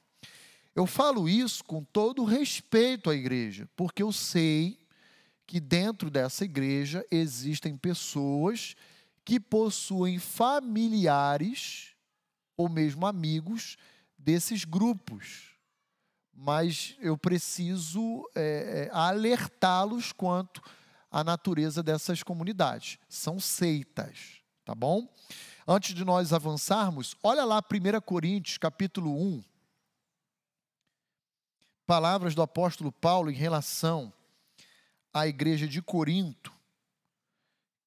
Eu 0.76 0.86
falo 0.86 1.28
isso 1.28 1.64
com 1.64 1.84
todo 1.84 2.24
respeito 2.24 3.10
à 3.10 3.16
igreja, 3.16 3.68
porque 3.76 4.04
eu 4.04 4.12
sei 4.12 4.80
que 5.48 5.60
dentro 5.60 6.12
dessa 6.12 6.46
igreja 6.46 7.04
existem 7.10 7.76
pessoas 7.76 8.76
que 9.26 9.40
possuem 9.40 10.20
familiares 10.20 11.89
ou 12.60 12.68
mesmo 12.68 13.06
amigos 13.06 13.78
desses 14.18 14.66
grupos. 14.66 15.56
Mas 16.34 16.96
eu 17.00 17.18
preciso 17.18 18.30
é, 18.36 18.90
alertá-los 18.92 20.12
quanto 20.12 20.62
à 21.10 21.24
natureza 21.24 21.82
dessas 21.82 22.22
comunidades. 22.22 22.98
São 23.08 23.40
seitas 23.40 24.40
tá 24.70 24.76
bom? 24.76 25.12
Antes 25.68 25.96
de 25.96 26.06
nós 26.06 26.32
avançarmos, 26.32 27.16
olha 27.24 27.44
lá 27.44 27.58
1 27.58 28.02
Coríntios, 28.02 28.60
capítulo 28.60 29.20
1. 29.20 29.44
Palavras 31.88 32.36
do 32.36 32.44
apóstolo 32.44 32.92
Paulo 32.92 33.32
em 33.32 33.34
relação 33.34 34.14
à 35.12 35.26
igreja 35.26 35.68
de 35.68 35.82
Corinto. 35.82 36.54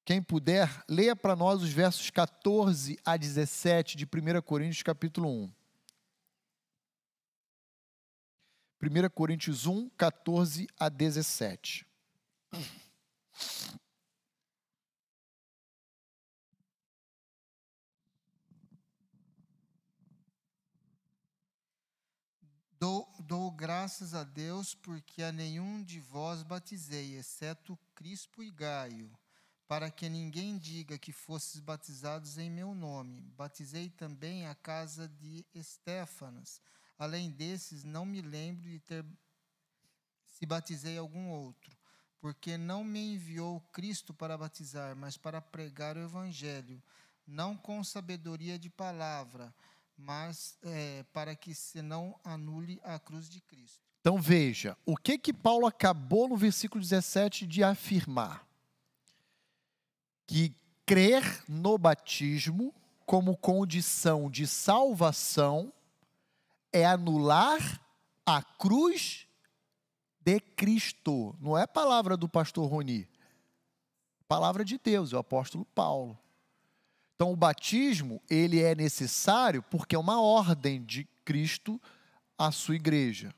Quem 0.05 0.21
puder, 0.21 0.83
leia 0.89 1.15
para 1.15 1.33
nós 1.33 1.61
os 1.61 1.69
versos 1.69 2.09
14 2.09 2.99
a 3.05 3.15
17 3.15 3.95
de 3.95 4.03
1 4.05 4.41
Coríntios, 4.41 4.83
capítulo 4.83 5.29
1. 5.29 5.53
1 8.81 9.09
Coríntios 9.13 9.65
1, 9.65 9.89
14 9.91 10.67
a 10.77 10.89
17. 10.89 11.87
Dou, 22.77 23.09
dou, 23.21 23.49
graças 23.49 24.13
a 24.13 24.25
Deus 24.25 24.75
porque 24.75 25.23
a 25.23 25.31
nenhum 25.31 25.81
de 25.81 26.01
vós 26.01 26.43
batizei, 26.43 27.15
exceto 27.15 27.79
Crispo 27.95 28.43
e 28.43 28.51
Gaio, 28.51 29.09
para 29.73 29.89
que 29.89 30.07
ninguém 30.07 30.55
diga 30.55 30.99
que 30.99 31.11
fostes 31.11 31.59
batizados 31.59 32.37
em 32.37 32.47
meu 32.47 32.75
nome. 32.75 33.21
Batizei 33.35 33.89
também 33.89 34.45
a 34.45 34.53
casa 34.53 35.07
de 35.07 35.43
Estéfanas. 35.51 36.61
Além 36.95 37.31
desses, 37.31 37.83
não 37.83 38.05
me 38.05 38.21
lembro 38.21 38.69
de 38.69 38.79
ter 38.79 39.03
se 40.27 40.45
batizei 40.45 40.95
algum 40.95 41.27
outro, 41.29 41.75
porque 42.21 42.55
não 42.55 42.83
me 42.83 43.15
enviou 43.15 43.61
Cristo 43.71 44.13
para 44.13 44.37
batizar, 44.37 44.95
mas 44.95 45.17
para 45.17 45.41
pregar 45.41 45.97
o 45.97 46.03
evangelho, 46.03 46.79
não 47.25 47.57
com 47.57 47.83
sabedoria 47.83 48.59
de 48.59 48.69
palavra, 48.69 49.51
mas 49.97 50.55
é, 50.61 51.03
para 51.11 51.35
que 51.35 51.55
se 51.55 51.81
não 51.81 52.19
anule 52.23 52.79
a 52.83 52.99
cruz 52.99 53.27
de 53.27 53.41
Cristo. 53.41 53.81
Então 54.01 54.21
veja, 54.21 54.77
o 54.85 54.95
que 54.95 55.17
que 55.17 55.33
Paulo 55.33 55.65
acabou 55.65 56.27
no 56.27 56.37
versículo 56.37 56.79
17 56.79 57.47
de 57.47 57.63
afirmar? 57.63 58.52
Que 60.25 60.55
crer 60.85 61.43
no 61.47 61.77
batismo 61.77 62.73
como 63.05 63.37
condição 63.37 64.29
de 64.29 64.47
salvação 64.47 65.71
é 66.71 66.85
anular 66.85 67.81
a 68.25 68.41
cruz 68.41 69.27
de 70.19 70.39
Cristo. 70.39 71.35
Não 71.39 71.57
é 71.57 71.67
palavra 71.67 72.15
do 72.17 72.27
pastor 72.27 72.69
Roni. 72.69 73.07
Palavra 74.27 74.63
de 74.63 74.79
Deus, 74.79 75.13
é 75.13 75.15
o 75.15 75.19
apóstolo 75.19 75.65
Paulo. 75.65 76.17
Então 77.15 77.31
o 77.31 77.35
batismo, 77.35 78.21
ele 78.29 78.61
é 78.61 78.73
necessário 78.73 79.61
porque 79.63 79.95
é 79.95 79.99
uma 79.99 80.21
ordem 80.21 80.83
de 80.83 81.07
Cristo 81.23 81.79
à 82.37 82.51
sua 82.51 82.75
igreja. 82.75 83.33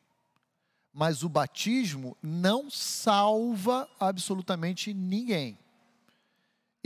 Mas 0.93 1.23
o 1.23 1.29
batismo 1.29 2.15
não 2.21 2.69
salva 2.69 3.89
absolutamente 3.99 4.93
ninguém. 4.93 5.59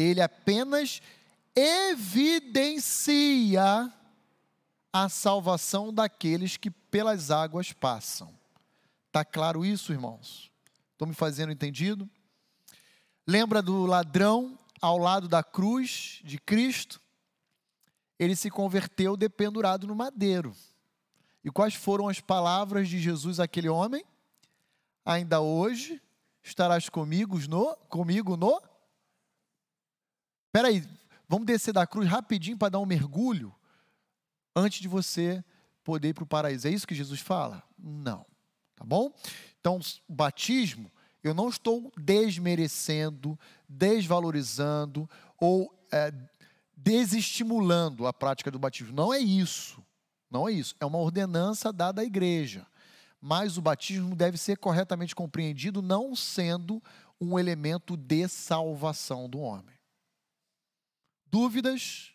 Ele 0.01 0.21
apenas 0.21 1.01
evidencia 1.53 3.21
a 4.93 5.09
salvação 5.09 5.93
daqueles 5.93 6.55
que 6.55 6.71
pelas 6.71 7.29
águas 7.31 7.73
passam. 7.73 8.33
Tá 9.11 9.25
claro 9.25 9.65
isso, 9.65 9.91
irmãos? 9.91 10.49
Estou 10.93 11.05
me 11.05 11.13
fazendo 11.13 11.51
entendido? 11.51 12.09
Lembra 13.27 13.61
do 13.61 13.85
ladrão 13.85 14.57
ao 14.81 14.97
lado 14.97 15.27
da 15.27 15.43
cruz 15.43 16.21
de 16.23 16.39
Cristo? 16.39 17.01
Ele 18.17 18.37
se 18.37 18.49
converteu 18.49 19.17
dependurado 19.17 19.85
no 19.85 19.93
madeiro. 19.93 20.55
E 21.43 21.51
quais 21.51 21.73
foram 21.73 22.07
as 22.07 22.21
palavras 22.21 22.87
de 22.87 22.99
Jesus 22.99 23.37
àquele 23.37 23.67
homem? 23.67 24.05
Ainda 25.05 25.41
hoje 25.41 26.01
estarás 26.41 26.87
comigo 26.87 27.37
no 27.49 27.75
comigo 27.89 28.37
no 28.37 28.61
Espera 30.49 30.69
aí, 30.69 30.83
vamos 31.27 31.45
descer 31.45 31.71
da 31.71 31.85
cruz 31.85 32.09
rapidinho 32.09 32.57
para 32.57 32.69
dar 32.69 32.79
um 32.79 32.85
mergulho 32.85 33.53
antes 34.55 34.81
de 34.81 34.87
você 34.87 35.43
poder 35.83 36.09
ir 36.09 36.13
para 36.13 36.23
o 36.23 36.27
paraíso. 36.27 36.67
É 36.67 36.71
isso 36.71 36.87
que 36.87 36.95
Jesus 36.95 37.19
fala? 37.19 37.63
Não. 37.77 38.25
Tá 38.75 38.83
bom? 38.83 39.13
Então, 39.59 39.79
o 40.07 40.13
batismo, 40.13 40.91
eu 41.23 41.35
não 41.35 41.49
estou 41.49 41.91
desmerecendo, 41.97 43.37
desvalorizando 43.67 45.07
ou 45.39 45.71
é, 45.91 46.11
desestimulando 46.75 48.07
a 48.07 48.13
prática 48.13 48.49
do 48.49 48.57
batismo. 48.57 48.93
Não 48.93 49.13
é 49.13 49.19
isso. 49.19 49.83
Não 50.31 50.47
é 50.47 50.51
isso. 50.51 50.75
É 50.79 50.85
uma 50.85 50.97
ordenança 50.97 51.71
dada 51.71 52.01
à 52.01 52.05
igreja. 52.05 52.65
Mas 53.21 53.57
o 53.57 53.61
batismo 53.61 54.15
deve 54.15 54.37
ser 54.37 54.57
corretamente 54.57 55.13
compreendido, 55.13 55.81
não 55.81 56.15
sendo 56.15 56.81
um 57.19 57.37
elemento 57.37 57.95
de 57.95 58.27
salvação 58.27 59.29
do 59.29 59.39
homem. 59.39 59.78
Dúvidas? 61.31 62.11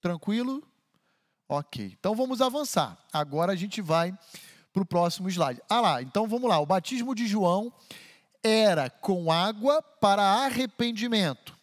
Tranquilo? 0.00 0.66
Ok. 1.48 1.96
Então 1.98 2.14
vamos 2.14 2.40
avançar. 2.40 2.98
Agora 3.12 3.52
a 3.52 3.56
gente 3.56 3.80
vai 3.80 4.16
para 4.72 4.82
o 4.82 4.86
próximo 4.86 5.28
slide. 5.28 5.60
Ah 5.68 5.80
lá, 5.80 6.02
então 6.02 6.28
vamos 6.28 6.48
lá. 6.48 6.58
O 6.60 6.66
batismo 6.66 7.14
de 7.14 7.26
João 7.26 7.72
era 8.42 8.88
com 8.88 9.30
água 9.30 9.82
para 9.82 10.22
arrependimento, 10.22 11.56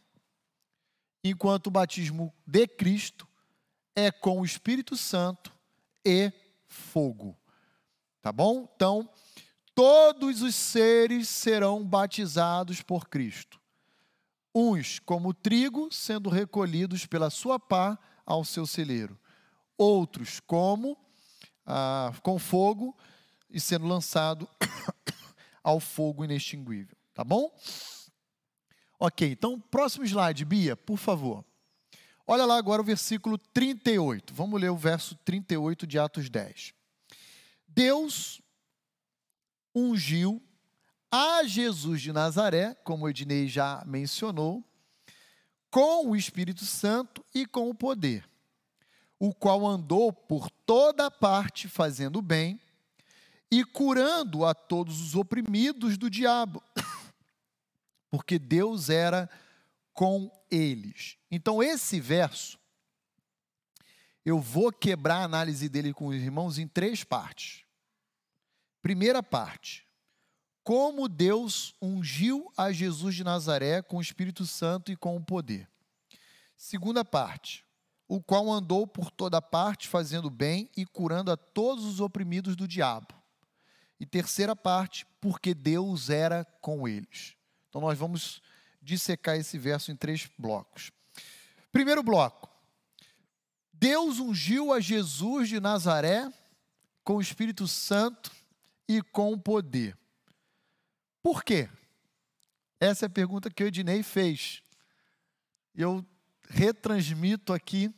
enquanto 1.24 1.68
o 1.68 1.72
batismo 1.72 2.34
de 2.46 2.68
Cristo 2.68 3.28
é 3.96 4.12
com 4.12 4.42
o 4.42 4.46
Espírito 4.46 4.96
Santo 4.96 5.52
e 6.06 6.32
fogo. 6.68 7.36
Tá 8.22 8.32
bom? 8.32 8.70
Então, 8.76 9.10
todos 9.74 10.42
os 10.42 10.54
seres 10.54 11.30
serão 11.30 11.84
batizados 11.84 12.82
por 12.82 13.08
Cristo. 13.08 13.60
Uns 14.60 14.98
como 14.98 15.36
trigo 15.36 15.88
sendo 15.92 16.32
recolhidos 16.32 17.06
pela 17.06 17.30
sua 17.30 17.60
pá 17.60 17.96
ao 18.26 18.44
seu 18.44 18.66
celeiro, 18.66 19.16
outros 19.78 20.40
como 20.40 20.98
ah, 21.64 22.12
com 22.24 22.40
fogo 22.40 22.98
e 23.52 23.60
sendo 23.60 23.86
lançado 23.86 24.50
ao 25.64 25.80
fogo 25.80 26.26
inextinguível. 26.26 26.98
Tá 27.14 27.24
bom? 27.24 27.56
Ok, 29.00 29.30
então, 29.30 29.60
próximo 29.60 30.04
slide, 30.04 30.44
Bia, 30.44 30.76
por 30.76 30.98
favor. 30.98 31.46
Olha 32.26 32.44
lá 32.44 32.58
agora 32.58 32.82
o 32.82 32.86
versículo 32.86 33.38
38. 33.38 34.34
Vamos 34.34 34.60
ler 34.60 34.72
o 34.72 34.76
verso 34.76 35.16
38 35.18 35.86
de 35.86 36.00
Atos 36.00 36.32
10. 36.32 36.74
Deus 37.68 38.42
ungiu 39.76 40.42
a 41.18 41.44
Jesus 41.44 42.02
de 42.02 42.12
Nazaré, 42.12 42.76
como 42.84 43.06
o 43.06 43.10
Ednei 43.10 43.48
já 43.48 43.84
mencionou, 43.86 44.64
com 45.70 46.08
o 46.08 46.16
Espírito 46.16 46.66
Santo 46.66 47.24
e 47.34 47.46
com 47.46 47.70
o 47.70 47.76
poder 47.76 48.28
o 49.20 49.34
qual 49.34 49.66
andou 49.66 50.14
por 50.14 50.50
toda 50.50 51.10
parte 51.10 51.68
fazendo 51.68 52.22
bem 52.22 52.60
e 53.50 53.64
curando 53.64 54.46
a 54.46 54.54
todos 54.54 55.02
os 55.02 55.16
oprimidos 55.16 55.98
do 55.98 56.10
diabo, 56.10 56.62
porque 58.10 58.38
Deus 58.38 58.90
era 58.90 59.30
com 59.94 60.32
eles. 60.52 61.18
Então, 61.32 61.64
esse 61.64 62.00
verso, 62.00 62.60
eu 64.26 64.40
vou 64.40 64.72
quebrar 64.72 65.22
a 65.22 65.24
análise 65.24 65.68
dele 65.70 65.94
com 65.94 66.08
os 66.08 66.16
irmãos 66.16 66.60
em 66.60 66.68
três 66.68 67.04
partes. 67.04 67.64
Primeira 68.82 69.24
parte, 69.24 69.87
como 70.68 71.08
Deus 71.08 71.74
ungiu 71.82 72.52
a 72.58 72.74
Jesus 72.74 73.16
de 73.16 73.24
Nazaré 73.24 73.82
com 73.82 74.00
o 74.00 74.02
Espírito 74.02 74.46
Santo 74.46 74.92
e 74.92 74.98
com 74.98 75.16
o 75.16 75.24
poder. 75.24 75.66
Segunda 76.58 77.06
parte, 77.06 77.64
o 78.06 78.22
qual 78.22 78.52
andou 78.52 78.86
por 78.86 79.10
toda 79.10 79.42
parte 79.42 79.88
fazendo 79.88 80.30
bem 80.30 80.70
e 80.76 80.86
curando 80.86 81.32
a 81.32 81.38
todos 81.38 81.86
os 81.86 82.02
oprimidos 82.02 82.54
do 82.58 82.68
diabo. 82.68 83.16
E 83.98 84.06
terceira 84.06 84.58
parte, 84.58 85.08
porque 85.22 85.54
Deus 85.54 86.10
era 86.10 86.44
com 86.60 86.86
eles. 86.86 87.38
Então 87.70 87.80
nós 87.80 87.98
vamos 87.98 88.42
dissecar 88.82 89.38
esse 89.38 89.58
verso 89.58 89.90
em 89.90 89.96
três 89.96 90.30
blocos. 90.38 90.92
Primeiro 91.72 92.04
bloco. 92.04 92.50
Deus 93.72 94.20
ungiu 94.20 94.74
a 94.74 94.82
Jesus 94.82 95.48
de 95.48 95.62
Nazaré 95.62 96.30
com 97.06 97.16
o 97.16 97.22
Espírito 97.22 97.70
Santo 97.70 98.30
e 98.86 99.02
com 99.02 99.32
o 99.32 99.40
poder. 99.40 99.98
Por 101.22 101.44
quê? 101.44 101.70
Essa 102.80 103.06
é 103.06 103.08
a 103.08 103.10
pergunta 103.10 103.50
que 103.50 103.64
o 103.64 103.68
Ednei 103.68 104.04
fez. 104.04 104.62
Eu 105.74 106.06
retransmito 106.50 107.54
aqui 107.54 107.94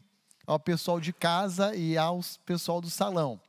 ao 0.47 0.59
pessoal 0.59 0.99
de 0.99 1.13
casa 1.13 1.75
e 1.75 1.97
ao 1.97 2.21
pessoal 2.45 2.81
do 2.81 2.89
salão. 2.89 3.39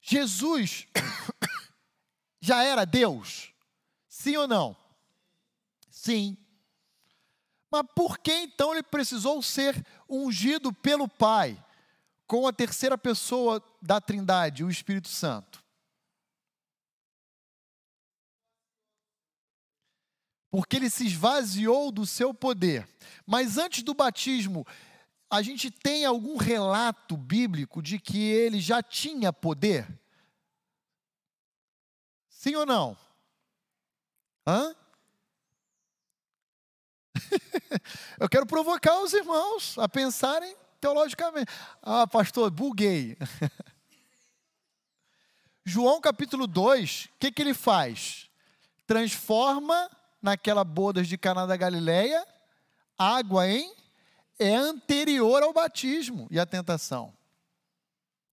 Jesus 0.00 0.86
já 2.40 2.64
era 2.64 2.84
Deus? 2.84 3.52
Sim 4.08 4.36
ou 4.36 4.48
não? 4.48 4.76
Sim. 5.88 6.36
Mas 7.70 7.84
por 7.94 8.18
que 8.18 8.32
então 8.32 8.72
ele 8.72 8.82
precisou 8.82 9.40
ser 9.42 9.86
ungido 10.08 10.72
pelo 10.72 11.06
Pai 11.06 11.62
com 12.26 12.46
a 12.46 12.52
terceira 12.52 12.98
pessoa 12.98 13.62
da 13.80 14.00
Trindade, 14.00 14.64
o 14.64 14.70
Espírito 14.70 15.08
Santo? 15.08 15.59
Porque 20.50 20.76
ele 20.76 20.90
se 20.90 21.06
esvaziou 21.06 21.92
do 21.92 22.04
seu 22.04 22.34
poder. 22.34 22.88
Mas 23.24 23.56
antes 23.56 23.82
do 23.82 23.94
batismo, 23.94 24.66
a 25.30 25.40
gente 25.42 25.70
tem 25.70 26.04
algum 26.04 26.36
relato 26.36 27.16
bíblico 27.16 27.80
de 27.80 28.00
que 28.00 28.28
ele 28.28 28.60
já 28.60 28.82
tinha 28.82 29.32
poder? 29.32 29.86
Sim 32.28 32.56
ou 32.56 32.66
não? 32.66 32.96
Hã? 34.46 34.74
Eu 38.18 38.28
quero 38.28 38.46
provocar 38.46 39.00
os 39.00 39.12
irmãos 39.12 39.78
a 39.78 39.88
pensarem 39.88 40.56
teologicamente. 40.80 41.52
Ah, 41.80 42.06
pastor, 42.06 42.50
buguei. 42.50 43.16
João 45.64 46.00
capítulo 46.00 46.48
2, 46.48 47.04
o 47.04 47.08
que, 47.20 47.30
que 47.30 47.42
ele 47.42 47.54
faz? 47.54 48.28
Transforma 48.86 49.88
naquela 50.20 50.64
bodas 50.64 51.08
de 51.08 51.16
Caná 51.16 51.46
da 51.46 51.56
Galileia, 51.56 52.26
água 52.98 53.48
em 53.48 53.74
é 54.38 54.54
anterior 54.54 55.42
ao 55.42 55.52
batismo 55.52 56.26
e 56.30 56.40
à 56.40 56.46
tentação. 56.46 57.14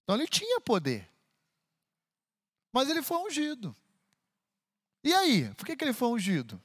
Então 0.03 0.15
ele 0.15 0.27
tinha 0.27 0.61
poder. 0.61 1.09
Mas 2.71 2.89
ele 2.89 3.01
foi 3.01 3.17
ungido. 3.17 3.75
E 5.03 5.13
aí? 5.13 5.53
Por 5.55 5.65
que, 5.65 5.75
que 5.75 5.83
ele 5.83 5.93
foi 5.93 6.09
ungido? 6.09 6.61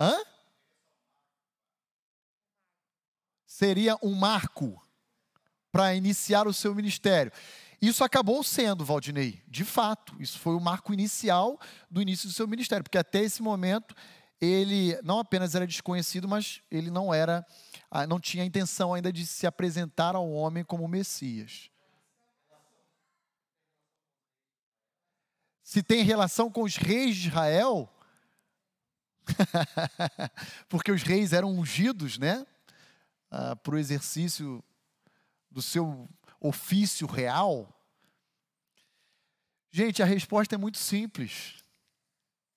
Hã? 0.00 0.16
seria 3.60 3.94
um 4.02 4.14
marco 4.14 4.82
para 5.70 5.94
iniciar 5.94 6.48
o 6.48 6.54
seu 6.54 6.74
ministério. 6.74 7.30
Isso 7.80 8.04
acabou 8.04 8.42
sendo, 8.44 8.84
Valdinei, 8.84 9.42
de 9.48 9.64
fato. 9.64 10.14
Isso 10.20 10.38
foi 10.38 10.54
o 10.54 10.60
marco 10.60 10.92
inicial 10.92 11.58
do 11.90 12.02
início 12.02 12.28
do 12.28 12.34
seu 12.34 12.46
ministério, 12.46 12.84
porque 12.84 12.98
até 12.98 13.20
esse 13.22 13.42
momento 13.42 13.94
ele 14.38 14.98
não 15.02 15.18
apenas 15.18 15.54
era 15.54 15.66
desconhecido, 15.66 16.28
mas 16.28 16.62
ele 16.70 16.90
não 16.90 17.12
era, 17.12 17.46
ah, 17.90 18.06
não 18.06 18.20
tinha 18.20 18.42
a 18.42 18.46
intenção 18.46 18.92
ainda 18.92 19.12
de 19.12 19.26
se 19.26 19.46
apresentar 19.46 20.14
ao 20.14 20.30
homem 20.30 20.62
como 20.62 20.86
Messias. 20.88 21.70
Se 25.62 25.82
tem 25.82 26.02
relação 26.02 26.50
com 26.50 26.62
os 26.62 26.76
reis 26.76 27.16
de 27.16 27.28
Israel, 27.28 27.88
porque 30.68 30.90
os 30.90 31.02
reis 31.02 31.32
eram 31.32 31.50
ungidos, 31.50 32.18
né, 32.18 32.46
ah, 33.30 33.56
para 33.56 33.74
o 33.74 33.78
exercício 33.78 34.62
do 35.50 35.60
seu 35.60 36.08
ofício 36.40 37.06
real? 37.06 37.68
Gente, 39.70 40.02
a 40.02 40.06
resposta 40.06 40.54
é 40.54 40.58
muito 40.58 40.78
simples. 40.78 41.62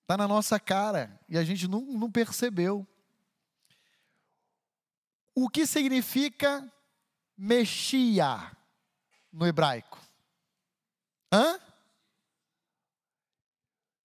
Está 0.02 0.16
na 0.16 0.26
nossa 0.26 0.58
cara 0.58 1.18
e 1.28 1.38
a 1.38 1.44
gente 1.44 1.68
não, 1.68 1.80
não 1.80 2.10
percebeu. 2.10 2.86
O 5.34 5.48
que 5.48 5.66
significa 5.66 6.70
Mexia 7.36 8.56
no 9.32 9.46
hebraico? 9.46 10.00
Hã? 11.32 11.58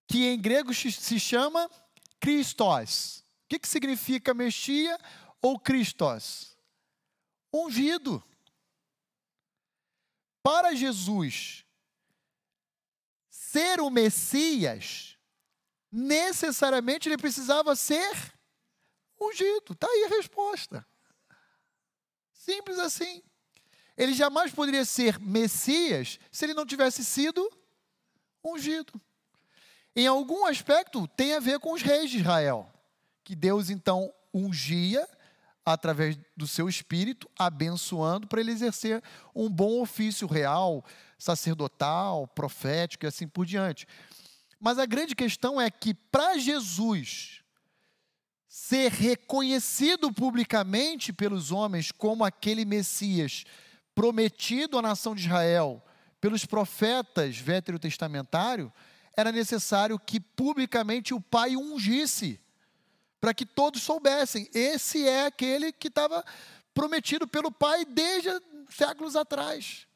Que 0.08 0.26
em 0.28 0.40
grego 0.40 0.74
se 0.74 1.20
chama 1.20 1.70
Christos. 2.20 3.24
O 3.46 3.50
que, 3.50 3.60
que 3.60 3.68
significa 3.68 4.34
Mexia 4.34 4.98
ou 5.42 5.60
Christos? 5.60 6.58
Ungido. 7.54 8.24
Para 10.52 10.74
Jesus 10.74 11.64
ser 13.30 13.80
o 13.80 13.92
Messias, 13.92 15.16
necessariamente 15.92 17.08
ele 17.08 17.20
precisava 17.20 17.76
ser 17.76 18.34
ungido. 19.22 19.74
Está 19.74 19.86
aí 19.86 20.06
a 20.06 20.16
resposta. 20.16 20.84
Simples 22.34 22.80
assim. 22.80 23.22
Ele 23.96 24.12
jamais 24.12 24.52
poderia 24.52 24.84
ser 24.86 25.20
Messias 25.20 26.20
se 26.32 26.46
ele 26.46 26.56
não 26.56 26.66
tivesse 26.66 27.06
sido 27.06 27.48
ungido. 28.44 29.00
Em 29.96 30.08
algum 30.08 30.48
aspecto, 30.48 31.08
tem 31.10 31.36
a 31.36 31.40
ver 31.40 31.60
com 31.60 31.74
os 31.74 31.84
reis 31.84 32.10
de 32.10 32.18
Israel, 32.18 32.74
que 33.24 33.36
Deus 33.36 33.70
então 33.70 34.12
ungia 34.34 35.08
através 35.66 36.18
do 36.36 36.48
seu 36.48 36.68
espírito, 36.68 37.30
abençoando 37.38 38.28
para 38.28 38.40
ele 38.40 38.52
exercer 38.52 39.04
um 39.36 39.50
bom 39.50 39.82
ofício 39.82 40.28
real, 40.28 40.84
sacerdotal, 41.18 42.28
profético 42.28 43.06
e 43.06 43.08
assim 43.08 43.28
por 43.28 43.46
diante. 43.46 43.88
Mas 44.60 44.78
a 44.78 44.86
grande 44.86 45.16
questão 45.16 45.60
é 45.60 45.70
que 45.70 45.94
para 45.94 46.38
Jesus 46.38 47.42
ser 48.48 48.92
reconhecido 48.92 50.12
publicamente 50.12 51.14
pelos 51.14 51.52
homens 51.52 51.92
como 51.92 52.26
aquele 52.26 52.66
Messias 52.66 53.46
prometido 53.94 54.78
à 54.78 54.82
nação 54.82 55.14
de 55.14 55.22
Israel 55.22 55.84
pelos 56.20 56.46
profetas 56.46 57.38
veterotestamentários, 57.38 58.72
era 59.16 59.32
necessário 59.32 60.00
que 60.00 60.20
publicamente 60.20 61.14
o 61.14 61.22
Pai 61.22 61.56
ungisse 61.56 62.40
para 63.20 63.34
que 63.34 63.46
todos 63.46 63.82
soubessem. 63.82 64.50
Esse 64.54 65.08
é 65.08 65.26
aquele 65.26 65.72
que 65.72 65.88
estava 65.88 66.24
prometido 66.74 67.28
pelo 67.28 67.52
Pai 67.52 67.86
desde 67.86 68.30
séculos 68.70 69.16
atrás. 69.16 69.88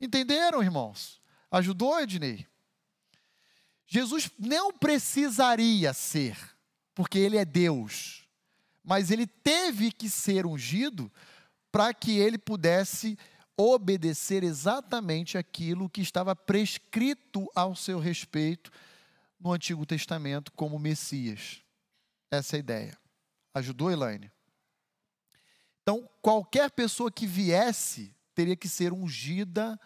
Entenderam, 0.00 0.62
irmãos? 0.62 1.20
Ajudou, 1.50 1.98
Ednei? 2.00 2.46
Jesus 3.86 4.30
não 4.38 4.72
precisaria 4.72 5.92
ser, 5.92 6.36
porque 6.94 7.18
ele 7.18 7.36
é 7.36 7.44
Deus, 7.44 8.24
mas 8.84 9.10
ele 9.10 9.26
teve 9.26 9.90
que 9.90 10.08
ser 10.08 10.46
ungido 10.46 11.10
para 11.72 11.92
que 11.92 12.18
ele 12.18 12.38
pudesse 12.38 13.18
obedecer 13.56 14.42
exatamente 14.42 15.36
aquilo 15.36 15.90
que 15.90 16.00
estava 16.00 16.34
prescrito 16.34 17.50
ao 17.54 17.74
seu 17.74 17.98
respeito 17.98 18.70
no 19.38 19.52
Antigo 19.52 19.84
Testamento 19.84 20.52
como 20.52 20.78
Messias. 20.78 21.62
Essa 22.30 22.56
ideia. 22.56 22.96
Ajudou, 23.52 23.90
Elaine? 23.90 24.30
Então, 25.82 26.08
qualquer 26.22 26.70
pessoa 26.70 27.10
que 27.10 27.26
viesse 27.26 28.14
teria 28.34 28.56
que 28.56 28.68
ser 28.68 28.92
ungida 28.92 29.78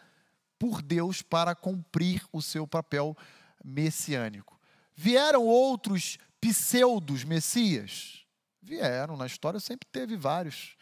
por 0.58 0.82
Deus 0.82 1.22
para 1.22 1.54
cumprir 1.54 2.24
o 2.32 2.42
seu 2.42 2.66
papel 2.66 3.16
messiânico. 3.64 4.60
Vieram 4.94 5.44
outros 5.44 6.18
pseudos 6.40 7.24
messias? 7.24 8.24
Vieram, 8.62 9.16
na 9.16 9.26
história 9.26 9.58
sempre 9.58 9.88
teve 9.90 10.16
vários. 10.16 10.76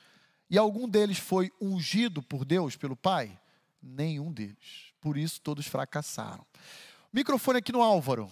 E 0.50 0.58
algum 0.58 0.88
deles 0.88 1.18
foi 1.18 1.50
ungido 1.60 2.22
por 2.22 2.44
Deus, 2.44 2.76
pelo 2.76 2.96
Pai? 2.96 3.40
Nenhum 3.82 4.32
deles. 4.32 4.92
Por 5.00 5.16
isso 5.16 5.40
todos 5.40 5.66
fracassaram. 5.66 6.46
Microfone 7.12 7.58
aqui 7.58 7.72
no 7.72 7.82
Álvaro, 7.82 8.30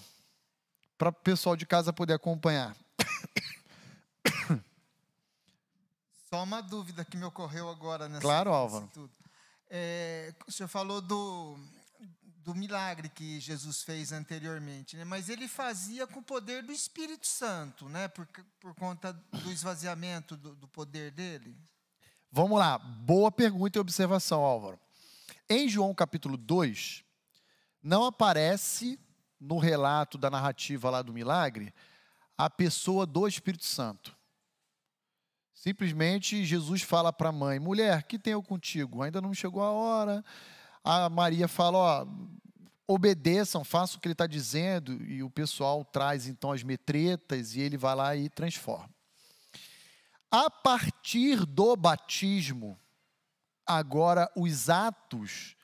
para 1.01 1.09
o 1.09 1.13
pessoal 1.15 1.57
de 1.57 1.65
casa 1.65 1.95
poder 1.95 2.13
acompanhar. 2.13 2.77
Só 6.29 6.43
uma 6.43 6.61
dúvida 6.61 7.07
que 7.07 7.17
me 7.17 7.25
ocorreu 7.25 7.71
agora 7.71 8.07
nessa 8.07 8.21
Claro, 8.21 8.53
Álvaro. 8.53 8.87
tudo. 8.93 9.11
É, 9.71 10.35
o 10.47 10.53
senhor 10.53 10.69
falou 10.69 11.01
do, 11.01 11.59
do 12.45 12.55
milagre 12.55 13.09
que 13.09 13.41
Jesus 13.41 13.83
fez 13.83 14.13
anteriormente, 14.13 14.95
né? 14.95 15.05
mas 15.07 15.31
ele 15.31 15.49
fazia 15.49 16.07
com 16.07 16.21
o 16.21 16.23
poder 16.23 16.63
do 16.63 16.71
Espírito 16.71 17.27
Santo, 17.27 17.89
né? 17.89 18.07
por, 18.09 18.29
por 18.61 18.75
conta 18.75 19.15
do 19.15 19.51
esvaziamento 19.51 20.37
do, 20.37 20.55
do 20.55 20.69
poder 20.69 21.13
dele. 21.13 21.57
Vamos 22.31 22.59
lá, 22.59 22.77
boa 22.77 23.33
pergunta 23.33 23.79
e 23.79 23.81
observação, 23.81 24.43
Álvaro. 24.43 24.79
Em 25.49 25.67
João 25.67 25.95
capítulo 25.95 26.37
2, 26.37 27.03
não 27.83 28.05
aparece 28.05 29.01
no 29.41 29.59
relato 29.59 30.19
da 30.19 30.29
narrativa 30.29 30.91
lá 30.91 31.03
do 31.03 31.13
milagre 31.13 31.73
a 32.45 32.49
pessoa 32.49 33.05
do 33.05 33.29
Espírito 33.29 33.67
Santo. 33.67 34.17
Simplesmente 35.53 36.43
Jesus 36.43 36.81
fala 36.81 37.13
para 37.13 37.29
a 37.29 37.33
mãe: 37.33 37.59
mulher, 37.59 38.05
que 38.05 38.19
tenho 38.19 38.43
contigo? 38.43 39.03
Ainda 39.03 39.21
não 39.21 39.35
chegou 39.35 39.63
a 39.63 39.71
hora. 39.71 40.25
A 40.83 41.11
Maria 41.11 41.47
fala: 41.47 41.77
ó, 41.77 42.07
obedeçam, 42.89 43.63
façam 43.63 43.99
o 43.99 44.01
que 44.01 44.09
ele 44.09 44.15
está 44.15 44.27
dizendo. 44.27 45.03
E 45.05 45.23
o 45.23 45.29
pessoal 45.29 45.85
traz 45.85 46.27
então 46.27 46.51
as 46.51 46.63
metretas 46.63 47.55
e 47.55 47.61
ele 47.61 47.77
vai 47.77 47.95
lá 47.95 48.17
e 48.17 48.31
transforma. 48.31 48.89
A 50.31 50.49
partir 50.49 51.45
do 51.45 51.77
batismo, 51.77 52.79
agora 53.67 54.31
os 54.35 54.71
atos 54.71 55.57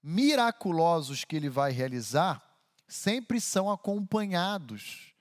miraculosos 0.00 1.24
que 1.24 1.34
ele 1.34 1.48
vai 1.48 1.72
realizar 1.72 2.51
sempre 2.92 3.40
são 3.40 3.70
acompanhados 3.70 5.14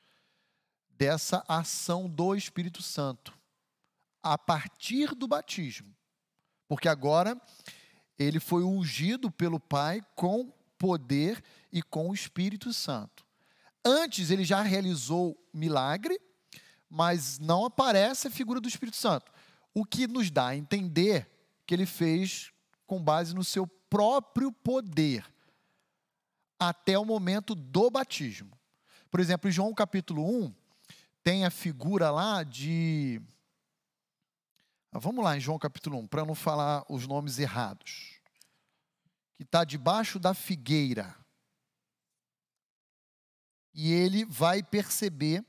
dessa 0.89 1.41
ação 1.47 2.09
do 2.09 2.35
Espírito 2.35 2.81
Santo 2.81 3.33
a 4.21 4.37
partir 4.37 5.15
do 5.15 5.25
batismo. 5.25 5.95
Porque 6.67 6.89
agora 6.89 7.39
ele 8.19 8.41
foi 8.41 8.63
ungido 8.63 9.31
pelo 9.31 9.57
Pai 9.57 10.05
com 10.15 10.51
poder 10.77 11.41
e 11.71 11.81
com 11.81 12.09
o 12.09 12.13
Espírito 12.13 12.73
Santo. 12.73 13.25
Antes 13.85 14.29
ele 14.31 14.43
já 14.43 14.61
realizou 14.61 15.41
milagre, 15.53 16.19
mas 16.89 17.39
não 17.39 17.65
aparece 17.65 18.27
a 18.27 18.31
figura 18.31 18.59
do 18.59 18.67
Espírito 18.67 18.97
Santo. 18.97 19.31
O 19.73 19.85
que 19.85 20.07
nos 20.07 20.29
dá 20.29 20.47
a 20.47 20.57
entender 20.57 21.31
que 21.65 21.73
ele 21.73 21.85
fez 21.85 22.51
com 22.85 23.01
base 23.01 23.33
no 23.33 23.45
seu 23.45 23.65
próprio 23.65 24.51
poder 24.51 25.25
até 26.61 26.95
o 26.97 27.03
momento 27.03 27.55
do 27.55 27.89
batismo. 27.89 28.55
Por 29.09 29.19
exemplo, 29.19 29.49
em 29.49 29.51
João 29.51 29.73
capítulo 29.73 30.23
1, 30.45 30.53
tem 31.23 31.43
a 31.43 31.49
figura 31.49 32.11
lá 32.11 32.43
de 32.43 33.19
ah, 34.91 34.99
vamos 34.99 35.23
lá 35.23 35.35
em 35.35 35.39
João 35.39 35.57
capítulo 35.57 35.97
1, 35.99 36.07
para 36.07 36.25
não 36.25 36.35
falar 36.35 36.85
os 36.87 37.07
nomes 37.07 37.39
errados. 37.39 38.19
Que 39.33 39.43
está 39.43 39.63
debaixo 39.63 40.19
da 40.19 40.33
figueira. 40.35 41.15
E 43.73 43.91
ele 43.91 44.23
vai 44.25 44.61
perceber 44.61 45.43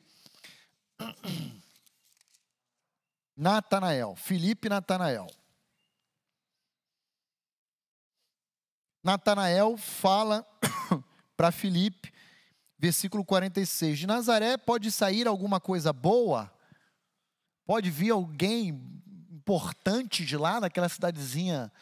Natanael, 3.37 4.17
Felipe 4.17 4.69
Natanael. 4.69 5.27
Natanael 9.03 9.77
fala 9.77 10.47
para 11.37 11.51
Felipe, 11.53 12.13
versículo 12.79 13.25
46, 13.25 14.01
de 14.01 14.07
Nazaré 14.07 14.57
pode 14.57 14.91
sair 14.91 15.27
alguma 15.27 15.61
coisa 15.61 15.93
boa? 15.93 16.53
Pode 17.65 17.91
vir 17.91 18.11
alguém 18.11 18.69
importante 19.31 20.25
de 20.25 20.37
lá, 20.37 20.61
naquela 20.61 20.89
cidadezinha 20.89 21.73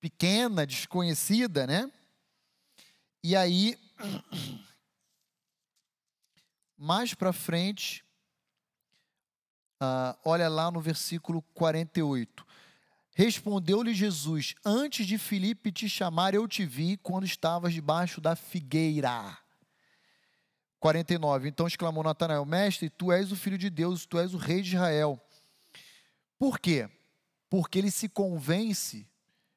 pequena, 0.00 0.66
desconhecida, 0.66 1.66
né? 1.66 1.90
E 3.22 3.36
aí, 3.36 3.78
mais 6.76 7.14
para 7.14 7.32
frente, 7.32 8.04
ah, 9.80 10.18
olha 10.24 10.48
lá 10.48 10.70
no 10.70 10.80
versículo 10.80 11.42
48. 11.54 12.46
Respondeu-lhe 13.14 13.92
Jesus: 13.94 14.54
Antes 14.64 15.06
de 15.06 15.18
Filipe 15.18 15.70
te 15.70 15.88
chamar, 15.88 16.34
eu 16.34 16.48
te 16.48 16.64
vi 16.64 16.96
quando 16.96 17.24
estavas 17.24 17.74
debaixo 17.74 18.20
da 18.20 18.34
figueira. 18.34 19.38
49. 20.80 21.48
Então 21.48 21.66
exclamou 21.66 22.02
Natanael: 22.02 22.44
Mestre, 22.44 22.90
tu 22.90 23.12
és 23.12 23.30
o 23.30 23.36
filho 23.36 23.58
de 23.58 23.70
Deus, 23.70 24.06
tu 24.06 24.18
és 24.18 24.34
o 24.34 24.38
rei 24.38 24.62
de 24.62 24.74
Israel. 24.74 25.20
Por 26.38 26.58
quê? 26.58 26.88
Porque 27.48 27.78
ele 27.78 27.90
se 27.90 28.08
convence 28.08 29.06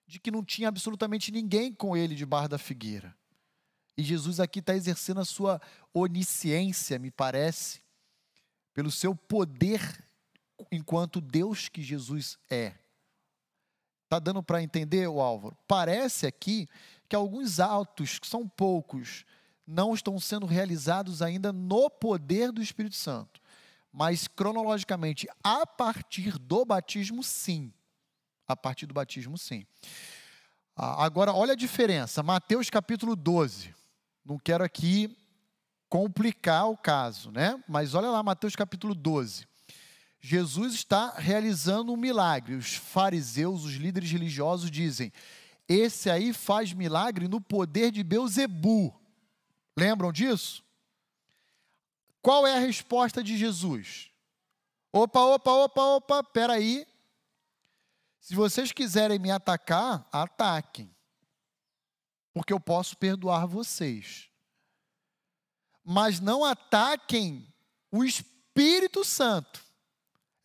de 0.05 0.19
que 0.19 0.29
não 0.29 0.43
tinha 0.43 0.67
absolutamente 0.67 1.31
ninguém 1.31 1.73
com 1.73 1.97
ele 1.97 2.13
debaixo 2.13 2.49
da 2.49 2.57
figueira. 2.57 3.15
E 3.97 4.03
Jesus 4.03 4.39
aqui 4.39 4.59
está 4.59 4.75
exercendo 4.75 5.21
a 5.21 5.25
sua 5.25 5.61
onisciência, 5.93 6.99
me 6.99 7.09
parece, 7.09 7.81
pelo 8.73 8.91
seu 8.91 9.15
poder 9.15 9.81
enquanto 10.71 11.21
Deus 11.21 11.69
que 11.69 11.81
Jesus 11.81 12.37
é. 12.49 12.75
Está 14.15 14.19
dando 14.31 14.41
para 14.41 14.63
entender, 14.63 15.09
o 15.09 15.19
Álvaro? 15.19 15.57
Parece 15.67 16.25
aqui 16.25 16.69
que 17.09 17.17
alguns 17.17 17.59
atos, 17.59 18.17
que 18.17 18.25
são 18.25 18.47
poucos, 18.47 19.25
não 19.67 19.93
estão 19.93 20.17
sendo 20.21 20.45
realizados 20.45 21.21
ainda 21.21 21.51
no 21.51 21.89
poder 21.89 22.49
do 22.53 22.61
Espírito 22.61 22.95
Santo. 22.95 23.41
Mas 23.91 24.25
cronologicamente, 24.25 25.27
a 25.43 25.67
partir 25.67 26.39
do 26.39 26.63
batismo, 26.63 27.21
sim. 27.23 27.73
A 28.47 28.55
partir 28.55 28.85
do 28.85 28.93
batismo, 28.93 29.37
sim. 29.37 29.65
Ah, 30.77 31.03
agora, 31.03 31.33
olha 31.33 31.51
a 31.51 31.57
diferença. 31.57 32.23
Mateus 32.23 32.69
capítulo 32.69 33.17
12. 33.17 33.75
Não 34.23 34.39
quero 34.39 34.63
aqui 34.63 35.13
complicar 35.89 36.69
o 36.69 36.77
caso, 36.77 37.31
né? 37.31 37.61
Mas 37.67 37.93
olha 37.93 38.09
lá, 38.09 38.23
Mateus 38.23 38.55
capítulo 38.55 38.95
12. 38.95 39.45
Jesus 40.27 40.73
está 40.73 41.11
realizando 41.11 41.93
um 41.93 41.95
milagre. 41.95 42.55
Os 42.55 42.73
fariseus, 42.73 43.63
os 43.63 43.73
líderes 43.73 44.11
religiosos 44.11 44.71
dizem: 44.71 45.13
esse 45.69 46.09
aí 46.09 46.33
faz 46.33 46.73
milagre 46.73 47.27
no 47.27 47.39
poder 47.39 47.91
de 47.91 48.03
Beuzebu. 48.03 48.91
Lembram 49.77 50.11
disso? 50.11 50.63
Qual 52.23 52.47
é 52.47 52.55
a 52.55 52.59
resposta 52.59 53.23
de 53.23 53.37
Jesus? 53.37 54.09
Opa, 54.91 55.19
opa, 55.19 55.51
opa, 55.51 55.81
opa, 55.83 56.23
peraí. 56.23 56.87
Se 58.19 58.33
vocês 58.33 58.71
quiserem 58.71 59.19
me 59.19 59.29
atacar, 59.29 60.09
ataquem. 60.11 60.89
Porque 62.33 62.51
eu 62.51 62.59
posso 62.59 62.97
perdoar 62.97 63.45
vocês. 63.45 64.27
Mas 65.83 66.19
não 66.19 66.43
ataquem 66.43 67.47
o 67.91 68.03
Espírito 68.03 69.03
Santo. 69.03 69.64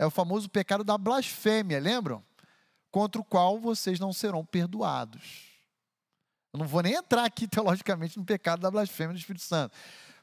É 0.00 0.06
o 0.06 0.10
famoso 0.10 0.48
pecado 0.48 0.82
da 0.82 0.96
blasfêmia, 0.96 1.78
lembram? 1.78 2.24
Contra 2.90 3.20
o 3.20 3.24
qual 3.24 3.60
vocês 3.60 4.00
não 4.00 4.14
serão 4.14 4.42
perdoados. 4.42 5.60
Eu 6.50 6.58
não 6.58 6.66
vou 6.66 6.80
nem 6.80 6.94
entrar 6.94 7.26
aqui 7.26 7.44
teologicamente 7.46 8.16
no 8.18 8.24
pecado 8.24 8.62
da 8.62 8.70
blasfêmia 8.70 9.12
do 9.12 9.18
Espírito 9.18 9.44
Santo. 9.44 9.76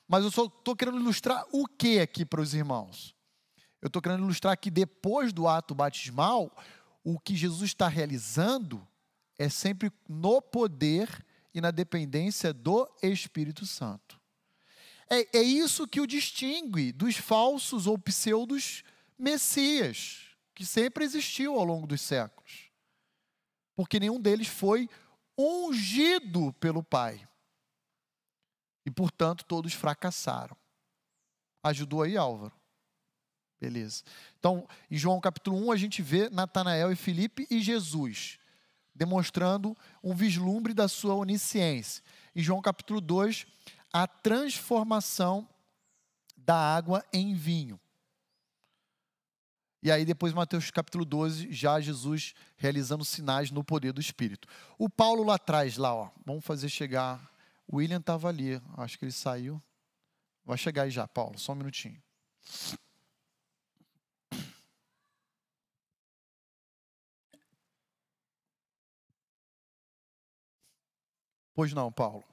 Mas 0.07 0.23
eu 0.23 0.31
só 0.31 0.45
estou 0.45 0.75
querendo 0.75 0.99
ilustrar 0.99 1.45
o 1.51 1.67
que 1.67 1.99
aqui 1.99 2.25
para 2.25 2.41
os 2.41 2.55
irmãos? 2.55 3.13
Eu 3.79 3.85
estou 3.85 4.01
querendo 4.01 4.23
ilustrar 4.23 4.57
que 4.57 4.71
depois 4.71 5.31
do 5.31 5.47
ato 5.47 5.75
batismal, 5.75 6.51
o 7.03 7.19
que 7.19 7.35
Jesus 7.35 7.69
está 7.69 7.87
realizando 7.87 8.85
é 9.37 9.47
sempre 9.47 9.91
no 10.09 10.41
poder 10.41 11.23
e 11.53 11.61
na 11.61 11.69
dependência 11.69 12.51
do 12.51 12.89
Espírito 13.03 13.63
Santo. 13.67 14.19
É, 15.07 15.37
é 15.37 15.43
isso 15.43 15.87
que 15.87 16.01
o 16.01 16.07
distingue 16.07 16.91
dos 16.91 17.15
falsos 17.15 17.85
ou 17.85 17.95
pseudos 17.95 18.83
Messias, 19.17 20.35
que 20.53 20.65
sempre 20.65 21.03
existiu 21.03 21.57
ao 21.57 21.63
longo 21.63 21.87
dos 21.87 22.01
séculos. 22.01 22.71
Porque 23.75 23.99
nenhum 23.99 24.19
deles 24.19 24.47
foi 24.47 24.89
ungido 25.37 26.53
pelo 26.53 26.83
Pai. 26.83 27.27
E, 28.85 28.91
portanto, 28.91 29.45
todos 29.45 29.73
fracassaram. 29.73 30.55
Ajudou 31.63 32.01
aí, 32.01 32.15
Álvaro? 32.15 32.53
Beleza. 33.59 34.03
Então, 34.39 34.67
em 34.89 34.97
João 34.97 35.19
capítulo 35.19 35.57
1, 35.67 35.71
a 35.71 35.75
gente 35.77 36.01
vê 36.01 36.29
Natanael 36.29 36.91
e 36.91 36.95
Filipe 36.95 37.47
e 37.49 37.59
Jesus, 37.59 38.39
demonstrando 38.93 39.75
um 40.03 40.15
vislumbre 40.15 40.73
da 40.73 40.87
sua 40.87 41.15
onisciência. 41.15 42.03
Em 42.35 42.41
João 42.41 42.61
capítulo 42.61 43.01
2, 43.01 43.45
a 43.91 44.07
transformação 44.07 45.47
da 46.35 46.55
água 46.55 47.03
em 47.11 47.33
vinho. 47.33 47.79
E 49.81 49.91
aí 49.91 50.03
depois 50.03 50.33
Mateus 50.33 50.71
capítulo 50.71 51.05
12, 51.05 51.51
já 51.51 51.79
Jesus 51.79 52.33
realizando 52.57 53.05
sinais 53.05 53.51
no 53.51 53.63
poder 53.63 53.93
do 53.93 54.01
Espírito. 54.01 54.47
O 54.77 54.89
Paulo 54.89 55.23
lá 55.23 55.35
atrás, 55.35 55.77
lá, 55.77 55.93
ó, 55.93 56.09
vamos 56.25 56.43
fazer 56.43 56.69
chegar. 56.69 57.31
O 57.67 57.77
William 57.77 57.99
estava 57.99 58.27
ali, 58.27 58.61
acho 58.77 58.97
que 58.97 59.05
ele 59.05 59.11
saiu. 59.11 59.61
Vai 60.45 60.57
chegar 60.57 60.83
aí 60.83 60.91
já, 60.91 61.07
Paulo, 61.07 61.37
só 61.37 61.51
um 61.51 61.55
minutinho. 61.55 62.01
Pois 71.53 71.73
não, 71.73 71.91
Paulo. 71.91 72.23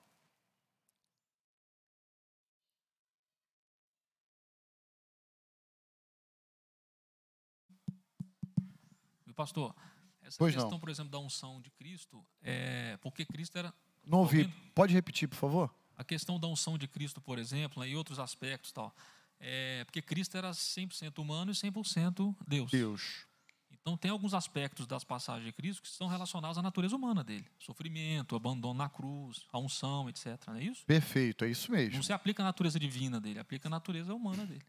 Pastor, 9.34 9.74
essa 10.22 10.38
Pois 10.38 10.54
questão, 10.54 10.70
não. 10.70 10.80
por 10.80 10.88
exemplo, 10.88 11.10
da 11.10 11.18
unção 11.18 11.60
de 11.60 11.70
Cristo, 11.70 12.24
é 12.42 12.96
porque 12.98 13.24
Cristo 13.24 13.56
era. 13.58 13.72
Não 14.06 14.18
ouvi. 14.18 14.48
Pode 14.74 14.92
repetir, 14.92 15.28
por 15.28 15.36
favor? 15.36 15.74
A 15.96 16.04
questão 16.04 16.38
da 16.40 16.46
unção 16.48 16.76
de 16.76 16.88
Cristo, 16.88 17.20
por 17.20 17.38
exemplo, 17.38 17.82
né, 17.82 17.88
e 17.88 17.96
outros 17.96 18.18
aspectos 18.18 18.72
tal. 18.72 18.94
É 19.38 19.84
porque 19.84 20.00
Cristo 20.00 20.36
era 20.36 20.50
100% 20.50 21.18
humano 21.18 21.50
e 21.50 21.54
100% 21.54 22.34
Deus. 22.46 22.70
Deus. 22.70 23.26
Então, 23.70 23.98
tem 23.98 24.10
alguns 24.10 24.32
aspectos 24.32 24.86
das 24.86 25.04
passagens 25.04 25.44
de 25.44 25.52
Cristo 25.52 25.82
que 25.82 25.88
são 25.88 26.06
relacionados 26.08 26.56
à 26.56 26.62
natureza 26.62 26.96
humana 26.96 27.22
dele: 27.22 27.46
sofrimento, 27.58 28.34
abandono 28.34 28.72
na 28.78 28.88
cruz, 28.88 29.44
a 29.52 29.58
unção, 29.58 30.08
etc. 30.08 30.40
Não 30.46 30.56
é 30.56 30.64
isso? 30.64 30.86
Perfeito, 30.86 31.44
é 31.44 31.50
isso 31.50 31.70
mesmo. 31.70 31.96
Não 31.96 32.02
se 32.02 32.12
aplica 32.12 32.42
à 32.42 32.46
natureza 32.46 32.80
divina 32.80 33.20
dele, 33.20 33.38
aplica 33.38 33.68
à 33.68 33.70
natureza 33.70 34.14
humana 34.14 34.46
dele. 34.46 34.64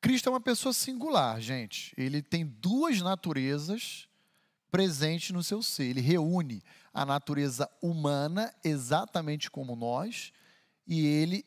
Cristo 0.00 0.28
é 0.28 0.32
uma 0.32 0.40
pessoa 0.40 0.72
singular, 0.72 1.40
gente. 1.40 1.92
Ele 1.96 2.22
tem 2.22 2.46
duas 2.46 3.00
naturezas 3.00 4.08
presentes 4.70 5.30
no 5.30 5.42
seu 5.42 5.62
ser. 5.62 5.84
Ele 5.84 6.00
reúne 6.00 6.62
a 6.92 7.04
natureza 7.04 7.68
humana, 7.82 8.54
exatamente 8.64 9.50
como 9.50 9.74
nós, 9.74 10.32
e 10.86 11.04
ele, 11.04 11.44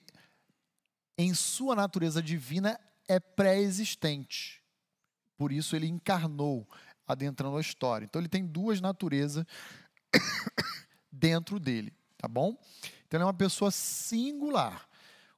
em 1.18 1.34
sua 1.34 1.76
natureza 1.76 2.22
divina, 2.22 2.80
é 3.08 3.20
pré-existente. 3.20 4.62
Por 5.38 5.52
isso 5.52 5.76
ele 5.76 5.88
encarnou, 5.88 6.68
adentrando 7.08 7.58
a 7.58 7.62
história. 7.62 8.06
Então 8.06 8.22
ele 8.22 8.30
tem 8.30 8.46
duas 8.46 8.80
naturezas 8.80 9.46
dentro 11.12 11.60
dele, 11.60 11.94
tá 12.18 12.28
bom? 12.28 12.56
Então 13.08 13.18
ele 13.18 13.24
é 13.24 13.26
uma 13.26 13.34
pessoa 13.34 13.72
singular. 13.72 14.88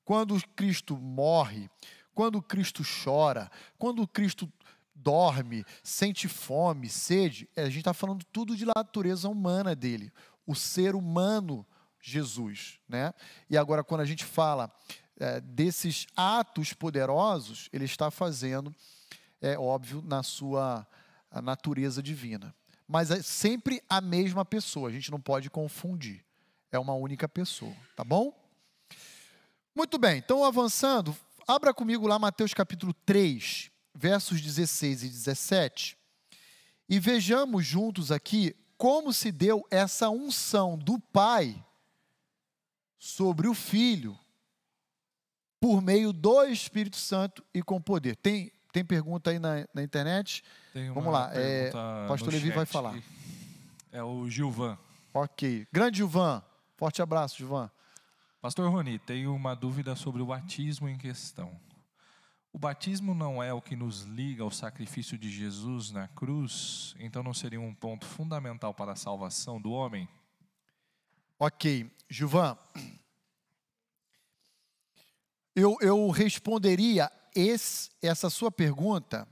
Quando 0.03 0.40
Cristo 0.56 0.98
morre, 0.98 1.69
quando 2.14 2.41
Cristo 2.41 2.84
chora, 3.03 3.52
quando 3.77 4.07
Cristo 4.07 4.52
dorme, 4.95 5.65
sente 5.81 6.27
fome, 6.27 6.88
sede, 6.88 7.49
a 7.56 7.65
gente 7.65 7.80
está 7.80 7.94
falando 7.94 8.23
tudo 8.31 8.56
de 8.56 8.65
natureza 8.65 9.27
humana 9.27 9.76
dele, 9.76 10.11
o 10.45 10.56
ser 10.56 10.95
humano 10.95 11.65
Jesus, 11.99 12.80
né? 12.88 13.14
E 13.49 13.57
agora 13.57 13.84
quando 13.84 14.02
a 14.02 14.06
gente 14.06 14.23
fala 14.23 14.72
é, 15.19 15.41
desses 15.41 16.06
atos 16.15 16.73
poderosos, 16.73 17.69
ele 17.72 17.85
está 17.85 18.11
fazendo, 18.11 18.73
é 19.41 19.57
óbvio, 19.57 20.02
na 20.02 20.22
sua 20.23 20.85
natureza 21.41 22.03
divina. 22.03 22.53
Mas 22.88 23.10
é 23.10 23.22
sempre 23.22 23.81
a 23.90 24.02
mesma 24.02 24.45
pessoa, 24.45 24.90
a 24.90 24.91
gente 24.91 25.10
não 25.11 25.19
pode 25.19 25.49
confundir. 25.49 26.23
É 26.72 26.77
uma 26.77 26.94
única 26.94 27.27
pessoa, 27.27 27.76
tá 27.95 28.03
bom? 28.03 28.38
Muito 29.76 29.98
bem, 29.98 30.18
então 30.18 30.44
avançando, 30.44 31.15
abra 31.48 31.74
comigo 31.74 32.07
lá 32.07 32.18
Mateus 32.18 32.53
capítulo 32.53 32.94
3, 33.06 33.72
versos 33.94 34.41
16 34.41 35.03
e 35.03 35.10
17, 35.10 35.98
e 36.90 36.99
vejamos 36.99 37.65
juntos 37.65 38.11
aqui 38.11 38.56
como 38.78 39.14
se 39.14 39.32
deu 39.32 39.65
essa 39.72 40.10
unção 40.10 40.78
do 40.78 40.99
Pai 40.99 41.64
sobre 42.99 43.48
o 43.48 43.53
Filho 43.53 44.18
por 45.60 45.82
meio 45.82 46.11
do 46.11 46.44
Espírito 46.45 46.98
Santo 46.98 47.44
e 47.53 47.61
com 47.61 47.82
poder. 47.82 48.18
Tem, 48.18 48.52
tem 48.72 48.84
pergunta 48.84 49.30
aí 49.30 49.40
na, 49.40 49.65
na 49.74 49.82
internet? 49.82 50.44
Tem 50.74 50.91
Vamos 50.91 51.14
lá, 51.14 51.32
é, 51.34 51.72
Pastor 52.07 52.34
Levi 52.34 52.52
vai 52.52 52.65
falar. 52.65 53.02
É 53.91 54.03
o 54.03 54.30
Gilvan. 54.30 54.78
Ok. 55.14 55.68
Grande 55.72 55.98
Gilvan. 55.98 56.44
Forte 56.76 57.02
abraço, 57.02 57.38
Gilvan. 57.38 57.70
Pastor 58.44 58.70
Rony, 58.70 58.99
tenho 58.99 59.34
uma 59.34 59.56
dúvida 59.56 59.95
sobre 59.95 60.22
o 60.22 60.26
batismo 60.26 60.90
em 60.90 60.98
questão. 60.98 61.57
O 62.52 62.60
batismo 62.60 63.15
não 63.15 63.41
é 63.41 63.53
o 63.53 63.61
que 63.61 63.74
nos 63.74 64.02
liga 64.02 64.44
ao 64.44 64.52
sacrifício 64.52 65.18
de 65.18 65.32
Jesus 65.32 65.91
na 65.91 66.10
cruz? 66.10 66.94
Então 66.99 67.24
não 67.24 67.34
seria 67.34 67.61
um 67.61 67.74
ponto 67.74 68.06
fundamental 68.06 68.74
para 68.74 68.91
a 68.91 68.98
salvação 68.98 69.61
do 69.61 69.72
homem? 69.72 70.10
Ok. 71.40 71.90
Gilvan. 72.10 72.57
Eu, 75.56 75.78
eu 75.80 76.10
responderia 76.10 77.10
esse- 77.34 77.91
essa 78.02 78.30
sua 78.30 78.52
pergunta 78.52 79.26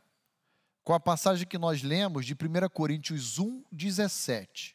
com 0.86 0.94
a 0.94 1.02
passagem 1.02 1.46
que 1.46 1.58
nós 1.58 1.84
lemos 1.84 2.26
de 2.26 2.34
1 2.34 2.70
Coríntios 2.70 3.38
1, 3.38 3.62
17. 3.70 4.74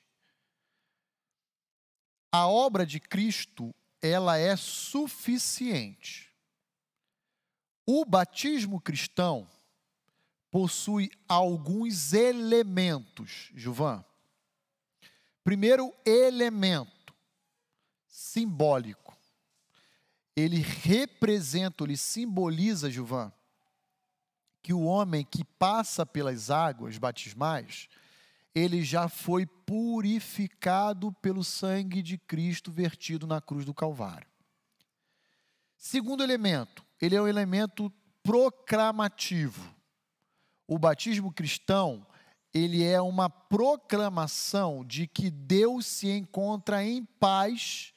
A 2.30 2.46
obra 2.46 2.84
de 2.84 3.00
Cristo, 3.00 3.74
ela 4.02 4.36
é 4.36 4.56
suficiente. 4.56 6.32
O 7.86 8.04
batismo 8.04 8.80
cristão 8.80 9.48
possui 10.50 11.10
alguns 11.28 12.12
elementos, 12.12 13.50
Gilvan. 13.54 14.04
Primeiro 15.44 15.94
elemento, 16.04 17.14
simbólico. 18.08 19.16
Ele 20.34 20.60
representa, 20.60 21.84
ele 21.84 21.96
simboliza, 21.96 22.90
Gilvan, 22.90 23.32
que 24.62 24.72
o 24.72 24.82
homem 24.82 25.24
que 25.24 25.44
passa 25.44 26.04
pelas 26.04 26.50
águas 26.50 26.98
batismais, 26.98 27.88
ele 28.56 28.82
já 28.82 29.06
foi 29.06 29.44
purificado 29.44 31.12
pelo 31.20 31.44
sangue 31.44 32.00
de 32.00 32.16
Cristo 32.16 32.72
vertido 32.72 33.26
na 33.26 33.38
cruz 33.38 33.66
do 33.66 33.74
Calvário. 33.74 34.26
Segundo 35.76 36.22
elemento, 36.22 36.82
ele 36.98 37.14
é 37.14 37.20
um 37.20 37.28
elemento 37.28 37.92
proclamativo. 38.22 39.76
O 40.66 40.78
batismo 40.78 41.30
cristão, 41.30 42.06
ele 42.52 42.82
é 42.82 42.98
uma 42.98 43.28
proclamação 43.28 44.82
de 44.82 45.06
que 45.06 45.30
Deus 45.30 45.84
se 45.84 46.08
encontra 46.08 46.82
em 46.82 47.04
paz 47.04 47.92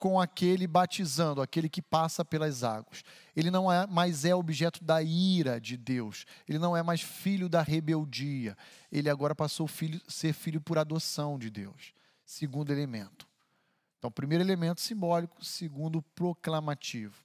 com 0.00 0.18
aquele 0.18 0.66
batizando, 0.66 1.42
aquele 1.42 1.68
que 1.68 1.82
passa 1.82 2.24
pelas 2.24 2.64
águas. 2.64 3.04
Ele 3.36 3.50
não 3.50 3.70
é 3.70 3.86
mais 3.86 4.24
é 4.24 4.34
objeto 4.34 4.82
da 4.82 5.02
ira 5.02 5.60
de 5.60 5.76
Deus. 5.76 6.24
Ele 6.48 6.58
não 6.58 6.74
é 6.74 6.82
mais 6.82 7.02
filho 7.02 7.50
da 7.50 7.60
rebeldia. 7.60 8.56
Ele 8.90 9.10
agora 9.10 9.34
passou 9.34 9.68
filho, 9.68 10.00
ser 10.08 10.32
filho 10.32 10.58
por 10.58 10.78
adoção 10.78 11.38
de 11.38 11.50
Deus. 11.50 11.92
Segundo 12.24 12.72
elemento. 12.72 13.28
Então, 13.98 14.10
primeiro 14.10 14.42
elemento 14.42 14.80
simbólico, 14.80 15.44
segundo 15.44 16.00
proclamativo. 16.00 17.22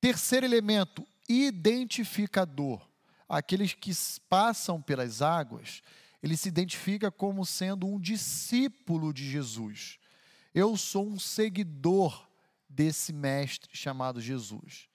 Terceiro 0.00 0.46
elemento, 0.46 1.06
identificador. 1.28 2.80
Aqueles 3.28 3.74
que 3.74 3.92
passam 4.26 4.80
pelas 4.80 5.20
águas, 5.20 5.82
ele 6.22 6.34
se 6.34 6.48
identifica 6.48 7.10
como 7.10 7.44
sendo 7.44 7.86
um 7.86 8.00
discípulo 8.00 9.12
de 9.12 9.30
Jesus. 9.30 9.98
Eu 10.56 10.74
sou 10.74 11.06
um 11.06 11.18
seguidor 11.18 12.26
desse 12.66 13.12
mestre 13.12 13.76
chamado 13.76 14.22
Jesus. 14.22 14.88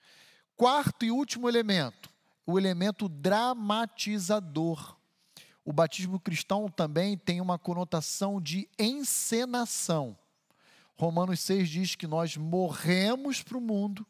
Quarto 0.57 1.05
e 1.05 1.11
último 1.11 1.47
elemento, 1.47 2.09
o 2.47 2.57
elemento 2.57 3.07
dramatizador. 3.07 4.97
O 5.63 5.71
batismo 5.71 6.19
cristão 6.19 6.67
também 6.67 7.15
tem 7.15 7.39
uma 7.39 7.59
conotação 7.59 8.41
de 8.41 8.67
encenação. 8.79 10.17
Romanos 10.97 11.39
6 11.41 11.69
diz 11.69 11.95
que 11.95 12.07
nós 12.07 12.35
morremos 12.35 13.43
para 13.43 13.59
o 13.59 13.61
mundo 13.61 14.03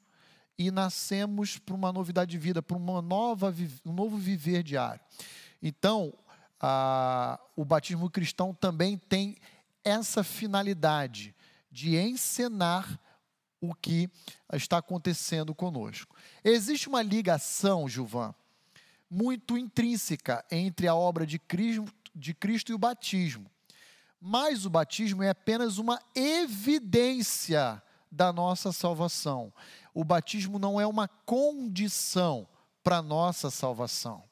e 0.57 0.71
nascemos 0.71 1.57
para 1.57 1.75
uma 1.75 1.91
novidade 1.91 2.31
de 2.31 2.37
vida, 2.37 2.63
para 2.63 2.77
uma 2.77 3.01
nova, 3.01 3.53
um 3.85 3.91
novo 3.91 4.15
viver 4.15 4.63
diário. 4.63 5.01
Então, 5.61 6.13
a- 6.61 7.37
o 7.57 7.65
batismo 7.65 8.09
cristão 8.09 8.53
também 8.53 8.97
tem 8.97 9.35
essa 9.83 10.23
finalidade 10.23 11.35
de 11.71 11.97
encenar 11.97 12.99
o 13.61 13.73
que 13.73 14.09
está 14.53 14.77
acontecendo 14.77 15.53
conosco. 15.53 16.15
Existe 16.43 16.89
uma 16.89 17.01
ligação, 17.01 17.87
Gilvan, 17.87 18.33
muito 19.09 19.57
intrínseca 19.57 20.43
entre 20.51 20.87
a 20.87 20.95
obra 20.95 21.25
de 21.25 21.37
Cristo, 21.37 21.93
de 22.13 22.33
Cristo 22.33 22.71
e 22.71 22.75
o 22.75 22.79
batismo. 22.79 23.49
Mas 24.19 24.65
o 24.65 24.69
batismo 24.69 25.23
é 25.23 25.29
apenas 25.29 25.77
uma 25.77 25.99
evidência 26.15 27.81
da 28.11 28.33
nossa 28.33 28.71
salvação. 28.71 29.53
O 29.93 30.03
batismo 30.03 30.59
não 30.59 30.79
é 30.79 30.85
uma 30.85 31.07
condição 31.07 32.47
para 32.83 32.97
a 32.97 33.01
nossa 33.01 33.49
salvação. 33.49 34.23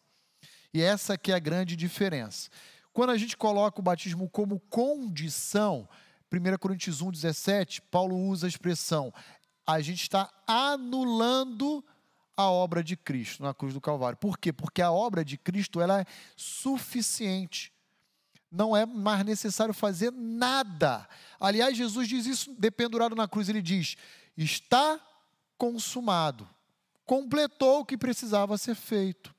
E 0.73 0.81
essa 0.81 1.17
que 1.17 1.31
é 1.31 1.35
a 1.35 1.39
grande 1.39 1.75
diferença. 1.75 2.49
Quando 2.93 3.11
a 3.11 3.17
gente 3.17 3.37
coloca 3.37 3.79
o 3.79 3.83
batismo 3.83 4.29
como 4.29 4.59
condição, 4.59 5.87
1 6.31 6.57
Coríntios 6.59 7.01
1, 7.01 7.11
17, 7.11 7.81
Paulo 7.83 8.15
usa 8.15 8.45
a 8.45 8.49
expressão: 8.49 9.13
a 9.65 9.81
gente 9.81 10.03
está 10.03 10.31
anulando 10.47 11.83
a 12.37 12.49
obra 12.49 12.83
de 12.83 12.95
Cristo 12.95 13.43
na 13.43 13.53
cruz 13.53 13.73
do 13.73 13.81
Calvário. 13.81 14.17
Por 14.17 14.37
quê? 14.37 14.53
Porque 14.53 14.81
a 14.81 14.91
obra 14.91 15.25
de 15.25 15.37
Cristo 15.37 15.81
ela 15.81 16.01
é 16.01 16.05
suficiente. 16.37 17.73
Não 18.51 18.75
é 18.75 18.85
mais 18.85 19.25
necessário 19.25 19.73
fazer 19.73 20.11
nada. 20.11 21.07
Aliás, 21.39 21.75
Jesus 21.75 22.07
diz 22.07 22.25
isso 22.25 22.55
dependurado 22.57 23.15
na 23.15 23.27
cruz. 23.27 23.49
Ele 23.49 23.61
diz: 23.61 23.95
está 24.37 24.99
consumado. 25.57 26.49
Completou 27.05 27.81
o 27.81 27.85
que 27.85 27.97
precisava 27.97 28.57
ser 28.57 28.75
feito. 28.75 29.35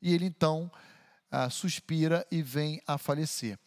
E 0.00 0.14
ele 0.14 0.26
então 0.26 0.70
ah, 1.30 1.50
suspira 1.50 2.26
e 2.30 2.42
vem 2.42 2.80
a 2.86 2.96
falecer. 2.96 3.58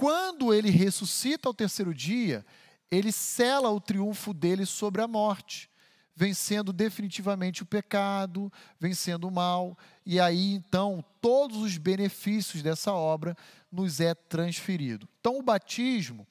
Quando 0.00 0.54
ele 0.54 0.70
ressuscita 0.70 1.46
ao 1.46 1.52
terceiro 1.52 1.92
dia, 1.92 2.42
ele 2.90 3.12
sela 3.12 3.68
o 3.68 3.78
triunfo 3.78 4.32
dele 4.32 4.64
sobre 4.64 5.02
a 5.02 5.06
morte, 5.06 5.68
vencendo 6.16 6.72
definitivamente 6.72 7.62
o 7.62 7.66
pecado, 7.66 8.50
vencendo 8.80 9.28
o 9.28 9.30
mal, 9.30 9.76
e 10.06 10.18
aí 10.18 10.54
então 10.54 11.04
todos 11.20 11.58
os 11.58 11.76
benefícios 11.76 12.62
dessa 12.62 12.94
obra 12.94 13.36
nos 13.70 14.00
é 14.00 14.14
transferido. 14.14 15.06
Então 15.20 15.38
o 15.38 15.42
batismo, 15.42 16.26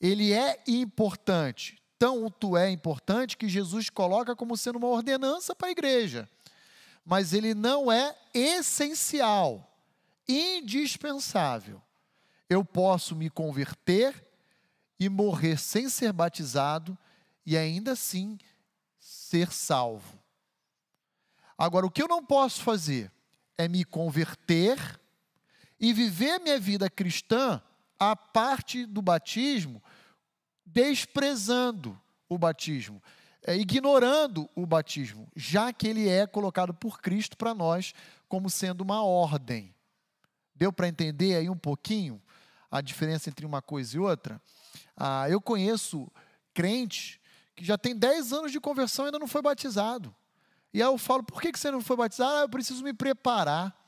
ele 0.00 0.32
é 0.32 0.62
importante, 0.66 1.82
tanto 1.98 2.56
é 2.56 2.70
importante 2.70 3.36
que 3.36 3.46
Jesus 3.46 3.90
coloca 3.90 4.34
como 4.34 4.56
sendo 4.56 4.78
uma 4.78 4.88
ordenança 4.88 5.54
para 5.54 5.68
a 5.68 5.72
igreja. 5.72 6.26
Mas 7.04 7.34
ele 7.34 7.52
não 7.52 7.92
é 7.92 8.16
essencial, 8.32 9.70
indispensável 10.26 11.82
eu 12.52 12.64
posso 12.64 13.16
me 13.16 13.30
converter 13.30 14.26
e 14.98 15.08
morrer 15.08 15.58
sem 15.58 15.88
ser 15.88 16.12
batizado 16.12 16.96
e 17.44 17.56
ainda 17.56 17.92
assim 17.92 18.38
ser 18.98 19.50
salvo. 19.50 20.18
Agora, 21.56 21.86
o 21.86 21.90
que 21.90 22.02
eu 22.02 22.08
não 22.08 22.24
posso 22.24 22.62
fazer 22.62 23.10
é 23.56 23.68
me 23.68 23.84
converter 23.84 25.00
e 25.78 25.92
viver 25.92 26.38
minha 26.38 26.58
vida 26.58 26.88
cristã 26.88 27.60
a 27.98 28.14
parte 28.14 28.86
do 28.86 29.00
batismo, 29.00 29.82
desprezando 30.64 32.00
o 32.28 32.38
batismo, 32.38 33.02
é, 33.44 33.56
ignorando 33.56 34.48
o 34.54 34.66
batismo, 34.66 35.28
já 35.34 35.72
que 35.72 35.86
ele 35.86 36.08
é 36.08 36.26
colocado 36.26 36.72
por 36.72 37.00
Cristo 37.00 37.36
para 37.36 37.54
nós 37.54 37.92
como 38.28 38.48
sendo 38.48 38.82
uma 38.82 39.02
ordem. 39.02 39.74
Deu 40.54 40.72
para 40.72 40.88
entender 40.88 41.36
aí 41.36 41.50
um 41.50 41.56
pouquinho 41.56 42.22
a 42.72 42.80
diferença 42.80 43.28
entre 43.28 43.46
uma 43.46 43.60
coisa 43.60 43.96
e 43.96 44.00
outra? 44.00 44.40
Ah, 44.96 45.28
eu 45.28 45.40
conheço 45.40 46.10
crente 46.54 47.20
que 47.54 47.64
já 47.64 47.76
tem 47.76 47.94
10 47.94 48.32
anos 48.32 48.50
de 48.50 48.58
conversão 48.58 49.04
e 49.04 49.06
ainda 49.08 49.18
não 49.18 49.28
foi 49.28 49.42
batizado. 49.42 50.12
E 50.72 50.82
aí 50.82 50.88
eu 50.88 50.96
falo, 50.96 51.22
por 51.22 51.40
que 51.40 51.52
que 51.52 51.58
você 51.58 51.70
não 51.70 51.82
foi 51.82 51.96
batizado? 51.96 52.32
Ah, 52.32 52.40
eu 52.40 52.48
preciso 52.48 52.82
me 52.82 52.94
preparar. 52.94 53.78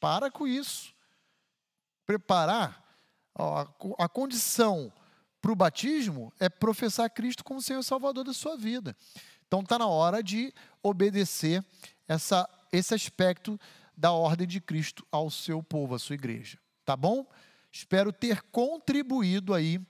Para 0.00 0.28
com 0.28 0.48
isso. 0.48 0.92
Preparar, 2.04 2.84
ó, 3.32 3.60
a, 3.60 4.04
a 4.04 4.08
condição 4.08 4.92
para 5.40 5.52
o 5.52 5.56
batismo 5.56 6.32
é 6.40 6.48
professar 6.48 7.08
Cristo 7.08 7.44
como 7.44 7.62
Senhor 7.62 7.82
Salvador 7.84 8.24
da 8.24 8.32
sua 8.32 8.56
vida. 8.56 8.96
Então 9.46 9.60
está 9.60 9.78
na 9.78 9.86
hora 9.86 10.20
de 10.20 10.52
obedecer 10.82 11.64
essa, 12.08 12.48
esse 12.72 12.94
aspecto 12.94 13.58
da 13.96 14.10
ordem 14.10 14.46
de 14.46 14.60
Cristo 14.60 15.06
ao 15.12 15.30
seu 15.30 15.62
povo, 15.62 15.94
à 15.94 15.98
sua 15.98 16.14
igreja. 16.14 16.58
Tá 16.84 16.96
bom? 16.96 17.24
Espero 17.72 18.12
ter 18.12 18.42
contribuído 18.42 19.54
aí 19.54 19.80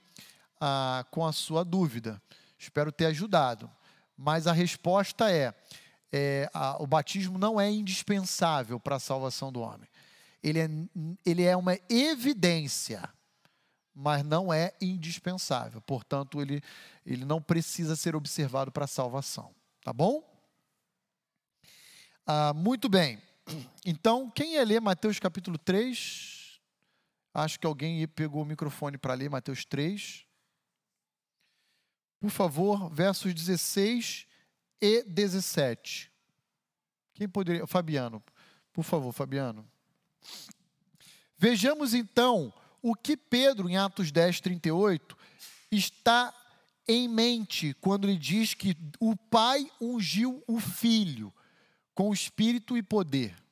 ah, 0.59 1.05
com 1.11 1.25
a 1.25 1.33
sua 1.33 1.63
dúvida. 1.65 2.21
Espero 2.57 2.91
ter 2.91 3.07
ajudado. 3.07 3.69
Mas 4.15 4.47
a 4.47 4.53
resposta 4.53 5.29
é, 5.29 5.53
é, 6.11 6.49
a- 6.53 6.81
o 6.81 6.87
batismo 6.87 7.37
não 7.37 7.59
é 7.59 7.69
indispensável 7.69 8.79
para 8.79 8.95
a 8.95 8.99
salvação 8.99 9.51
do 9.51 9.59
homem. 9.59 9.89
Ele 10.41 10.59
é, 10.59 10.69
ele 11.25 11.43
é 11.43 11.55
uma 11.57 11.77
evidência, 11.89 13.09
mas 13.93 14.23
não 14.23 14.53
é 14.53 14.73
indispensável. 14.81 15.81
Portanto, 15.81 16.41
ele, 16.41 16.61
ele 17.05 17.25
não 17.25 17.41
precisa 17.41 17.95
ser 17.95 18.15
observado 18.15 18.71
para 18.71 18.85
a 18.85 18.87
salvação. 18.87 19.53
Tá 19.83 19.91
bom? 19.91 20.23
Ah, 22.25 22.53
muito 22.53 22.87
bem. 22.87 23.19
Então, 23.85 24.29
quem 24.29 24.53
ia 24.53 24.63
ler 24.63 24.79
Mateus 24.79 25.19
capítulo 25.19 25.57
3? 25.57 26.42
Acho 27.33 27.59
que 27.59 27.65
alguém 27.65 28.07
pegou 28.07 28.43
o 28.43 28.45
microfone 28.45 28.97
para 28.97 29.13
ler 29.15 29.29
Mateus 29.29 29.65
3. 29.65 30.25
Por 32.19 32.29
favor, 32.29 32.89
versos 32.89 33.33
16 33.33 34.27
e 34.81 35.03
17. 35.03 36.11
Quem 37.13 37.27
poderia. 37.27 37.65
Fabiano, 37.65 38.23
por 38.71 38.83
favor, 38.83 39.11
Fabiano. 39.11 39.67
Vejamos 41.37 41.93
então 41.93 42.53
o 42.81 42.95
que 42.95 43.17
Pedro, 43.17 43.69
em 43.69 43.77
Atos 43.77 44.11
10, 44.11 44.39
38, 44.39 45.17
está 45.71 46.33
em 46.87 47.07
mente 47.07 47.73
quando 47.81 48.07
ele 48.07 48.17
diz 48.17 48.53
que 48.53 48.77
o 48.99 49.15
Pai 49.15 49.69
ungiu 49.81 50.43
o 50.47 50.59
Filho 50.59 51.33
com 51.95 52.13
espírito 52.13 52.77
e 52.77 52.83
poder. 52.83 53.42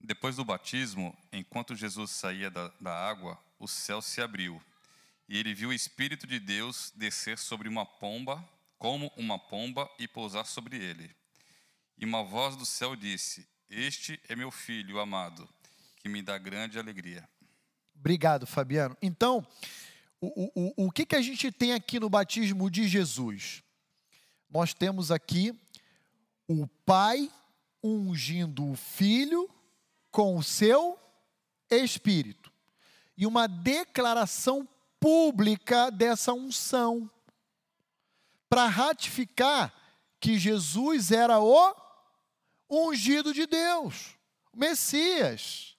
Depois 0.00 0.36
do 0.36 0.44
batismo, 0.44 1.16
enquanto 1.32 1.74
Jesus 1.74 2.10
saía 2.10 2.50
da, 2.50 2.68
da 2.80 2.94
água, 2.94 3.38
o 3.58 3.66
céu 3.66 4.00
se 4.00 4.20
abriu, 4.20 4.62
e 5.28 5.36
ele 5.36 5.52
viu 5.52 5.70
o 5.70 5.72
Espírito 5.72 6.26
de 6.26 6.38
Deus 6.38 6.92
descer 6.96 7.36
sobre 7.36 7.68
uma 7.68 7.84
pomba, 7.84 8.42
como 8.78 9.12
uma 9.16 9.38
pomba, 9.38 9.90
e 9.98 10.06
pousar 10.06 10.46
sobre 10.46 10.76
ele. 10.76 11.10
E 11.98 12.04
uma 12.04 12.22
voz 12.22 12.56
do 12.56 12.64
céu 12.64 12.94
disse: 12.94 13.46
Este 13.68 14.20
é 14.28 14.36
meu 14.36 14.50
filho 14.50 15.00
amado, 15.00 15.48
que 15.96 16.08
me 16.08 16.22
dá 16.22 16.38
grande 16.38 16.78
alegria. 16.78 17.28
Obrigado, 17.94 18.46
Fabiano. 18.46 18.96
Então, 19.02 19.44
o, 20.20 20.50
o, 20.54 20.86
o, 20.86 20.90
que, 20.92 21.04
que 21.04 21.16
a 21.16 21.20
gente 21.20 21.50
tem 21.50 21.74
aqui 21.74 21.98
no 21.98 22.08
batismo 22.08 22.70
de 22.70 22.86
Jesus? 22.86 23.62
Nós 24.48 24.72
temos 24.72 25.10
aqui 25.10 25.52
o 26.46 26.66
Pai 26.86 27.30
ungindo 27.82 28.70
o 28.70 28.76
Filho 28.76 29.50
com 30.10 30.36
o 30.36 30.42
seu 30.42 30.98
Espírito. 31.70 32.52
E 33.16 33.26
uma 33.26 33.46
declaração 33.46 34.66
pública 35.00 35.90
dessa 35.90 36.32
unção. 36.32 37.10
Para 38.48 38.66
ratificar 38.66 39.74
que 40.20 40.38
Jesus 40.38 41.12
era 41.12 41.40
o 41.40 41.74
ungido 42.68 43.32
de 43.32 43.46
Deus, 43.46 44.16
o 44.52 44.58
Messias, 44.58 45.76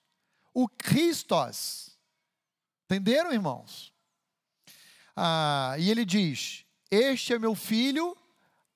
o 0.53 0.67
Christos. 0.67 1.97
Entenderam, 2.85 3.31
irmãos? 3.31 3.93
Ah, 5.15 5.75
e 5.77 5.89
ele 5.89 6.05
diz: 6.05 6.65
Este 6.89 7.33
é 7.33 7.39
meu 7.39 7.55
filho 7.55 8.15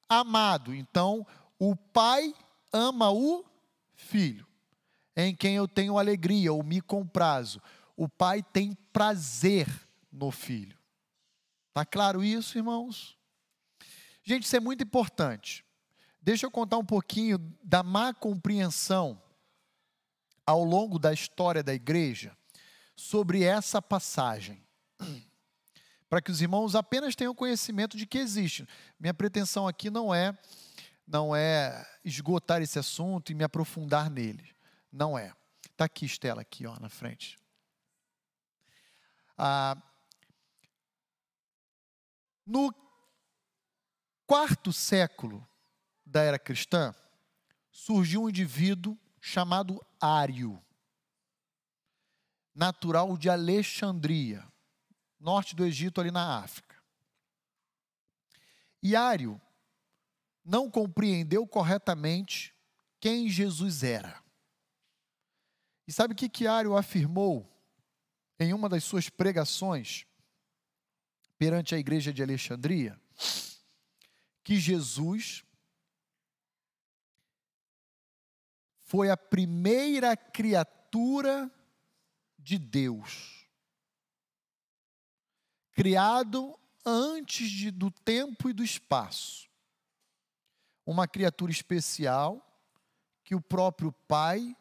amado. 0.09 0.73
Então, 0.73 1.25
o 1.57 1.75
pai 1.75 2.33
ama 2.71 3.11
o 3.11 3.45
filho, 3.95 4.47
em 5.15 5.35
quem 5.35 5.55
eu 5.55 5.67
tenho 5.67 5.97
alegria 5.97 6.51
ou 6.51 6.63
me 6.63 6.81
comprazo. 6.81 7.61
O 7.95 8.09
pai 8.09 8.41
tem 8.41 8.73
prazer 8.91 9.67
no 10.11 10.31
filho. 10.31 10.77
Tá 11.73 11.85
claro 11.85 12.23
isso, 12.23 12.57
irmãos? 12.57 13.17
Gente, 14.23 14.43
isso 14.43 14.55
é 14.55 14.59
muito 14.59 14.83
importante. 14.83 15.65
Deixa 16.21 16.45
eu 16.45 16.51
contar 16.51 16.77
um 16.77 16.85
pouquinho 16.85 17.37
da 17.63 17.83
má 17.83 18.13
compreensão 18.13 19.21
ao 20.45 20.63
longo 20.63 20.97
da 20.97 21.11
história 21.11 21.63
da 21.63 21.73
igreja 21.73 22.35
sobre 22.95 23.43
essa 23.43 23.81
passagem. 23.81 24.63
Para 26.09 26.21
que 26.21 26.31
os 26.31 26.41
irmãos 26.41 26.75
apenas 26.75 27.15
tenham 27.15 27.33
conhecimento 27.33 27.97
de 27.97 28.05
que 28.05 28.19
existe. 28.19 28.67
Minha 28.99 29.13
pretensão 29.13 29.67
aqui 29.67 29.89
não 29.89 30.13
é 30.13 30.37
não 31.05 31.35
é 31.35 31.85
esgotar 32.05 32.61
esse 32.61 32.79
assunto 32.79 33.31
e 33.31 33.35
me 33.35 33.43
aprofundar 33.43 34.09
nele. 34.09 34.53
Não 34.93 35.17
é. 35.17 35.35
Está 35.71 35.85
aqui, 35.85 36.05
Estela, 36.05 36.41
aqui 36.41 36.67
ó, 36.67 36.79
na 36.79 36.87
frente. 36.87 37.39
Ah, 39.35 39.75
no 42.45 42.71
quarto 44.27 44.71
século 44.71 45.45
da 46.05 46.21
era 46.21 46.37
cristã, 46.37 46.93
surgiu 47.71 48.21
um 48.21 48.29
indivíduo 48.29 48.95
chamado 49.19 49.83
Ário, 49.99 50.63
natural 52.53 53.17
de 53.17 53.31
Alexandria, 53.31 54.47
norte 55.19 55.55
do 55.55 55.65
Egito, 55.65 55.99
ali 55.99 56.11
na 56.11 56.37
África. 56.37 56.79
E 58.83 58.95
Ário 58.95 59.41
não 60.45 60.69
compreendeu 60.69 61.47
corretamente 61.47 62.53
quem 62.99 63.27
Jesus 63.27 63.81
era. 63.81 64.22
E 65.87 65.91
sabe 65.91 66.13
o 66.13 66.15
que, 66.15 66.29
que 66.29 66.47
Ário 66.47 66.77
afirmou 66.77 67.49
em 68.39 68.53
uma 68.53 68.69
das 68.69 68.83
suas 68.83 69.09
pregações 69.09 70.05
perante 71.37 71.75
a 71.75 71.77
igreja 71.77 72.13
de 72.13 72.23
Alexandria? 72.23 72.99
Que 74.43 74.57
Jesus 74.57 75.43
foi 78.83 79.09
a 79.09 79.17
primeira 79.17 80.15
criatura 80.15 81.51
de 82.37 82.57
Deus, 82.57 83.47
criado 85.71 86.57
antes 86.85 87.49
de, 87.49 87.71
do 87.71 87.89
tempo 87.89 88.49
e 88.49 88.53
do 88.53 88.63
espaço. 88.63 89.49
Uma 90.85 91.07
criatura 91.07 91.51
especial 91.51 92.45
que 93.23 93.33
o 93.33 93.41
próprio 93.41 93.91
Pai 93.91 94.55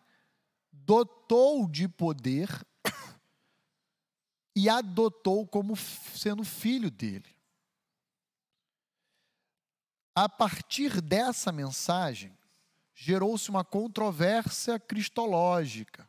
dotou 0.85 1.69
de 1.69 1.89
poder 1.89 2.49
e 4.55 4.69
adotou 4.69 5.47
como 5.47 5.77
sendo 5.77 6.45
filho 6.45 6.91
dele. 6.91 7.35
A 10.15 10.29
partir 10.29 11.01
dessa 11.01 11.51
mensagem, 11.51 12.37
gerou-se 12.95 13.49
uma 13.49 13.65
controvérsia 13.65 14.79
cristológica. 14.79 16.09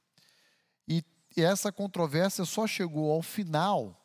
E 0.88 1.04
essa 1.38 1.72
controvérsia 1.72 2.46
só 2.46 2.68
chegou 2.68 3.12
ao 3.12 3.22
final 3.22 4.00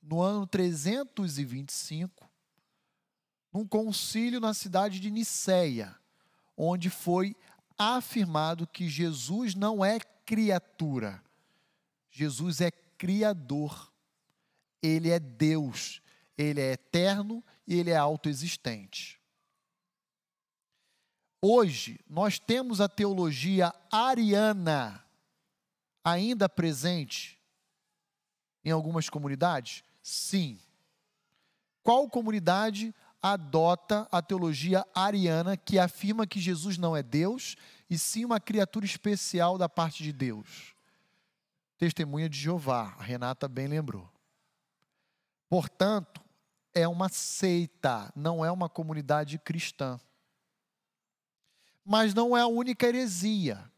no 0.00 0.22
ano 0.22 0.46
325, 0.46 2.30
num 3.52 3.66
concílio 3.66 4.40
na 4.40 4.54
cidade 4.54 5.00
de 5.00 5.10
Niceia, 5.10 5.94
onde 6.56 6.88
foi 6.88 7.36
afirmado 7.78 8.66
que 8.66 8.88
Jesus 8.88 9.54
não 9.54 9.84
é 9.84 9.98
criatura, 10.24 11.22
Jesus 12.10 12.60
é 12.60 12.70
criador. 12.70 13.92
Ele 14.82 15.10
é 15.10 15.18
Deus, 15.18 16.02
ele 16.36 16.60
é 16.60 16.72
eterno 16.72 17.42
e 17.66 17.78
ele 17.78 17.90
é 17.90 17.96
autoexistente. 17.96 19.18
Hoje, 21.40 21.98
nós 22.08 22.38
temos 22.38 22.80
a 22.80 22.88
teologia 22.88 23.74
ariana 23.90 25.04
ainda 26.04 26.48
presente 26.48 27.38
em 28.64 28.70
algumas 28.70 29.08
comunidades? 29.08 29.82
Sim. 30.02 30.58
Qual 31.82 32.08
comunidade 32.08 32.94
adota 33.32 34.06
a 34.12 34.20
teologia 34.20 34.86
ariana 34.94 35.56
que 35.56 35.78
afirma 35.78 36.26
que 36.26 36.40
Jesus 36.40 36.76
não 36.76 36.96
é 36.96 37.02
Deus 37.02 37.56
e 37.88 37.98
sim 37.98 38.24
uma 38.24 38.38
criatura 38.38 38.84
especial 38.84 39.56
da 39.56 39.68
parte 39.68 40.02
de 40.02 40.12
Deus? 40.12 40.74
Testemunha 41.78 42.28
de 42.28 42.38
Jeová, 42.38 42.94
a 42.98 43.02
Renata 43.02 43.48
bem 43.48 43.66
lembrou. 43.66 44.10
Portanto, 45.48 46.20
é 46.74 46.86
uma 46.86 47.08
seita, 47.08 48.12
não 48.14 48.44
é 48.44 48.50
uma 48.50 48.68
comunidade 48.68 49.38
cristã 49.38 49.98
mas 51.84 52.14
não 52.14 52.36
é 52.36 52.40
a 52.40 52.46
única 52.46 52.86
heresia. 52.86 53.70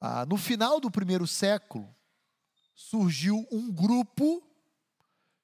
Ah, 0.00 0.26
no 0.26 0.36
final 0.36 0.78
do 0.78 0.90
primeiro 0.90 1.26
século, 1.26 1.88
surgiu 2.74 3.46
um 3.50 3.72
grupo 3.72 4.42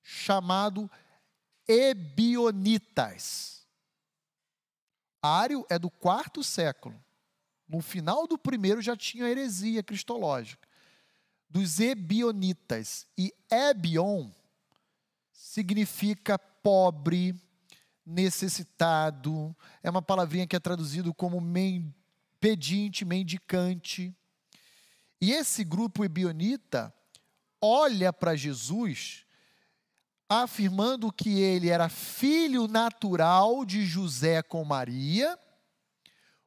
chamado 0.03 0.91
Ebionitas. 1.69 3.67
Ário 5.23 5.67
é 5.69 5.79
do 5.79 5.91
quarto 5.91 6.43
século. 6.45 7.03
No 7.69 7.81
final 7.81 8.27
do 8.27 8.39
primeiro 8.39 8.81
já 8.81 8.97
tinha 8.97 9.29
heresia 9.29 9.83
cristológica. 9.83 10.69
Dos 11.51 11.81
Ebionitas. 11.81 13.07
E 13.19 13.35
Ebion 13.51 14.31
significa 15.33 16.39
pobre, 16.39 17.35
necessitado, 18.05 19.55
é 19.83 19.91
uma 19.91 20.03
palavrinha 20.03 20.47
que 20.47 20.55
é 20.55 20.61
traduzido 20.61 21.13
como 21.13 21.41
men, 21.41 21.93
pedinte, 22.39 23.05
mendicante. 23.05 24.15
E 25.21 25.33
esse 25.33 25.65
grupo 25.65 26.05
ebionita 26.05 26.95
olha 27.61 28.13
para 28.13 28.37
Jesus 28.37 29.26
afirmando 30.29 31.13
que 31.13 31.41
ele 31.41 31.69
era 31.69 31.89
filho 31.89 32.67
natural 32.67 33.65
de 33.65 33.85
José 33.85 34.43
com 34.43 34.65
Maria, 34.65 35.39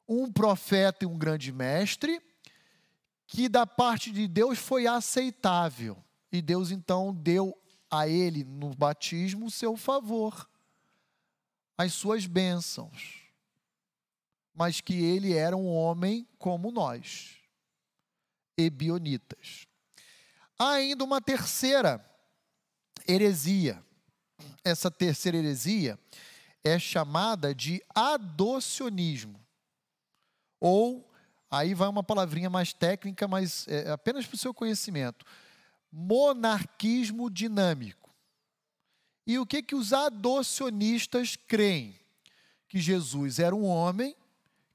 um 0.08 0.32
profeta 0.32 1.06
e 1.06 1.08
um 1.08 1.18
grande 1.18 1.52
mestre, 1.52 2.22
que 3.28 3.48
da 3.48 3.66
parte 3.66 4.12
de 4.12 4.28
Deus 4.28 4.58
foi 4.58 4.88
aceitável. 4.88 6.04
E 6.32 6.42
Deus 6.42 6.72
então 6.72 7.14
deu 7.14 7.56
a 7.90 8.08
ele 8.08 8.44
no 8.44 8.74
batismo 8.76 9.46
o 9.46 9.52
seu 9.52 9.78
favor, 9.78 10.50
as 11.78 11.94
suas 11.94 12.26
bênçãos. 12.26 13.24
Mas 14.54 14.82
que 14.82 14.94
ele 14.94 15.34
era 15.34 15.56
um 15.56 15.68
homem 15.68 16.28
como 16.38 16.72
nós, 16.72 17.38
ebionitas. 18.58 19.66
Há 20.58 20.72
ainda 20.72 21.04
uma 21.04 21.22
terceira 21.22 22.09
heresia. 23.10 23.84
Essa 24.64 24.92
terceira 24.92 25.38
heresia 25.38 25.98
é 26.64 26.78
chamada 26.78 27.54
de 27.56 27.82
adocionismo. 27.94 29.40
Ou, 30.60 31.10
aí 31.50 31.74
vai 31.74 31.88
uma 31.88 32.04
palavrinha 32.04 32.50
mais 32.50 32.74
técnica, 32.74 33.28
mas 33.28 33.68
é 33.68 33.92
apenas 33.92 34.26
para 34.26 34.36
o 34.36 34.40
seu 34.40 34.54
conhecimento: 34.54 35.26
monarquismo 35.92 37.30
dinâmico. 37.30 38.14
E 39.26 39.38
o 39.40 39.46
que, 39.46 39.62
que 39.62 39.76
os 39.76 39.94
adocionistas 39.94 41.36
creem? 41.36 41.96
Que 42.68 42.80
Jesus 42.80 43.40
era 43.40 43.56
um 43.56 43.66
homem 43.66 44.16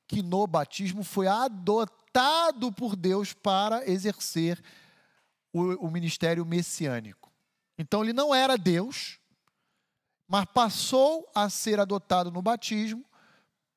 que 0.06 0.23
no 0.23 0.47
batismo 0.47 1.02
foi 1.02 1.27
adotado 1.27 2.73
por 2.73 2.97
Deus 2.97 3.32
para 3.32 3.89
exercer 3.89 4.62
o, 5.52 5.86
o 5.86 5.90
ministério 5.90 6.44
messiânico. 6.44 7.23
Então 7.78 8.02
ele 8.02 8.12
não 8.12 8.34
era 8.34 8.56
Deus, 8.56 9.18
mas 10.26 10.44
passou 10.46 11.30
a 11.34 11.51
ser 11.51 11.80
adotado 11.80 12.30
no 12.30 12.40
batismo 12.40 13.05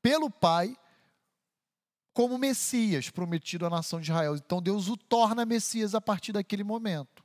pelo 0.01 0.29
Pai 0.29 0.77
como 2.13 2.37
Messias 2.37 3.09
prometido 3.09 3.65
à 3.65 3.69
nação 3.69 3.99
de 3.99 4.09
Israel. 4.09 4.35
Então 4.35 4.61
Deus 4.61 4.87
o 4.87 4.97
torna 4.97 5.45
Messias 5.45 5.93
a 5.93 6.01
partir 6.01 6.31
daquele 6.31 6.63
momento. 6.63 7.23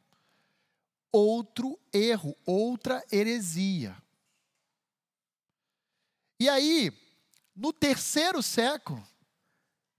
Outro 1.10 1.78
erro, 1.92 2.36
outra 2.44 3.04
heresia. 3.10 3.96
E 6.40 6.48
aí, 6.48 6.92
no 7.54 7.72
terceiro 7.72 8.42
século, 8.42 9.02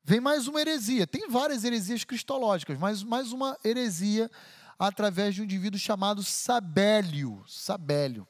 vem 0.04 0.20
mais 0.20 0.48
uma 0.48 0.60
heresia. 0.60 1.08
Tem 1.08 1.30
várias 1.30 1.64
heresias 1.64 2.04
cristológicas, 2.04 2.78
mas 2.78 3.02
mais 3.02 3.32
uma 3.32 3.58
heresia 3.64 4.30
através 4.78 5.36
de 5.36 5.42
um 5.42 5.44
indivíduo 5.44 5.80
chamado 5.80 6.24
Sabélio, 6.24 7.44
Sabélio, 7.48 8.28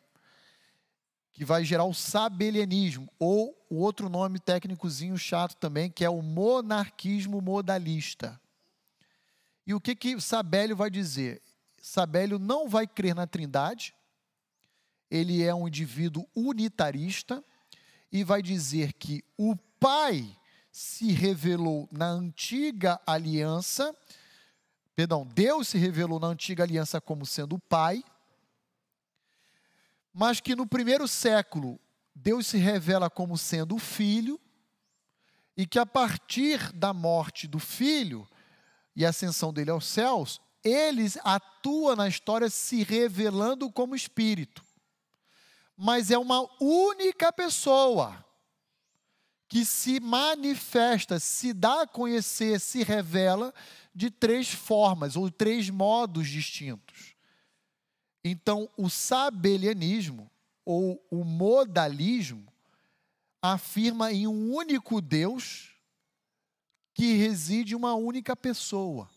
que 1.32 1.44
vai 1.44 1.66
gerar 1.66 1.86
o 1.86 1.94
sabelianismo, 1.94 3.12
ou 3.18 3.58
o 3.70 3.78
outro 3.78 4.08
nome 4.08 4.40
técnicozinho 4.40 5.18
chato 5.18 5.56
também, 5.56 5.90
que 5.90 6.06
é 6.06 6.10
o 6.10 6.22
monarquismo 6.22 7.42
modalista. 7.42 8.40
E 9.66 9.74
o 9.74 9.82
que 9.82 9.96
que 9.96 10.20
Sabélio 10.22 10.76
vai 10.76 10.92
dizer? 10.92 11.42
Sabélio 11.82 12.38
não 12.38 12.70
vai 12.70 12.86
crer 12.86 13.16
na 13.16 13.26
Trindade, 13.26 13.96
ele 15.10 15.44
é 15.44 15.54
um 15.54 15.68
indivíduo 15.68 16.28
unitarista 16.36 17.44
e 18.12 18.24
vai 18.24 18.42
dizer 18.42 18.94
que 18.94 19.24
o 19.38 19.56
Pai 19.80 20.36
se 20.72 21.12
revelou 21.12 21.88
na 21.92 22.08
antiga 22.08 23.00
aliança 23.06 23.96
Perdão, 24.96 25.26
Deus 25.26 25.70
se 25.70 25.78
revelou 25.78 26.20
na 26.20 26.28
antiga 26.28 26.64
aliança 26.64 27.02
como 27.02 27.26
sendo 27.26 27.56
o 27.56 27.60
Pai, 27.60 28.04
mas 30.14 30.40
que 30.40 30.56
no 30.56 30.68
primeiro 30.68 31.08
século 31.08 31.80
Deus 32.14 32.46
se 32.46 32.58
revela 32.58 33.10
como 33.10 33.38
sendo 33.38 33.76
o 33.76 33.80
Filho, 33.80 34.40
e 35.56 35.66
que 35.66 35.80
a 35.80 35.86
partir 35.86 36.72
da 36.74 36.94
morte 36.94 37.48
do 37.48 37.60
Filho 37.60 38.28
e 38.96 39.06
ascensão 39.06 39.52
dele 39.54 39.72
aos 39.72 39.86
céus, 39.86 40.42
ele 40.64 41.06
atua 41.24 41.96
na 41.96 42.08
história 42.08 42.50
se 42.50 42.84
revelando 42.84 43.72
como 43.72 43.96
Espírito. 43.96 44.64
Mas 45.76 46.12
é 46.12 46.18
uma 46.18 46.48
única 46.60 47.32
pessoa 47.32 48.24
que 49.48 49.66
se 49.66 50.00
manifesta, 50.00 51.20
se 51.20 51.54
dá 51.54 51.84
a 51.84 51.88
conhecer, 51.88 52.60
se 52.60 52.84
revela 52.84 53.54
de 53.94 54.10
três 54.10 54.50
formas 54.50 55.16
ou 55.16 55.30
três 55.30 55.70
modos 55.70 56.28
distintos. 56.28 57.16
Então, 58.24 58.70
o 58.78 58.90
sabelianismo 58.90 60.32
ou 60.66 61.06
o 61.12 61.24
modalismo 61.24 62.52
afirma 63.42 64.12
em 64.14 64.26
um 64.26 64.54
único 64.54 65.02
Deus 65.02 65.72
que 66.94 67.14
reside 67.14 67.76
uma 67.76 67.94
única 67.94 68.36
pessoa 68.36 69.10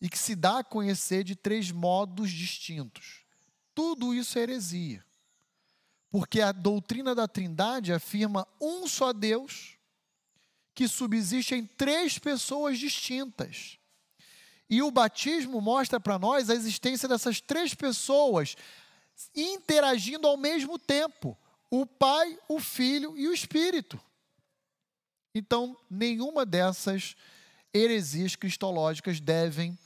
e 0.00 0.08
que 0.08 0.18
se 0.18 0.36
dá 0.36 0.58
a 0.58 0.64
conhecer 0.64 1.24
de 1.24 1.34
três 1.34 1.70
modos 1.70 2.30
distintos. 2.30 3.24
Tudo 3.74 4.14
isso 4.14 4.38
é 4.38 4.42
heresia. 4.42 5.04
Porque 6.10 6.40
a 6.40 6.52
doutrina 6.52 7.14
da 7.14 7.26
Trindade 7.26 7.92
afirma 7.92 8.46
um 8.60 8.86
só 8.86 9.12
Deus 9.12 9.76
que 10.74 10.86
subsiste 10.86 11.54
em 11.54 11.64
três 11.64 12.18
pessoas 12.18 12.78
distintas. 12.78 13.78
E 14.68 14.82
o 14.82 14.90
batismo 14.90 15.60
mostra 15.60 16.00
para 16.00 16.18
nós 16.18 16.50
a 16.50 16.54
existência 16.54 17.08
dessas 17.08 17.40
três 17.40 17.74
pessoas 17.74 18.56
interagindo 19.34 20.26
ao 20.26 20.36
mesmo 20.36 20.78
tempo: 20.78 21.36
o 21.70 21.86
Pai, 21.86 22.38
o 22.48 22.58
Filho 22.60 23.16
e 23.16 23.28
o 23.28 23.32
Espírito. 23.32 24.00
Então, 25.34 25.76
nenhuma 25.90 26.46
dessas 26.46 27.14
heresias 27.72 28.34
cristológicas 28.34 29.20
devem 29.20 29.78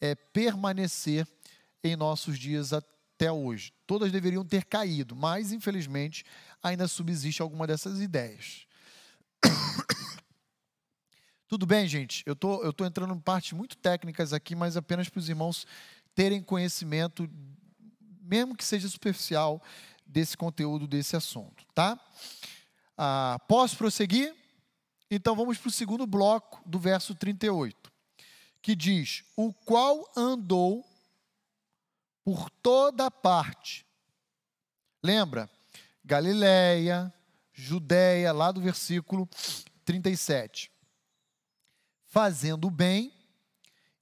é, 0.00 0.14
permanecer 0.14 1.26
em 1.84 1.94
nossos 1.94 2.38
dias 2.38 2.72
até 2.72 3.30
hoje. 3.30 3.72
Todas 3.86 4.10
deveriam 4.10 4.44
ter 4.44 4.64
caído, 4.64 5.14
mas, 5.14 5.52
infelizmente, 5.52 6.24
ainda 6.62 6.88
subsiste 6.88 7.42
alguma 7.42 7.66
dessas 7.66 8.00
ideias. 8.00 8.66
Tudo 11.48 11.64
bem, 11.64 11.86
gente? 11.86 12.24
Eu 12.26 12.34
tô, 12.34 12.56
estou 12.56 12.72
tô 12.72 12.84
entrando 12.84 13.14
em 13.14 13.20
partes 13.20 13.52
muito 13.52 13.76
técnicas 13.76 14.32
aqui, 14.32 14.56
mas 14.56 14.76
apenas 14.76 15.08
para 15.08 15.20
os 15.20 15.28
irmãos 15.28 15.64
terem 16.12 16.42
conhecimento, 16.42 17.30
mesmo 18.22 18.56
que 18.56 18.64
seja 18.64 18.88
superficial, 18.88 19.62
desse 20.04 20.36
conteúdo, 20.36 20.88
desse 20.88 21.14
assunto, 21.14 21.64
tá? 21.72 22.00
Ah, 22.98 23.38
posso 23.46 23.76
prosseguir? 23.76 24.34
Então 25.08 25.36
vamos 25.36 25.56
para 25.56 25.68
o 25.68 25.72
segundo 25.72 26.04
bloco 26.04 26.60
do 26.66 26.80
verso 26.80 27.14
38, 27.14 27.92
que 28.60 28.74
diz: 28.74 29.22
O 29.36 29.52
qual 29.52 30.10
andou 30.16 30.84
por 32.24 32.50
toda 32.50 33.08
parte. 33.08 33.86
Lembra? 35.00 35.48
Galileia, 36.04 37.12
Judéia, 37.52 38.32
lá 38.32 38.50
do 38.50 38.60
versículo 38.60 39.28
37 39.84 40.75
fazendo 42.16 42.70
bem 42.70 43.12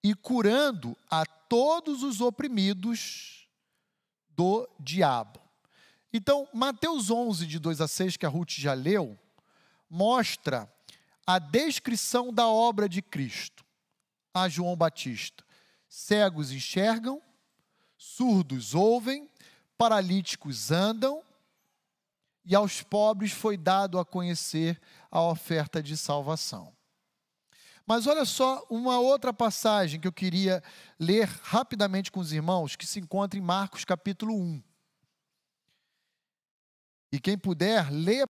e 0.00 0.14
curando 0.14 0.96
a 1.10 1.26
todos 1.26 2.04
os 2.04 2.20
oprimidos 2.20 3.48
do 4.30 4.68
diabo. 4.78 5.40
Então, 6.12 6.48
Mateus 6.54 7.10
11, 7.10 7.44
de 7.44 7.58
2 7.58 7.80
a 7.80 7.88
6, 7.88 8.16
que 8.16 8.24
a 8.24 8.28
Ruth 8.28 8.52
já 8.52 8.72
leu, 8.72 9.18
mostra 9.90 10.72
a 11.26 11.40
descrição 11.40 12.32
da 12.32 12.46
obra 12.46 12.88
de 12.88 13.02
Cristo 13.02 13.64
a 14.32 14.48
João 14.48 14.76
Batista. 14.76 15.44
Cegos 15.88 16.52
enxergam, 16.52 17.20
surdos 17.98 18.76
ouvem, 18.76 19.28
paralíticos 19.76 20.70
andam, 20.70 21.20
e 22.44 22.54
aos 22.54 22.80
pobres 22.80 23.32
foi 23.32 23.56
dado 23.56 23.98
a 23.98 24.04
conhecer 24.04 24.80
a 25.10 25.20
oferta 25.20 25.82
de 25.82 25.96
salvação. 25.96 26.72
Mas 27.86 28.06
olha 28.06 28.24
só 28.24 28.64
uma 28.70 28.98
outra 28.98 29.32
passagem 29.32 30.00
que 30.00 30.08
eu 30.08 30.12
queria 30.12 30.62
ler 30.98 31.28
rapidamente 31.42 32.10
com 32.10 32.20
os 32.20 32.32
irmãos, 32.32 32.76
que 32.76 32.86
se 32.86 32.98
encontra 32.98 33.38
em 33.38 33.42
Marcos 33.42 33.84
capítulo 33.84 34.34
1. 34.34 34.62
E 37.12 37.20
quem 37.20 37.38
puder, 37.38 37.92
leia 37.92 38.26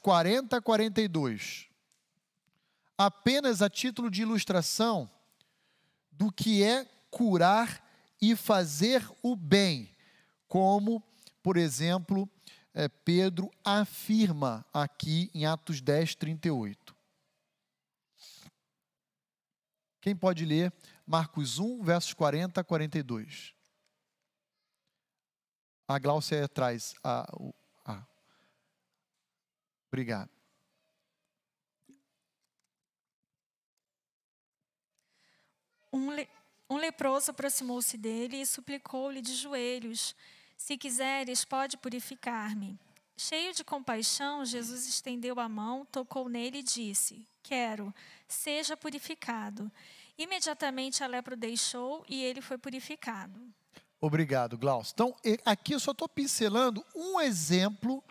40 0.00 0.56
a 0.56 0.62
42. 0.62 1.68
Apenas 2.96 3.60
a 3.60 3.68
título 3.68 4.10
de 4.10 4.22
ilustração 4.22 5.10
do 6.10 6.32
que 6.32 6.62
é 6.62 6.84
curar 7.10 7.84
e 8.20 8.34
fazer 8.34 9.06
o 9.22 9.36
bem, 9.36 9.94
como, 10.48 11.02
por 11.42 11.56
exemplo, 11.56 12.28
eh, 12.78 12.88
Pedro 12.88 13.50
afirma 13.64 14.64
aqui 14.72 15.28
em 15.34 15.44
Atos 15.44 15.80
10, 15.80 16.14
38. 16.14 16.96
Quem 20.00 20.14
pode 20.14 20.44
ler 20.44 20.72
Marcos 21.04 21.58
1, 21.58 21.82
versos 21.82 22.14
40 22.14 22.60
a 22.60 22.64
42? 22.64 23.52
A 25.88 25.98
Gláucia 25.98 26.48
traz 26.48 26.94
a, 27.02 27.26
a. 27.84 28.06
Obrigado. 29.88 30.30
Um, 35.92 36.10
le- 36.10 36.28
um 36.68 36.76
leproso 36.76 37.30
aproximou-se 37.30 37.96
dele 37.96 38.36
e 38.40 38.46
suplicou-lhe 38.46 39.22
de 39.22 39.34
joelhos: 39.34 40.14
Se 40.58 40.76
quiseres, 40.76 41.44
pode 41.44 41.76
purificar-me. 41.76 42.76
Cheio 43.16 43.54
de 43.54 43.64
compaixão, 43.64 44.44
Jesus 44.44 44.86
estendeu 44.86 45.40
a 45.40 45.48
mão, 45.48 45.86
tocou 45.86 46.28
nele 46.28 46.58
e 46.58 46.62
disse: 46.62 47.24
Quero, 47.42 47.94
seja 48.26 48.76
purificado. 48.76 49.70
Imediatamente 50.18 51.02
a 51.02 51.06
lepra 51.06 51.34
o 51.34 51.36
deixou 51.36 52.04
e 52.08 52.22
ele 52.22 52.42
foi 52.42 52.58
purificado. 52.58 53.40
Obrigado, 54.00 54.58
Glaucio. 54.58 54.92
Então, 54.94 55.16
aqui 55.44 55.74
eu 55.74 55.80
só 55.80 55.92
estou 55.92 56.08
pincelando 56.08 56.84
um 56.94 57.20
exemplo 57.20 58.02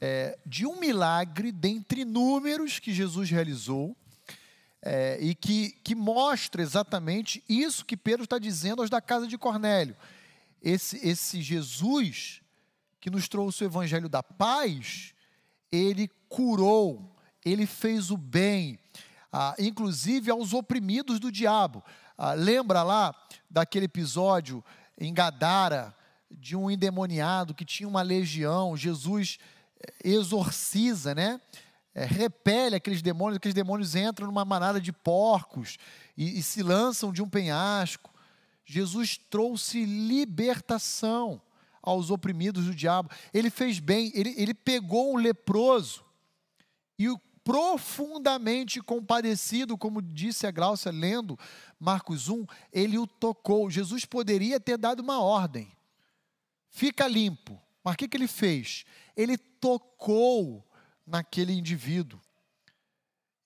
é, 0.00 0.36
de 0.44 0.66
um 0.66 0.78
milagre 0.78 1.50
dentre 1.50 2.02
inúmeros 2.02 2.78
que 2.78 2.92
Jesus 2.92 3.30
realizou 3.30 3.96
é, 4.82 5.18
e 5.20 5.34
que, 5.34 5.72
que 5.82 5.94
mostra 5.94 6.62
exatamente 6.62 7.42
isso 7.48 7.84
que 7.84 7.96
Pedro 7.96 8.24
está 8.24 8.38
dizendo 8.38 8.82
aos 8.82 8.90
da 8.90 9.00
casa 9.00 9.26
de 9.26 9.38
Cornélio. 9.38 9.96
Esse, 10.64 10.96
esse 11.06 11.42
Jesus 11.42 12.40
que 12.98 13.10
nos 13.10 13.28
trouxe 13.28 13.62
o 13.62 13.66
evangelho 13.66 14.08
da 14.08 14.22
paz, 14.22 15.12
ele 15.70 16.10
curou, 16.26 17.14
ele 17.44 17.66
fez 17.66 18.10
o 18.10 18.16
bem, 18.16 18.78
ah, 19.30 19.54
inclusive 19.58 20.30
aos 20.30 20.54
oprimidos 20.54 21.20
do 21.20 21.30
diabo. 21.30 21.84
Ah, 22.16 22.32
lembra 22.32 22.82
lá 22.82 23.14
daquele 23.50 23.84
episódio 23.84 24.64
em 24.98 25.12
Gadara, 25.12 25.94
de 26.30 26.56
um 26.56 26.70
endemoniado 26.70 27.52
que 27.52 27.64
tinha 27.66 27.86
uma 27.86 28.00
legião, 28.00 28.74
Jesus 28.74 29.38
eh, 29.78 29.92
exorciza, 30.02 31.14
né? 31.14 31.38
Eh, 31.94 32.06
repele 32.06 32.76
aqueles 32.76 33.02
demônios, 33.02 33.36
aqueles 33.36 33.54
demônios 33.54 33.94
entram 33.94 34.26
numa 34.26 34.46
manada 34.46 34.80
de 34.80 34.92
porcos 34.92 35.76
e, 36.16 36.38
e 36.38 36.42
se 36.42 36.62
lançam 36.62 37.12
de 37.12 37.22
um 37.22 37.28
penhasco. 37.28 38.13
Jesus 38.64 39.18
trouxe 39.30 39.84
libertação 39.84 41.40
aos 41.82 42.10
oprimidos 42.10 42.64
do 42.64 42.74
diabo. 42.74 43.10
Ele 43.32 43.50
fez 43.50 43.78
bem, 43.78 44.10
ele, 44.14 44.34
ele 44.36 44.54
pegou 44.54 45.12
um 45.12 45.16
leproso 45.16 46.04
e 46.98 47.08
o 47.08 47.18
profundamente 47.44 48.80
compadecido, 48.80 49.76
como 49.76 50.00
disse 50.00 50.46
a 50.46 50.50
Gláucia 50.50 50.90
lendo 50.90 51.38
Marcos 51.78 52.30
1, 52.30 52.46
ele 52.72 52.96
o 52.96 53.06
tocou. 53.06 53.70
Jesus 53.70 54.06
poderia 54.06 54.58
ter 54.58 54.78
dado 54.78 55.00
uma 55.00 55.20
ordem. 55.20 55.70
Fica 56.70 57.06
limpo. 57.06 57.60
Mas 57.84 57.94
o 57.94 57.96
que, 57.98 58.08
que 58.08 58.16
ele 58.16 58.26
fez? 58.26 58.86
Ele 59.14 59.36
tocou 59.36 60.66
naquele 61.06 61.52
indivíduo 61.52 62.18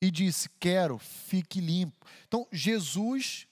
e 0.01 0.13
disse: 0.13 0.49
Quero, 0.61 0.97
fique 0.97 1.61
limpo. 1.61 2.07
Então, 2.29 2.47
Jesus, 2.53 3.48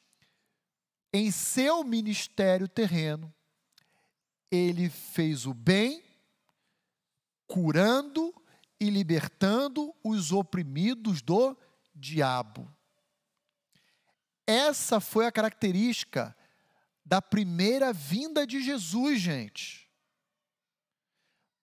em 1.16 1.30
seu 1.30 1.82
ministério 1.82 2.68
terreno, 2.68 3.34
ele 4.51 4.90
fez 4.90 5.47
o 5.47 5.55
bem, 5.55 6.05
curando 7.47 8.34
e 8.78 8.90
libertando 8.90 9.94
os 10.05 10.30
oprimidos 10.30 11.22
do 11.22 11.56
diabo. 11.94 12.70
Essa 14.47 15.01
foi 15.01 15.24
a 15.24 15.32
característica 15.32 16.36
da 17.02 17.22
primeira 17.22 17.94
vinda 17.94 18.47
de 18.47 18.62
Jesus, 18.62 19.18
gente. 19.18 19.90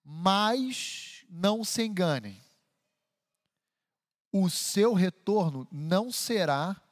Mas 0.03 1.27
não 1.29 1.63
se 1.63 1.83
enganem. 1.83 2.41
O 4.31 4.49
seu 4.49 4.93
retorno 4.93 5.67
não 5.71 6.11
será 6.11 6.82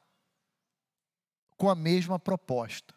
com 1.62 1.70
a 1.70 1.76
mesma 1.76 2.18
proposta. 2.18 2.92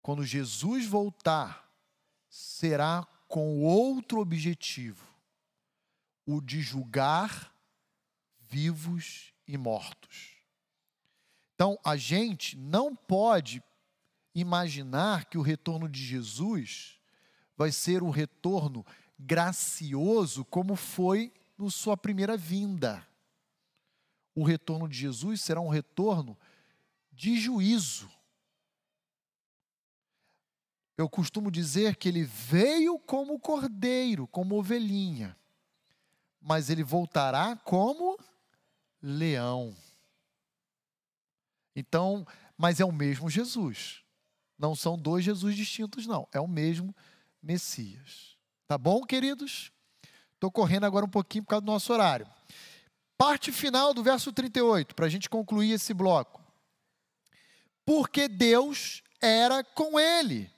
Quando 0.00 0.24
Jesus 0.24 0.86
voltar, 0.86 1.68
será 2.28 3.04
com 3.26 3.64
outro 3.64 4.20
objetivo: 4.20 5.04
o 6.24 6.40
de 6.40 6.60
julgar 6.60 7.52
vivos 8.38 9.34
e 9.44 9.58
mortos. 9.58 10.36
Então, 11.52 11.76
a 11.84 11.96
gente 11.96 12.56
não 12.56 12.94
pode 12.94 13.60
imaginar 14.32 15.24
que 15.24 15.36
o 15.36 15.42
retorno 15.42 15.88
de 15.88 16.04
Jesus 16.04 17.00
vai 17.56 17.72
ser 17.72 18.04
um 18.04 18.10
retorno 18.10 18.86
gracioso 19.18 20.44
como 20.44 20.76
foi 20.76 21.32
no 21.58 21.72
sua 21.72 21.96
primeira 21.96 22.36
vinda. 22.36 23.04
O 24.32 24.44
retorno 24.44 24.88
de 24.88 24.96
Jesus 24.96 25.40
será 25.40 25.60
um 25.60 25.68
retorno 25.68 26.38
de 27.20 27.38
juízo. 27.38 28.10
Eu 30.96 31.06
costumo 31.06 31.50
dizer 31.50 31.96
que 31.96 32.08
ele 32.08 32.24
veio 32.24 32.98
como 32.98 33.38
cordeiro, 33.38 34.26
como 34.26 34.58
ovelhinha, 34.58 35.36
mas 36.40 36.70
ele 36.70 36.82
voltará 36.82 37.56
como 37.56 38.18
leão. 39.02 39.76
Então, 41.76 42.26
mas 42.56 42.80
é 42.80 42.86
o 42.86 42.92
mesmo 42.92 43.28
Jesus. 43.28 44.02
Não 44.58 44.74
são 44.74 44.96
dois 44.96 45.22
Jesus 45.22 45.54
distintos, 45.54 46.06
não. 46.06 46.26
É 46.32 46.40
o 46.40 46.48
mesmo 46.48 46.96
Messias. 47.42 48.34
Tá 48.66 48.78
bom, 48.78 49.02
queridos? 49.02 49.70
Estou 50.32 50.50
correndo 50.50 50.84
agora 50.84 51.04
um 51.04 51.10
pouquinho 51.10 51.44
por 51.44 51.50
causa 51.50 51.66
do 51.66 51.70
nosso 51.70 51.92
horário. 51.92 52.26
Parte 53.18 53.52
final 53.52 53.92
do 53.92 54.02
verso 54.02 54.32
38, 54.32 54.94
para 54.94 55.04
a 55.04 55.10
gente 55.10 55.28
concluir 55.28 55.72
esse 55.72 55.92
bloco. 55.92 56.39
Porque 57.84 58.28
Deus 58.28 59.02
era 59.20 59.62
com 59.62 59.98
ele. 59.98 60.50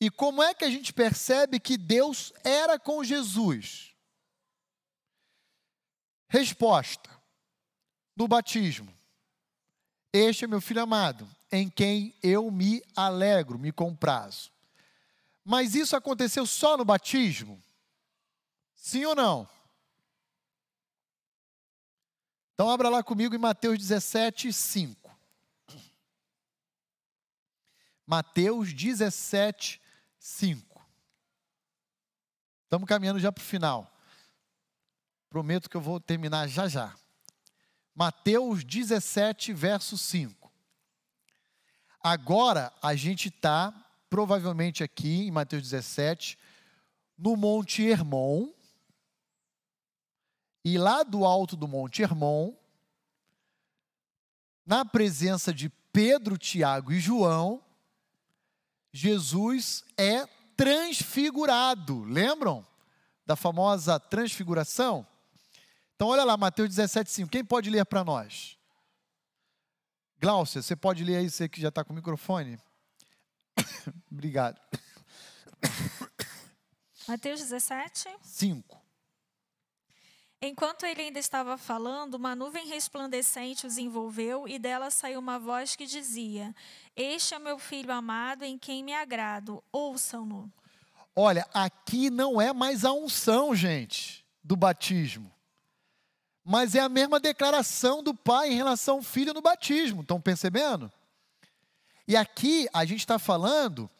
E 0.00 0.10
como 0.10 0.42
é 0.42 0.54
que 0.54 0.64
a 0.64 0.70
gente 0.70 0.92
percebe 0.92 1.58
que 1.58 1.76
Deus 1.76 2.32
era 2.44 2.78
com 2.78 3.02
Jesus? 3.02 3.94
Resposta: 6.28 7.10
no 8.14 8.28
batismo. 8.28 8.94
Este 10.12 10.44
é 10.44 10.48
meu 10.48 10.60
filho 10.60 10.82
amado, 10.82 11.28
em 11.52 11.68
quem 11.68 12.14
eu 12.22 12.50
me 12.50 12.82
alegro, 12.94 13.58
me 13.58 13.70
comprazo. 13.70 14.50
Mas 15.44 15.74
isso 15.74 15.94
aconteceu 15.94 16.46
só 16.46 16.76
no 16.76 16.84
batismo? 16.84 17.62
Sim 18.74 19.04
ou 19.04 19.14
não? 19.14 19.48
Então 22.54 22.70
abra 22.70 22.88
lá 22.88 23.02
comigo 23.02 23.34
em 23.34 23.38
Mateus 23.38 23.78
17, 23.78 24.52
5. 24.52 25.05
Mateus 28.06 28.72
17, 28.72 29.80
5. 30.18 30.86
Estamos 32.62 32.88
caminhando 32.88 33.18
já 33.18 33.32
para 33.32 33.42
o 33.42 33.44
final. 33.44 33.92
Prometo 35.28 35.68
que 35.68 35.76
eu 35.76 35.80
vou 35.80 35.98
terminar 35.98 36.46
já 36.46 36.68
já. 36.68 36.94
Mateus 37.92 38.62
17, 38.62 39.52
verso 39.52 39.98
5. 39.98 40.52
Agora 42.00 42.72
a 42.80 42.94
gente 42.94 43.28
está, 43.28 43.72
provavelmente 44.08 44.84
aqui 44.84 45.26
em 45.26 45.30
Mateus 45.32 45.64
17, 45.64 46.38
no 47.18 47.36
Monte 47.36 47.82
Hermon. 47.82 48.52
E 50.64 50.78
lá 50.78 51.02
do 51.02 51.24
alto 51.24 51.56
do 51.56 51.66
Monte 51.66 52.02
Hermon, 52.02 52.54
na 54.64 54.84
presença 54.84 55.52
de 55.52 55.68
Pedro, 55.92 56.38
Tiago 56.38 56.92
e 56.92 57.00
João, 57.00 57.65
Jesus 58.96 59.84
é 59.98 60.26
transfigurado. 60.56 62.02
Lembram 62.04 62.66
da 63.26 63.36
famosa 63.36 64.00
transfiguração? 64.00 65.06
Então, 65.94 66.08
olha 66.08 66.24
lá, 66.24 66.34
Mateus 66.34 66.70
17, 66.70 67.10
5. 67.10 67.30
Quem 67.30 67.44
pode 67.44 67.68
ler 67.68 67.84
para 67.84 68.02
nós? 68.02 68.56
Gláucia, 70.18 70.62
você 70.62 70.74
pode 70.74 71.04
ler 71.04 71.16
aí, 71.16 71.30
você 71.30 71.46
que 71.46 71.60
já 71.60 71.68
está 71.68 71.84
com 71.84 71.92
o 71.92 71.96
microfone? 71.96 72.58
Obrigado. 74.10 74.58
Mateus 77.06 77.40
17. 77.40 78.08
5. 78.22 78.85
Enquanto 80.40 80.84
ele 80.84 81.02
ainda 81.02 81.18
estava 81.18 81.56
falando, 81.56 82.14
uma 82.14 82.36
nuvem 82.36 82.66
resplandecente 82.66 83.66
os 83.66 83.78
envolveu 83.78 84.46
e 84.46 84.58
dela 84.58 84.90
saiu 84.90 85.18
uma 85.18 85.38
voz 85.38 85.74
que 85.74 85.86
dizia: 85.86 86.54
Este 86.94 87.34
é 87.34 87.38
meu 87.38 87.58
filho 87.58 87.90
amado 87.90 88.44
em 88.44 88.58
quem 88.58 88.84
me 88.84 88.92
agrado, 88.92 89.64
ouçam-no. 89.72 90.52
Olha, 91.14 91.48
aqui 91.54 92.10
não 92.10 92.38
é 92.38 92.52
mais 92.52 92.84
a 92.84 92.92
unção, 92.92 93.54
gente, 93.54 94.24
do 94.44 94.54
batismo. 94.54 95.32
Mas 96.44 96.74
é 96.74 96.80
a 96.80 96.88
mesma 96.88 97.18
declaração 97.18 98.02
do 98.02 98.14
pai 98.14 98.52
em 98.52 98.56
relação 98.56 98.96
ao 98.96 99.02
filho 99.02 99.32
no 99.32 99.40
batismo. 99.40 100.02
Estão 100.02 100.20
percebendo? 100.20 100.92
E 102.06 102.14
aqui 102.14 102.68
a 102.72 102.84
gente 102.84 103.00
está 103.00 103.18
falando 103.18 103.90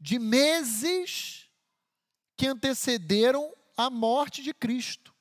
de 0.00 0.18
meses 0.18 1.46
que 2.36 2.46
antecederam 2.46 3.52
a 3.76 3.90
morte 3.90 4.42
de 4.42 4.54
Cristo. 4.54 5.12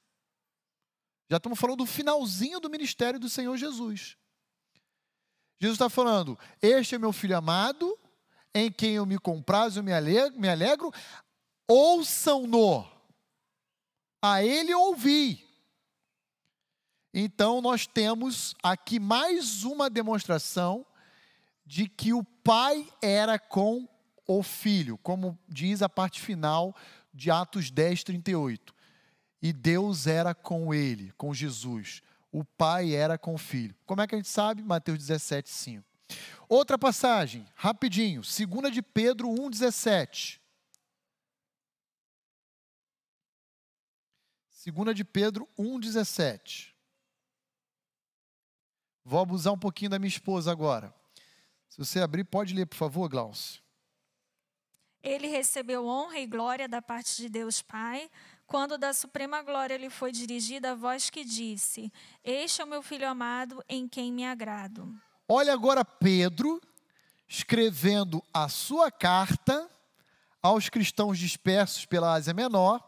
Já 1.29 1.37
estamos 1.37 1.59
falando 1.59 1.77
do 1.77 1.85
finalzinho 1.85 2.59
do 2.59 2.69
ministério 2.69 3.19
do 3.19 3.29
Senhor 3.29 3.55
Jesus. 3.55 4.17
Jesus 5.59 5.75
está 5.75 5.87
falando: 5.89 6.37
Este 6.59 6.95
é 6.95 6.97
meu 6.97 7.13
filho 7.13 7.37
amado, 7.37 7.97
em 8.53 8.71
quem 8.71 8.95
eu 8.95 9.05
me 9.05 9.19
comprazo 9.19 9.79
e 9.79 9.83
me 9.83 9.93
alegro, 9.93 10.39
me 10.39 10.49
alegro. 10.49 10.91
ouçam-no, 11.67 12.89
a 14.19 14.43
ele 14.43 14.73
ouvi. 14.73 15.47
Então, 17.13 17.61
nós 17.61 17.85
temos 17.85 18.55
aqui 18.63 18.99
mais 18.99 19.63
uma 19.63 19.89
demonstração 19.89 20.85
de 21.65 21.87
que 21.87 22.11
o 22.11 22.23
pai 22.23 22.87
era 23.01 23.37
com 23.37 23.87
o 24.27 24.41
filho, 24.41 24.97
como 24.99 25.37
diz 25.47 25.81
a 25.81 25.89
parte 25.89 26.21
final 26.21 26.75
de 27.13 27.29
Atos 27.29 27.69
10, 27.69 28.03
38 28.03 28.78
e 29.41 29.53
Deus 29.53 30.07
era 30.07 30.33
com 30.33 30.73
ele, 30.73 31.11
com 31.13 31.33
Jesus. 31.33 32.01
O 32.31 32.43
pai 32.43 32.93
era 32.93 33.17
com 33.17 33.33
o 33.33 33.37
filho. 33.37 33.75
Como 33.85 34.01
é 34.01 34.07
que 34.07 34.15
a 34.15 34.17
gente 34.17 34.29
sabe? 34.29 34.61
Mateus 34.61 34.99
17, 34.99 35.49
5. 35.49 35.85
Outra 36.47 36.77
passagem, 36.77 37.45
rapidinho, 37.55 38.21
2 38.21 38.73
de 38.73 38.81
Pedro 38.81 39.29
1, 39.29 39.49
17. 39.49 40.41
2 44.65 44.95
de 44.95 45.05
Pedro 45.05 45.47
1, 45.57 45.79
17. 45.79 46.75
Vou 49.03 49.19
abusar 49.21 49.53
um 49.53 49.57
pouquinho 49.57 49.91
da 49.91 49.99
minha 49.99 50.09
esposa 50.09 50.51
agora. 50.51 50.93
Se 51.69 51.77
você 51.77 52.01
abrir, 52.01 52.23
pode 52.23 52.53
ler, 52.53 52.65
por 52.65 52.75
favor, 52.75 53.07
Glaucio. 53.07 53.61
Ele 55.01 55.27
recebeu 55.27 55.87
honra 55.87 56.19
e 56.19 56.27
glória 56.27 56.67
da 56.67 56.81
parte 56.81 57.15
de 57.15 57.29
Deus 57.29 57.61
Pai, 57.61 58.09
quando 58.49 58.77
da 58.77 58.91
suprema 58.93 59.43
glória 59.43 59.77
lhe 59.77 59.89
foi 59.89 60.11
dirigida 60.11 60.71
a 60.71 60.75
voz 60.75 61.09
que 61.09 61.23
disse: 61.23 61.91
Este 62.23 62.61
é 62.61 62.65
o 62.65 62.67
meu 62.67 62.81
filho 62.81 63.07
amado, 63.07 63.63
em 63.69 63.87
quem 63.87 64.11
me 64.11 64.25
agrado. 64.25 64.93
Olha 65.27 65.53
agora 65.53 65.85
Pedro 65.85 66.59
escrevendo 67.27 68.23
a 68.33 68.49
sua 68.49 68.91
carta 68.91 69.69
aos 70.41 70.67
cristãos 70.67 71.19
dispersos 71.19 71.85
pela 71.85 72.13
Ásia 72.13 72.33
Menor, 72.33 72.83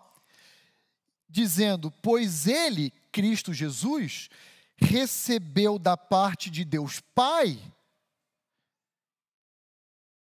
dizendo: 1.29 1.91
Pois 2.01 2.47
ele, 2.47 2.91
Cristo 3.11 3.53
Jesus, 3.53 4.29
recebeu 4.75 5.77
da 5.77 5.95
parte 5.95 6.49
de 6.49 6.65
Deus 6.65 6.99
Pai 7.13 7.57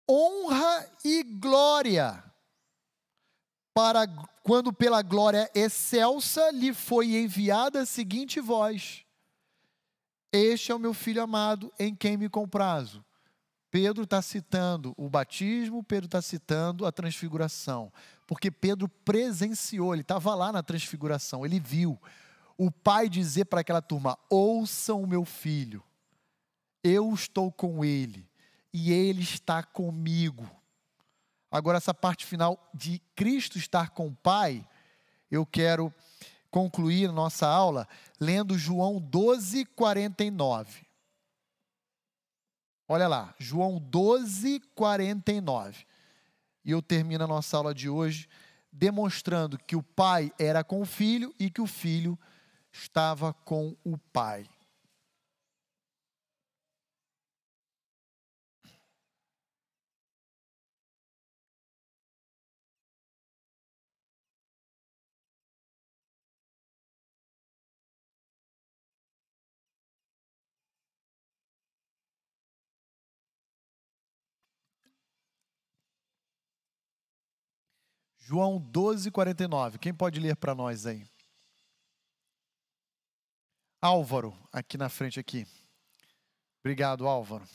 honra 0.09 0.87
e 1.03 1.23
glória, 1.23 2.23
para 3.75 4.07
quando 4.41 4.71
pela 4.71 5.01
glória 5.01 5.51
excelsa 5.53 6.49
lhe 6.51 6.73
foi 6.73 7.17
enviada 7.17 7.81
a 7.81 7.85
seguinte 7.85 8.39
voz: 8.39 9.03
Este 10.31 10.71
é 10.71 10.75
o 10.75 10.79
meu 10.79 10.93
filho 10.93 11.21
amado, 11.21 11.71
em 11.77 11.93
quem 11.93 12.15
me 12.15 12.29
comprazo. 12.29 13.03
Pedro 13.69 14.05
está 14.05 14.21
citando 14.21 14.93
o 14.95 15.09
batismo, 15.09 15.83
Pedro 15.83 16.05
está 16.05 16.21
citando 16.21 16.85
a 16.85 16.91
transfiguração, 16.93 17.91
porque 18.25 18.49
Pedro 18.49 18.87
presenciou, 18.87 19.93
ele 19.93 20.01
estava 20.01 20.33
lá 20.33 20.49
na 20.49 20.63
transfiguração, 20.63 21.45
ele 21.45 21.59
viu 21.59 22.01
o 22.57 22.71
pai 22.71 23.09
dizer 23.09 23.45
para 23.45 23.59
aquela 23.59 23.81
turma: 23.81 24.17
Ouçam 24.29 25.03
o 25.03 25.07
meu 25.07 25.25
filho, 25.25 25.83
eu 26.81 27.13
estou 27.13 27.51
com 27.51 27.83
ele 27.83 28.25
e 28.77 28.91
Ele 28.91 29.21
está 29.21 29.63
comigo. 29.63 30.45
Agora, 31.55 31.77
essa 31.77 31.93
parte 31.93 32.25
final 32.25 32.59
de 32.73 33.01
Cristo 33.15 33.57
estar 33.57 33.91
com 33.91 34.07
o 34.07 34.13
Pai, 34.13 34.67
eu 35.31 35.45
quero 35.45 35.93
concluir 36.51 37.13
nossa 37.13 37.47
aula 37.47 37.87
lendo 38.19 38.57
João 38.57 38.99
12, 38.99 39.63
49. 39.67 40.85
Olha 42.89 43.07
lá, 43.07 43.33
João 43.39 43.79
12, 43.79 44.59
49. 44.75 45.85
E 46.65 46.71
eu 46.71 46.81
termino 46.81 47.23
a 47.23 47.27
nossa 47.27 47.55
aula 47.55 47.73
de 47.73 47.87
hoje 47.87 48.27
demonstrando 48.69 49.57
que 49.57 49.77
o 49.77 49.81
Pai 49.81 50.33
era 50.37 50.61
com 50.61 50.81
o 50.81 50.85
Filho 50.85 51.33
e 51.39 51.49
que 51.49 51.61
o 51.61 51.67
Filho 51.67 52.19
estava 52.69 53.33
com 53.33 53.77
o 53.81 53.97
Pai. 53.97 54.45
João 78.27 78.59
12, 78.59 79.11
49. 79.11 79.77
Quem 79.77 79.93
pode 79.93 80.19
ler 80.19 80.35
para 80.35 80.55
nós 80.55 80.87
aí? 80.87 81.05
Álvaro, 83.79 84.35
aqui 84.51 84.79
na 84.79 84.89
frente 84.89 85.19
aqui. 85.19 85.45
Obrigado, 86.59 87.07
Álvaro. 87.07 87.47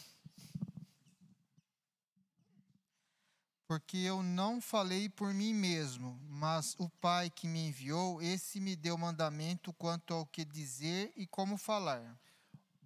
Porque 3.67 3.97
eu 3.97 4.23
não 4.23 4.61
falei 4.61 5.09
por 5.09 5.35
mim 5.35 5.53
mesmo, 5.53 6.17
mas 6.29 6.77
o 6.79 6.89
Pai 6.89 7.31
que 7.31 7.49
me 7.49 7.67
enviou, 7.67 8.23
esse 8.23 8.61
me 8.61 8.77
deu 8.77 8.97
mandamento 8.97 9.73
quanto 9.73 10.15
ao 10.15 10.25
que 10.25 10.45
dizer 10.45 11.13
e 11.17 11.27
como 11.27 11.57
falar. 11.57 12.17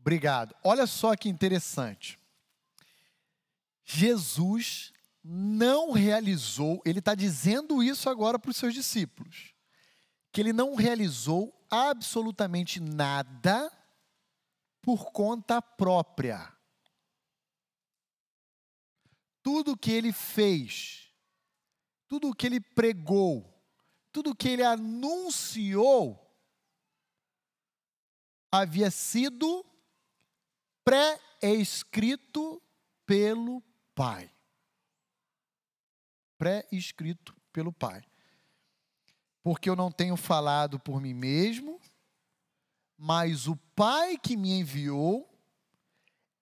Obrigado. 0.00 0.56
Olha 0.64 0.86
só 0.86 1.14
que 1.14 1.28
interessante. 1.28 2.18
Jesus 3.84 4.93
não 5.24 5.92
realizou, 5.92 6.82
ele 6.84 6.98
está 6.98 7.14
dizendo 7.14 7.82
isso 7.82 8.10
agora 8.10 8.38
para 8.38 8.50
os 8.50 8.56
seus 8.58 8.74
discípulos, 8.74 9.54
que 10.30 10.38
ele 10.38 10.52
não 10.52 10.74
realizou 10.74 11.66
absolutamente 11.70 12.78
nada 12.78 13.72
por 14.82 15.10
conta 15.12 15.62
própria. 15.62 16.52
Tudo 19.42 19.76
que 19.76 19.90
ele 19.90 20.12
fez, 20.12 21.10
tudo 22.06 22.34
que 22.34 22.46
ele 22.46 22.60
pregou, 22.60 23.50
tudo 24.12 24.36
que 24.36 24.48
ele 24.48 24.62
anunciou, 24.62 26.20
havia 28.52 28.90
sido 28.90 29.64
pré-escrito 30.84 32.62
pelo 33.06 33.62
Pai 33.94 34.33
pré-escrito 36.44 37.34
pelo 37.50 37.72
Pai. 37.72 38.04
Porque 39.42 39.70
eu 39.70 39.74
não 39.74 39.90
tenho 39.90 40.14
falado 40.14 40.78
por 40.78 41.00
mim 41.00 41.14
mesmo, 41.14 41.80
mas 42.98 43.48
o 43.48 43.56
Pai 43.74 44.18
que 44.18 44.36
me 44.36 44.50
enviou, 44.50 45.26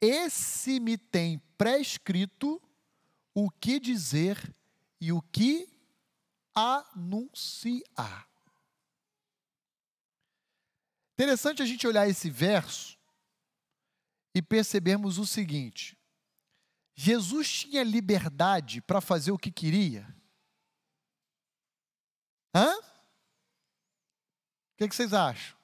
esse 0.01 0.81
me 0.81 0.99
tem 0.99 1.39
prescrito 1.57 2.61
o 3.33 3.49
que 3.49 3.79
dizer 3.79 4.53
e 5.01 5.13
o 5.13 5.23
que 5.23 5.69
anunciar. 6.53 8.29
Interessante 11.15 11.63
a 11.63 11.67
gente 11.67 11.87
olhar 11.87 12.09
esse 12.09 12.29
verso 12.29 12.99
e 14.35 14.43
percebermos 14.43 15.19
o 15.19 15.25
seguinte: 15.25 15.97
Jesus 16.95 17.61
tinha 17.61 17.83
liberdade 17.83 18.81
para 18.83 19.01
fazer 19.01 19.33
o 19.33 19.39
que 19.39 19.51
queria? 19.51 20.07
Hã? 22.55 22.79
O 22.79 22.83
que, 24.77 24.89
que 24.89 24.95
vocês 24.95 25.13
acham? 25.13 25.57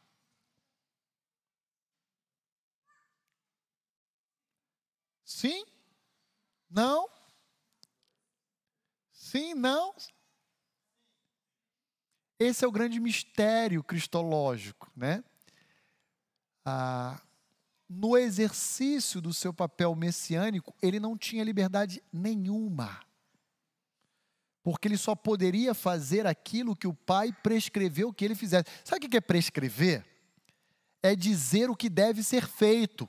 Sim? 5.25 5.67
Não? 6.71 7.09
Sim, 9.13 9.55
não? 9.55 9.95
Esse 12.39 12.65
é 12.65 12.69
o 12.69 12.73
grande 12.73 12.99
mistério 12.99 13.83
cristológico, 13.83 14.91
né? 14.97 15.23
Ah, 16.65 17.21
no 17.89 18.17
exercício 18.17 19.21
do 19.21 19.33
seu 19.33 19.53
papel 19.53 19.95
messiânico, 19.95 20.75
ele 20.83 21.01
não 21.01 21.17
tinha 21.17 21.43
liberdade 21.43 22.03
nenhuma. 22.13 23.01
Porque 24.63 24.87
ele 24.87 24.99
só 24.99 25.15
poderia 25.15 25.73
fazer 25.73 26.27
aquilo 26.27 26.77
que 26.77 26.87
o 26.87 26.93
pai 26.93 27.33
prescreveu 27.43 28.13
que 28.13 28.25
ele 28.25 28.35
fizesse. 28.35 28.67
Sabe 28.85 29.07
o 29.07 29.09
que 29.09 29.17
é 29.17 29.21
prescrever? 29.21 30.05
É 31.03 31.17
dizer 31.17 31.71
o 31.71 31.77
que 31.77 31.89
deve 31.89 32.23
ser 32.23 32.47
feito. 32.47 33.09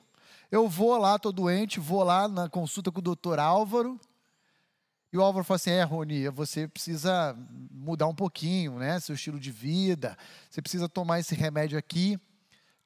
Eu 0.49 0.69
vou 0.69 0.97
lá, 0.97 1.15
estou 1.15 1.33
doente, 1.33 1.79
vou 1.79 2.03
lá 2.03 2.27
na 2.27 2.47
consulta 2.47 2.91
com 2.91 2.99
o 2.99 3.03
doutor 3.03 3.39
Álvaro, 3.39 3.99
e 5.11 5.17
o 5.17 5.21
Álvaro 5.21 5.43
fala 5.43 5.55
assim: 5.55 5.71
é, 5.71 5.83
Rony, 5.83 6.29
você 6.29 6.67
precisa 6.67 7.35
mudar 7.71 8.07
um 8.07 8.15
pouquinho, 8.15 8.77
né? 8.77 8.99
Seu 8.99 9.15
estilo 9.15 9.39
de 9.39 9.51
vida. 9.51 10.17
Você 10.49 10.61
precisa 10.61 10.87
tomar 10.87 11.19
esse 11.19 11.33
remédio 11.33 11.77
aqui 11.77 12.19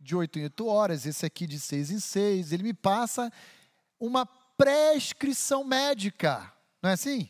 de 0.03 0.15
8 0.15 0.39
em 0.39 0.43
8 0.43 0.67
horas, 0.67 1.05
esse 1.05 1.25
aqui 1.25 1.47
de 1.47 1.59
6 1.59 1.91
em 1.91 1.99
6. 1.99 2.51
Ele 2.51 2.63
me 2.63 2.73
passa 2.73 3.31
uma 3.99 4.25
prescrição 4.25 5.63
médica. 5.63 6.51
Não 6.81 6.89
é 6.89 6.93
assim? 6.93 7.29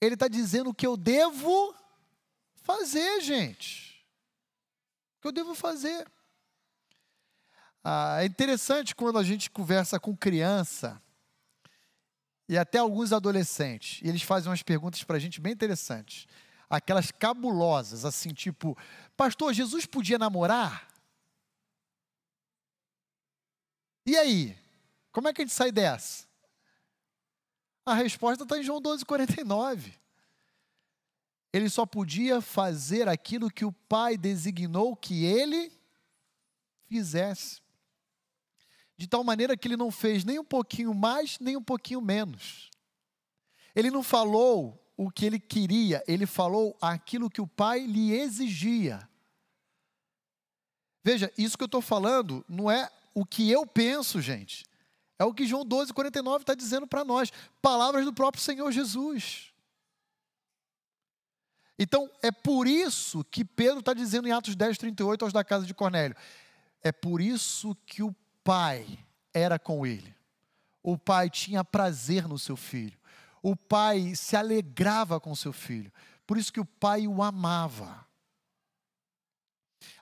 Ele 0.00 0.14
está 0.14 0.26
dizendo 0.26 0.70
o 0.70 0.74
que 0.74 0.86
eu 0.86 0.96
devo 0.96 1.74
fazer, 2.54 3.20
gente. 3.20 4.04
O 5.18 5.22
que 5.22 5.28
eu 5.28 5.32
devo 5.32 5.54
fazer. 5.54 6.10
Ah, 7.84 8.18
é 8.22 8.26
interessante 8.26 8.94
quando 8.94 9.18
a 9.18 9.22
gente 9.22 9.50
conversa 9.50 10.00
com 10.00 10.16
criança 10.16 11.00
e 12.48 12.58
até 12.58 12.78
alguns 12.78 13.12
adolescentes, 13.12 14.00
e 14.02 14.08
eles 14.08 14.22
fazem 14.22 14.50
umas 14.50 14.62
perguntas 14.62 15.02
para 15.02 15.16
a 15.16 15.18
gente 15.18 15.40
bem 15.40 15.52
interessantes. 15.52 16.26
Aquelas 16.68 17.10
cabulosas, 17.10 18.04
assim, 18.04 18.30
tipo, 18.30 18.76
pastor, 19.16 19.52
Jesus 19.52 19.86
podia 19.86 20.18
namorar? 20.18 20.88
E 24.04 24.16
aí? 24.16 24.56
Como 25.12 25.28
é 25.28 25.32
que 25.32 25.42
a 25.42 25.44
gente 25.44 25.54
sai 25.54 25.70
dessa? 25.70 26.26
A 27.84 27.94
resposta 27.94 28.44
está 28.44 28.58
em 28.58 28.62
João 28.62 28.80
12, 28.80 29.04
49. 29.04 29.94
Ele 31.52 31.68
só 31.68 31.84
podia 31.84 32.40
fazer 32.40 33.08
aquilo 33.08 33.50
que 33.50 33.64
o 33.64 33.72
Pai 33.72 34.16
designou 34.16 34.96
que 34.96 35.24
ele 35.24 35.70
fizesse. 36.86 37.60
De 38.96 39.06
tal 39.06 39.22
maneira 39.22 39.56
que 39.56 39.68
ele 39.68 39.76
não 39.76 39.90
fez 39.90 40.24
nem 40.24 40.38
um 40.38 40.44
pouquinho 40.44 40.94
mais, 40.94 41.38
nem 41.38 41.56
um 41.56 41.62
pouquinho 41.62 42.00
menos. 42.00 42.70
Ele 43.74 43.90
não 43.90 44.02
falou 44.02 44.78
o 44.96 45.10
que 45.10 45.26
ele 45.26 45.40
queria, 45.40 46.02
ele 46.06 46.26
falou 46.26 46.76
aquilo 46.80 47.30
que 47.30 47.40
o 47.40 47.46
Pai 47.46 47.80
lhe 47.80 48.12
exigia. 48.12 49.08
Veja, 51.02 51.32
isso 51.36 51.58
que 51.58 51.64
eu 51.64 51.66
estou 51.66 51.82
falando 51.82 52.44
não 52.48 52.70
é 52.70 52.88
o 53.14 53.24
que 53.24 53.50
eu 53.50 53.66
penso, 53.66 54.20
gente. 54.20 54.64
É 55.18 55.24
o 55.24 55.32
que 55.32 55.46
João 55.46 55.64
12, 55.64 55.92
49 55.92 56.42
está 56.42 56.54
dizendo 56.54 56.86
para 56.86 57.04
nós. 57.04 57.30
Palavras 57.60 58.04
do 58.04 58.12
próprio 58.12 58.42
Senhor 58.42 58.70
Jesus. 58.72 59.52
Então, 61.78 62.10
é 62.22 62.30
por 62.30 62.66
isso 62.66 63.24
que 63.24 63.44
Pedro 63.44 63.80
está 63.80 63.94
dizendo 63.94 64.28
em 64.28 64.32
Atos 64.32 64.54
10, 64.54 64.78
38 64.78 65.24
aos 65.24 65.32
da 65.32 65.44
casa 65.44 65.66
de 65.66 65.74
Cornélio. 65.74 66.16
É 66.82 66.92
por 66.92 67.20
isso 67.20 67.76
que 67.86 68.02
o 68.02 68.14
Pai 68.44 68.98
era 69.32 69.58
com 69.58 69.86
ele. 69.86 70.14
O 70.82 70.98
Pai 70.98 71.30
tinha 71.30 71.64
prazer 71.64 72.26
no 72.26 72.38
seu 72.38 72.56
filho. 72.56 72.98
O 73.40 73.56
Pai 73.56 74.14
se 74.14 74.36
alegrava 74.36 75.20
com 75.20 75.34
seu 75.34 75.52
filho. 75.52 75.92
Por 76.26 76.36
isso 76.36 76.52
que 76.52 76.60
o 76.60 76.64
Pai 76.64 77.06
o 77.06 77.22
amava. 77.22 78.06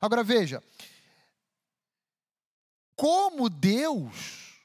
Agora 0.01 0.23
veja, 0.23 0.63
como 3.01 3.49
Deus, 3.49 4.61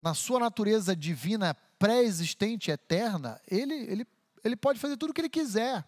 na 0.00 0.14
sua 0.14 0.38
natureza 0.38 0.94
divina, 0.94 1.54
pré-existente, 1.76 2.70
eterna, 2.70 3.40
ele, 3.50 3.74
ele, 3.74 4.06
ele 4.44 4.54
pode 4.54 4.78
fazer 4.78 4.96
tudo 4.96 5.10
o 5.10 5.12
que 5.12 5.22
ele 5.22 5.28
quiser. 5.28 5.84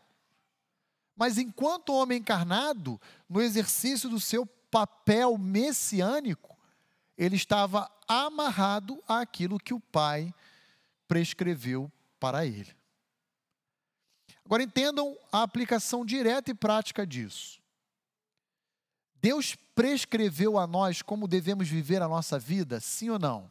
Mas 1.14 1.38
enquanto 1.38 1.94
homem 1.94 2.18
encarnado, 2.18 3.00
no 3.28 3.40
exercício 3.40 4.10
do 4.10 4.18
seu 4.18 4.44
papel 4.44 5.38
messiânico, 5.38 6.58
ele 7.16 7.36
estava 7.36 7.88
amarrado 8.08 9.00
àquilo 9.06 9.60
que 9.60 9.72
o 9.72 9.78
Pai 9.78 10.34
prescreveu 11.06 11.88
para 12.18 12.44
ele. 12.44 12.74
Agora 14.44 14.64
entendam 14.64 15.16
a 15.30 15.44
aplicação 15.44 16.04
direta 16.04 16.50
e 16.50 16.54
prática 16.54 17.06
disso. 17.06 17.62
Deus 19.20 19.56
prescreveu 19.74 20.58
a 20.58 20.66
nós 20.66 21.02
como 21.02 21.28
devemos 21.28 21.68
viver 21.68 22.02
a 22.02 22.08
nossa 22.08 22.38
vida, 22.38 22.80
sim 22.80 23.10
ou 23.10 23.18
não? 23.18 23.50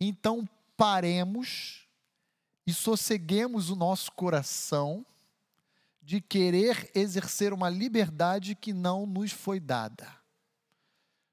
Então 0.00 0.48
paremos 0.76 1.86
e 2.66 2.72
sosseguemos 2.72 3.70
o 3.70 3.76
nosso 3.76 4.10
coração 4.12 5.04
de 6.02 6.20
querer 6.20 6.90
exercer 6.94 7.52
uma 7.52 7.68
liberdade 7.68 8.54
que 8.54 8.72
não 8.72 9.06
nos 9.06 9.32
foi 9.32 9.58
dada. 9.58 10.08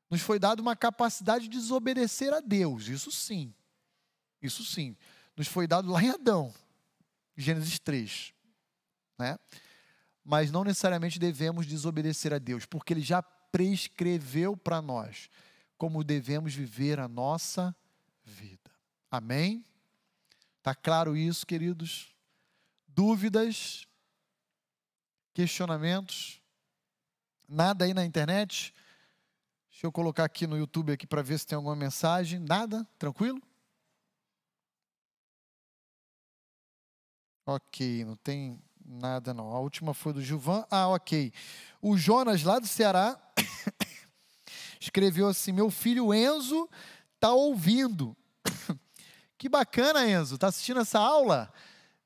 Nos 0.09 0.21
foi 0.21 0.39
dada 0.39 0.61
uma 0.61 0.75
capacidade 0.75 1.47
de 1.47 1.57
desobedecer 1.57 2.33
a 2.33 2.39
Deus, 2.39 2.87
isso 2.87 3.11
sim. 3.11 3.53
Isso 4.41 4.63
sim. 4.63 4.95
Nos 5.35 5.47
foi 5.47 5.67
dado 5.67 5.91
lá 5.91 6.01
em 6.03 6.09
Adão, 6.09 6.53
Gênesis 7.35 7.79
3. 7.79 8.33
Né? 9.17 9.39
Mas 10.23 10.51
não 10.51 10.63
necessariamente 10.63 11.19
devemos 11.19 11.65
desobedecer 11.65 12.33
a 12.33 12.37
Deus, 12.37 12.65
porque 12.65 12.93
Ele 12.93 13.01
já 13.01 13.21
prescreveu 13.21 14.55
para 14.55 14.81
nós 14.81 15.29
como 15.77 16.03
devemos 16.03 16.53
viver 16.53 16.99
a 16.99 17.07
nossa 17.07 17.75
vida. 18.23 18.71
Amém? 19.11 19.65
Está 20.57 20.73
claro 20.73 21.15
isso, 21.17 21.45
queridos? 21.45 22.15
Dúvidas? 22.87 23.85
Questionamentos? 25.33 26.41
Nada 27.47 27.85
aí 27.85 27.93
na 27.93 28.05
internet? 28.05 28.73
Deixa 29.69 29.85
eu 29.85 29.91
colocar 29.91 30.23
aqui 30.23 30.47
no 30.47 30.57
YouTube 30.57 30.93
aqui 30.93 31.05
para 31.05 31.21
ver 31.21 31.37
se 31.37 31.45
tem 31.45 31.55
alguma 31.55 31.75
mensagem. 31.75 32.39
Nada? 32.39 32.87
Tranquilo? 32.97 33.41
Ok, 37.45 38.05
não 38.05 38.15
tem 38.15 38.57
Nada 38.85 39.33
não. 39.33 39.51
A 39.51 39.59
última 39.59 39.93
foi 39.93 40.13
do 40.13 40.21
Gilvan. 40.21 40.65
Ah, 40.69 40.87
ok. 40.89 41.31
O 41.81 41.97
Jonas, 41.97 42.43
lá 42.43 42.59
do 42.59 42.67
Ceará, 42.67 43.17
escreveu 44.79 45.27
assim: 45.27 45.51
Meu 45.51 45.69
filho 45.71 46.13
Enzo 46.13 46.69
está 47.15 47.31
ouvindo. 47.33 48.15
que 49.37 49.47
bacana, 49.47 50.07
Enzo. 50.07 50.35
Está 50.35 50.47
assistindo 50.47 50.81
essa 50.81 50.99
aula? 50.99 51.51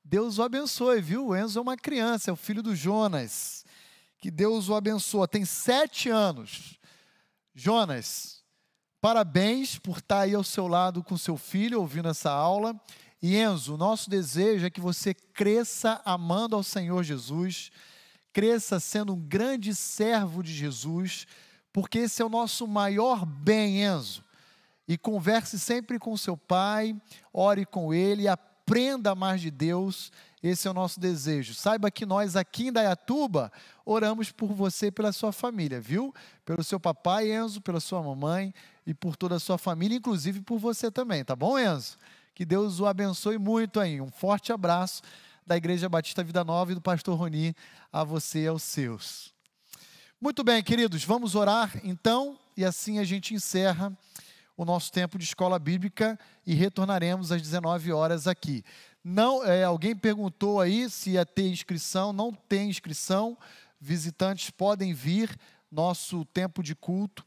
Deus 0.04 0.38
o 0.38 0.42
abençoe, 0.42 1.00
viu? 1.00 1.26
O 1.26 1.36
Enzo 1.36 1.58
é 1.58 1.62
uma 1.62 1.76
criança, 1.76 2.30
é 2.30 2.32
o 2.32 2.36
filho 2.36 2.62
do 2.62 2.74
Jonas. 2.74 3.64
Que 4.18 4.30
Deus 4.30 4.68
o 4.68 4.74
abençoe. 4.74 5.28
Tem 5.28 5.44
sete 5.44 6.08
anos. 6.08 6.78
Jonas, 7.54 8.42
parabéns 9.00 9.78
por 9.78 9.98
estar 9.98 10.20
aí 10.20 10.34
ao 10.34 10.44
seu 10.44 10.68
lado 10.68 11.02
com 11.02 11.16
seu 11.18 11.36
filho, 11.36 11.80
ouvindo 11.80 12.08
essa 12.08 12.30
aula. 12.30 12.80
E 13.20 13.36
Enzo, 13.36 13.76
nosso 13.76 14.08
desejo 14.08 14.66
é 14.66 14.70
que 14.70 14.80
você 14.80 15.12
cresça 15.12 16.00
amando 16.04 16.54
ao 16.54 16.62
Senhor 16.62 17.02
Jesus, 17.02 17.70
cresça 18.32 18.78
sendo 18.78 19.14
um 19.14 19.20
grande 19.20 19.74
servo 19.74 20.42
de 20.42 20.52
Jesus, 20.52 21.26
porque 21.72 21.98
esse 21.98 22.22
é 22.22 22.24
o 22.24 22.28
nosso 22.28 22.66
maior 22.66 23.26
bem, 23.26 23.82
Enzo. 23.82 24.24
E 24.86 24.96
converse 24.96 25.58
sempre 25.58 25.98
com 25.98 26.16
seu 26.16 26.36
pai, 26.36 26.96
ore 27.32 27.66
com 27.66 27.92
ele, 27.92 28.28
aprenda 28.28 29.14
mais 29.14 29.40
de 29.40 29.50
Deus. 29.50 30.12
Esse 30.42 30.68
é 30.68 30.70
o 30.70 30.74
nosso 30.74 31.00
desejo. 31.00 31.52
Saiba 31.54 31.90
que 31.90 32.06
nós 32.06 32.36
aqui 32.36 32.68
em 32.68 32.72
Dayatuba 32.72 33.52
oramos 33.84 34.30
por 34.30 34.52
você 34.52 34.86
e 34.86 34.92
pela 34.92 35.12
sua 35.12 35.32
família, 35.32 35.80
viu? 35.80 36.14
Pelo 36.44 36.62
seu 36.62 36.78
papai, 36.78 37.32
Enzo, 37.32 37.60
pela 37.60 37.80
sua 37.80 38.02
mamãe 38.02 38.54
e 38.86 38.94
por 38.94 39.16
toda 39.16 39.34
a 39.34 39.40
sua 39.40 39.58
família, 39.58 39.96
inclusive 39.96 40.40
por 40.40 40.58
você 40.58 40.90
também, 40.90 41.24
tá 41.24 41.34
bom, 41.34 41.58
Enzo? 41.58 41.98
Que 42.38 42.44
Deus 42.44 42.78
o 42.78 42.86
abençoe 42.86 43.36
muito 43.36 43.80
aí. 43.80 44.00
Um 44.00 44.12
forte 44.12 44.52
abraço 44.52 45.02
da 45.44 45.56
Igreja 45.56 45.88
Batista 45.88 46.22
Vida 46.22 46.44
Nova 46.44 46.70
e 46.70 46.74
do 46.76 46.80
pastor 46.80 47.18
Roni 47.18 47.52
a 47.92 48.04
você 48.04 48.44
e 48.44 48.46
aos 48.46 48.62
seus. 48.62 49.34
Muito 50.20 50.44
bem, 50.44 50.62
queridos, 50.62 51.02
vamos 51.02 51.34
orar 51.34 51.80
então 51.82 52.38
e 52.56 52.64
assim 52.64 53.00
a 53.00 53.04
gente 53.04 53.34
encerra 53.34 53.92
o 54.56 54.64
nosso 54.64 54.92
tempo 54.92 55.18
de 55.18 55.24
escola 55.24 55.58
bíblica 55.58 56.16
e 56.46 56.54
retornaremos 56.54 57.32
às 57.32 57.42
19 57.42 57.90
horas 57.90 58.28
aqui. 58.28 58.62
Não, 59.02 59.44
é, 59.44 59.64
alguém 59.64 59.96
perguntou 59.96 60.60
aí 60.60 60.88
se 60.88 61.14
ia 61.14 61.26
ter 61.26 61.48
inscrição, 61.48 62.12
não 62.12 62.32
tem 62.32 62.70
inscrição. 62.70 63.36
Visitantes 63.80 64.48
podem 64.48 64.94
vir, 64.94 65.36
nosso 65.72 66.24
tempo 66.26 66.62
de 66.62 66.76
culto, 66.76 67.26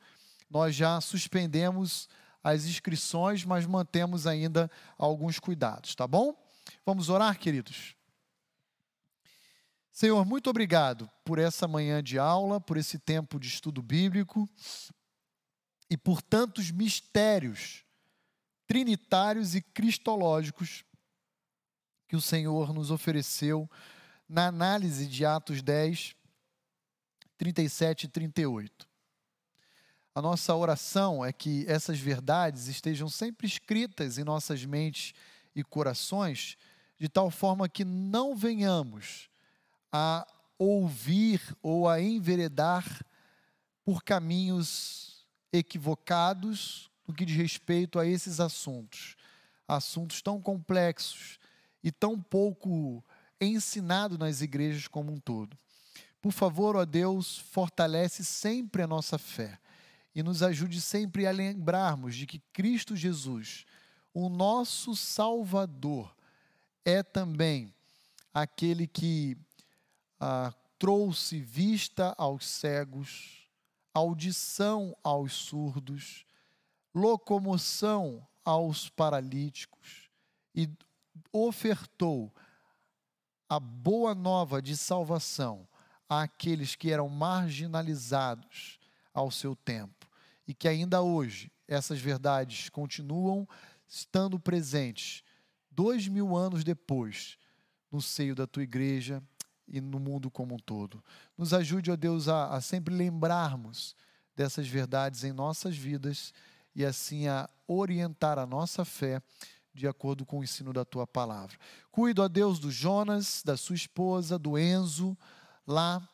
nós 0.49 0.73
já 0.73 1.01
suspendemos 1.01 2.07
as 2.43 2.65
inscrições, 2.65 3.45
mas 3.45 3.65
mantemos 3.65 4.25
ainda 4.25 4.69
alguns 4.97 5.39
cuidados, 5.39 5.95
tá 5.95 6.07
bom? 6.07 6.35
Vamos 6.85 7.09
orar, 7.09 7.37
queridos? 7.37 7.95
Senhor, 9.91 10.25
muito 10.25 10.49
obrigado 10.49 11.09
por 11.23 11.37
essa 11.37 11.67
manhã 11.67 12.01
de 12.01 12.17
aula, 12.17 12.59
por 12.59 12.77
esse 12.77 12.97
tempo 12.97 13.39
de 13.39 13.47
estudo 13.47 13.81
bíblico 13.81 14.49
e 15.89 15.97
por 15.97 16.21
tantos 16.21 16.71
mistérios 16.71 17.83
trinitários 18.65 19.53
e 19.53 19.61
cristológicos 19.61 20.85
que 22.07 22.15
o 22.15 22.21
Senhor 22.21 22.73
nos 22.73 22.89
ofereceu 22.89 23.69
na 24.27 24.47
análise 24.47 25.05
de 25.05 25.25
Atos 25.25 25.61
10, 25.61 26.15
37 27.37 28.05
e 28.05 28.07
38. 28.07 28.90
A 30.13 30.21
nossa 30.21 30.53
oração 30.53 31.23
é 31.23 31.31
que 31.31 31.65
essas 31.69 31.97
verdades 31.97 32.67
estejam 32.67 33.07
sempre 33.07 33.47
escritas 33.47 34.17
em 34.17 34.25
nossas 34.25 34.65
mentes 34.65 35.13
e 35.55 35.63
corações, 35.63 36.57
de 36.99 37.07
tal 37.07 37.31
forma 37.31 37.69
que 37.69 37.85
não 37.85 38.35
venhamos 38.35 39.29
a 39.89 40.27
ouvir 40.59 41.41
ou 41.63 41.87
a 41.87 42.01
enveredar 42.01 42.85
por 43.85 44.03
caminhos 44.03 45.25
equivocados 45.51 46.91
no 47.07 47.13
que 47.13 47.25
diz 47.25 47.37
respeito 47.37 47.97
a 47.97 48.05
esses 48.05 48.41
assuntos. 48.41 49.15
Assuntos 49.65 50.21
tão 50.21 50.41
complexos 50.41 51.39
e 51.81 51.89
tão 51.89 52.21
pouco 52.21 53.01
ensinados 53.39 54.17
nas 54.17 54.41
igrejas 54.41 54.89
como 54.89 55.13
um 55.13 55.17
todo. 55.17 55.57
Por 56.21 56.33
favor, 56.33 56.75
ó 56.75 56.83
Deus, 56.83 57.37
fortalece 57.37 58.25
sempre 58.25 58.83
a 58.83 58.87
nossa 58.87 59.17
fé 59.17 59.57
e 60.13 60.21
nos 60.21 60.43
ajude 60.43 60.81
sempre 60.81 61.25
a 61.25 61.31
lembrarmos 61.31 62.15
de 62.15 62.27
que 62.27 62.39
Cristo 62.51 62.95
Jesus, 62.95 63.65
o 64.13 64.27
nosso 64.27 64.95
Salvador, 64.95 66.13
é 66.83 67.01
também 67.01 67.73
aquele 68.33 68.87
que 68.87 69.37
ah, 70.19 70.53
trouxe 70.77 71.39
vista 71.39 72.13
aos 72.17 72.45
cegos, 72.45 73.47
audição 73.93 74.95
aos 75.03 75.33
surdos, 75.33 76.25
locomoção 76.93 78.27
aos 78.43 78.89
paralíticos 78.89 80.09
e 80.53 80.69
ofertou 81.31 82.33
a 83.47 83.59
boa 83.59 84.15
nova 84.15 84.61
de 84.61 84.75
salvação 84.75 85.67
àqueles 86.09 86.75
que 86.75 86.91
eram 86.91 87.07
marginalizados 87.07 88.79
ao 89.13 89.29
seu 89.29 89.55
tempo 89.55 90.00
e 90.47 90.53
que 90.53 90.67
ainda 90.67 91.01
hoje 91.01 91.51
essas 91.67 91.99
verdades 91.99 92.69
continuam 92.69 93.47
estando 93.87 94.39
presentes 94.39 95.23
dois 95.69 96.07
mil 96.07 96.35
anos 96.35 96.63
depois 96.63 97.37
no 97.91 98.01
seio 98.01 98.35
da 98.35 98.47
tua 98.47 98.63
igreja 98.63 99.21
e 99.67 99.79
no 99.79 99.99
mundo 99.99 100.29
como 100.29 100.55
um 100.55 100.59
todo. 100.59 101.03
Nos 101.37 101.53
ajude, 101.53 101.91
ó 101.91 101.95
Deus, 101.95 102.27
a, 102.27 102.53
a 102.53 102.61
sempre 102.61 102.93
lembrarmos 102.93 103.95
dessas 104.35 104.67
verdades 104.67 105.23
em 105.23 105.31
nossas 105.31 105.75
vidas 105.75 106.33
e 106.75 106.85
assim 106.85 107.27
a 107.27 107.49
orientar 107.67 108.39
a 108.39 108.45
nossa 108.45 108.83
fé 108.85 109.21
de 109.73 109.87
acordo 109.87 110.25
com 110.25 110.39
o 110.39 110.43
ensino 110.43 110.73
da 110.73 110.83
tua 110.83 111.07
palavra. 111.07 111.57
Cuido, 111.91 112.21
ó 112.21 112.27
Deus, 112.27 112.59
do 112.59 112.69
Jonas, 112.69 113.41
da 113.45 113.55
sua 113.55 113.75
esposa, 113.75 114.37
do 114.37 114.57
Enzo, 114.57 115.17
lá 115.65 116.07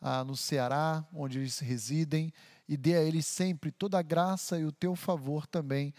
ah, 0.00 0.24
no 0.24 0.36
Ceará, 0.36 1.04
onde 1.12 1.38
eles 1.38 1.58
residem, 1.58 2.32
e 2.70 2.76
dê 2.76 2.94
a 2.94 3.02
eles 3.02 3.26
sempre 3.26 3.72
toda 3.72 3.98
a 3.98 4.02
graça 4.02 4.56
e 4.56 4.64
o 4.64 4.70
teu 4.70 4.94
favor 4.94 5.44
também, 5.44 5.92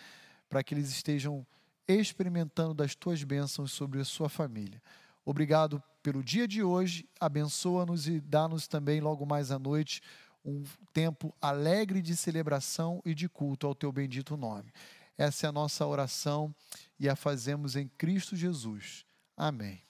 para 0.48 0.64
que 0.64 0.73
eles 0.73 0.89
estejam 0.89 1.45
experimentando 1.85 2.73
das 2.73 2.95
tuas 2.95 3.22
bênçãos 3.26 3.73
sobre 3.73 3.99
a 3.99 4.06
sua 4.06 4.30
família. 4.30 4.81
Obrigado 5.26 5.84
pelo 6.02 6.23
dia 6.23 6.48
de 6.48 6.64
hoje, 6.64 7.06
abençoa-nos 7.19 8.07
e 8.07 8.22
dá-nos 8.22 8.69
também 8.69 9.02
logo 9.02 9.26
mais 9.26 9.52
à 9.52 9.60
noite 9.60 10.02
um 10.45 10.64
tempo 10.93 11.35
alegre 11.41 12.02
de 12.02 12.15
celebração 12.15 13.02
e 13.03 13.14
de 13.14 13.27
culto 13.27 13.68
ao 13.68 13.76
teu 13.76 13.91
bendito 13.91 14.38
nome. 14.38 14.72
Essa 15.18 15.48
é 15.48 15.49
a 15.49 15.52
nossa 15.52 15.85
oração 15.85 16.56
e 16.98 17.10
a 17.10 17.18
fazemos 17.18 17.76
em 17.76 17.89
Cristo 17.98 18.34
Jesus. 18.34 19.06
Amém. 19.35 19.84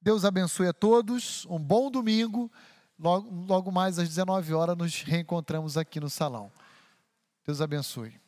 Deus 0.00 0.24
abençoe 0.24 0.68
a 0.68 0.72
todos, 0.72 1.44
um 1.44 1.58
bom 1.58 1.90
domingo. 1.90 2.50
Logo, 2.98 3.30
logo 3.46 3.70
mais 3.70 3.98
às 3.98 4.08
19 4.08 4.54
horas 4.54 4.76
nos 4.76 5.02
reencontramos 5.02 5.76
aqui 5.76 6.00
no 6.00 6.10
salão. 6.10 6.50
Deus 7.46 7.60
abençoe. 7.60 8.20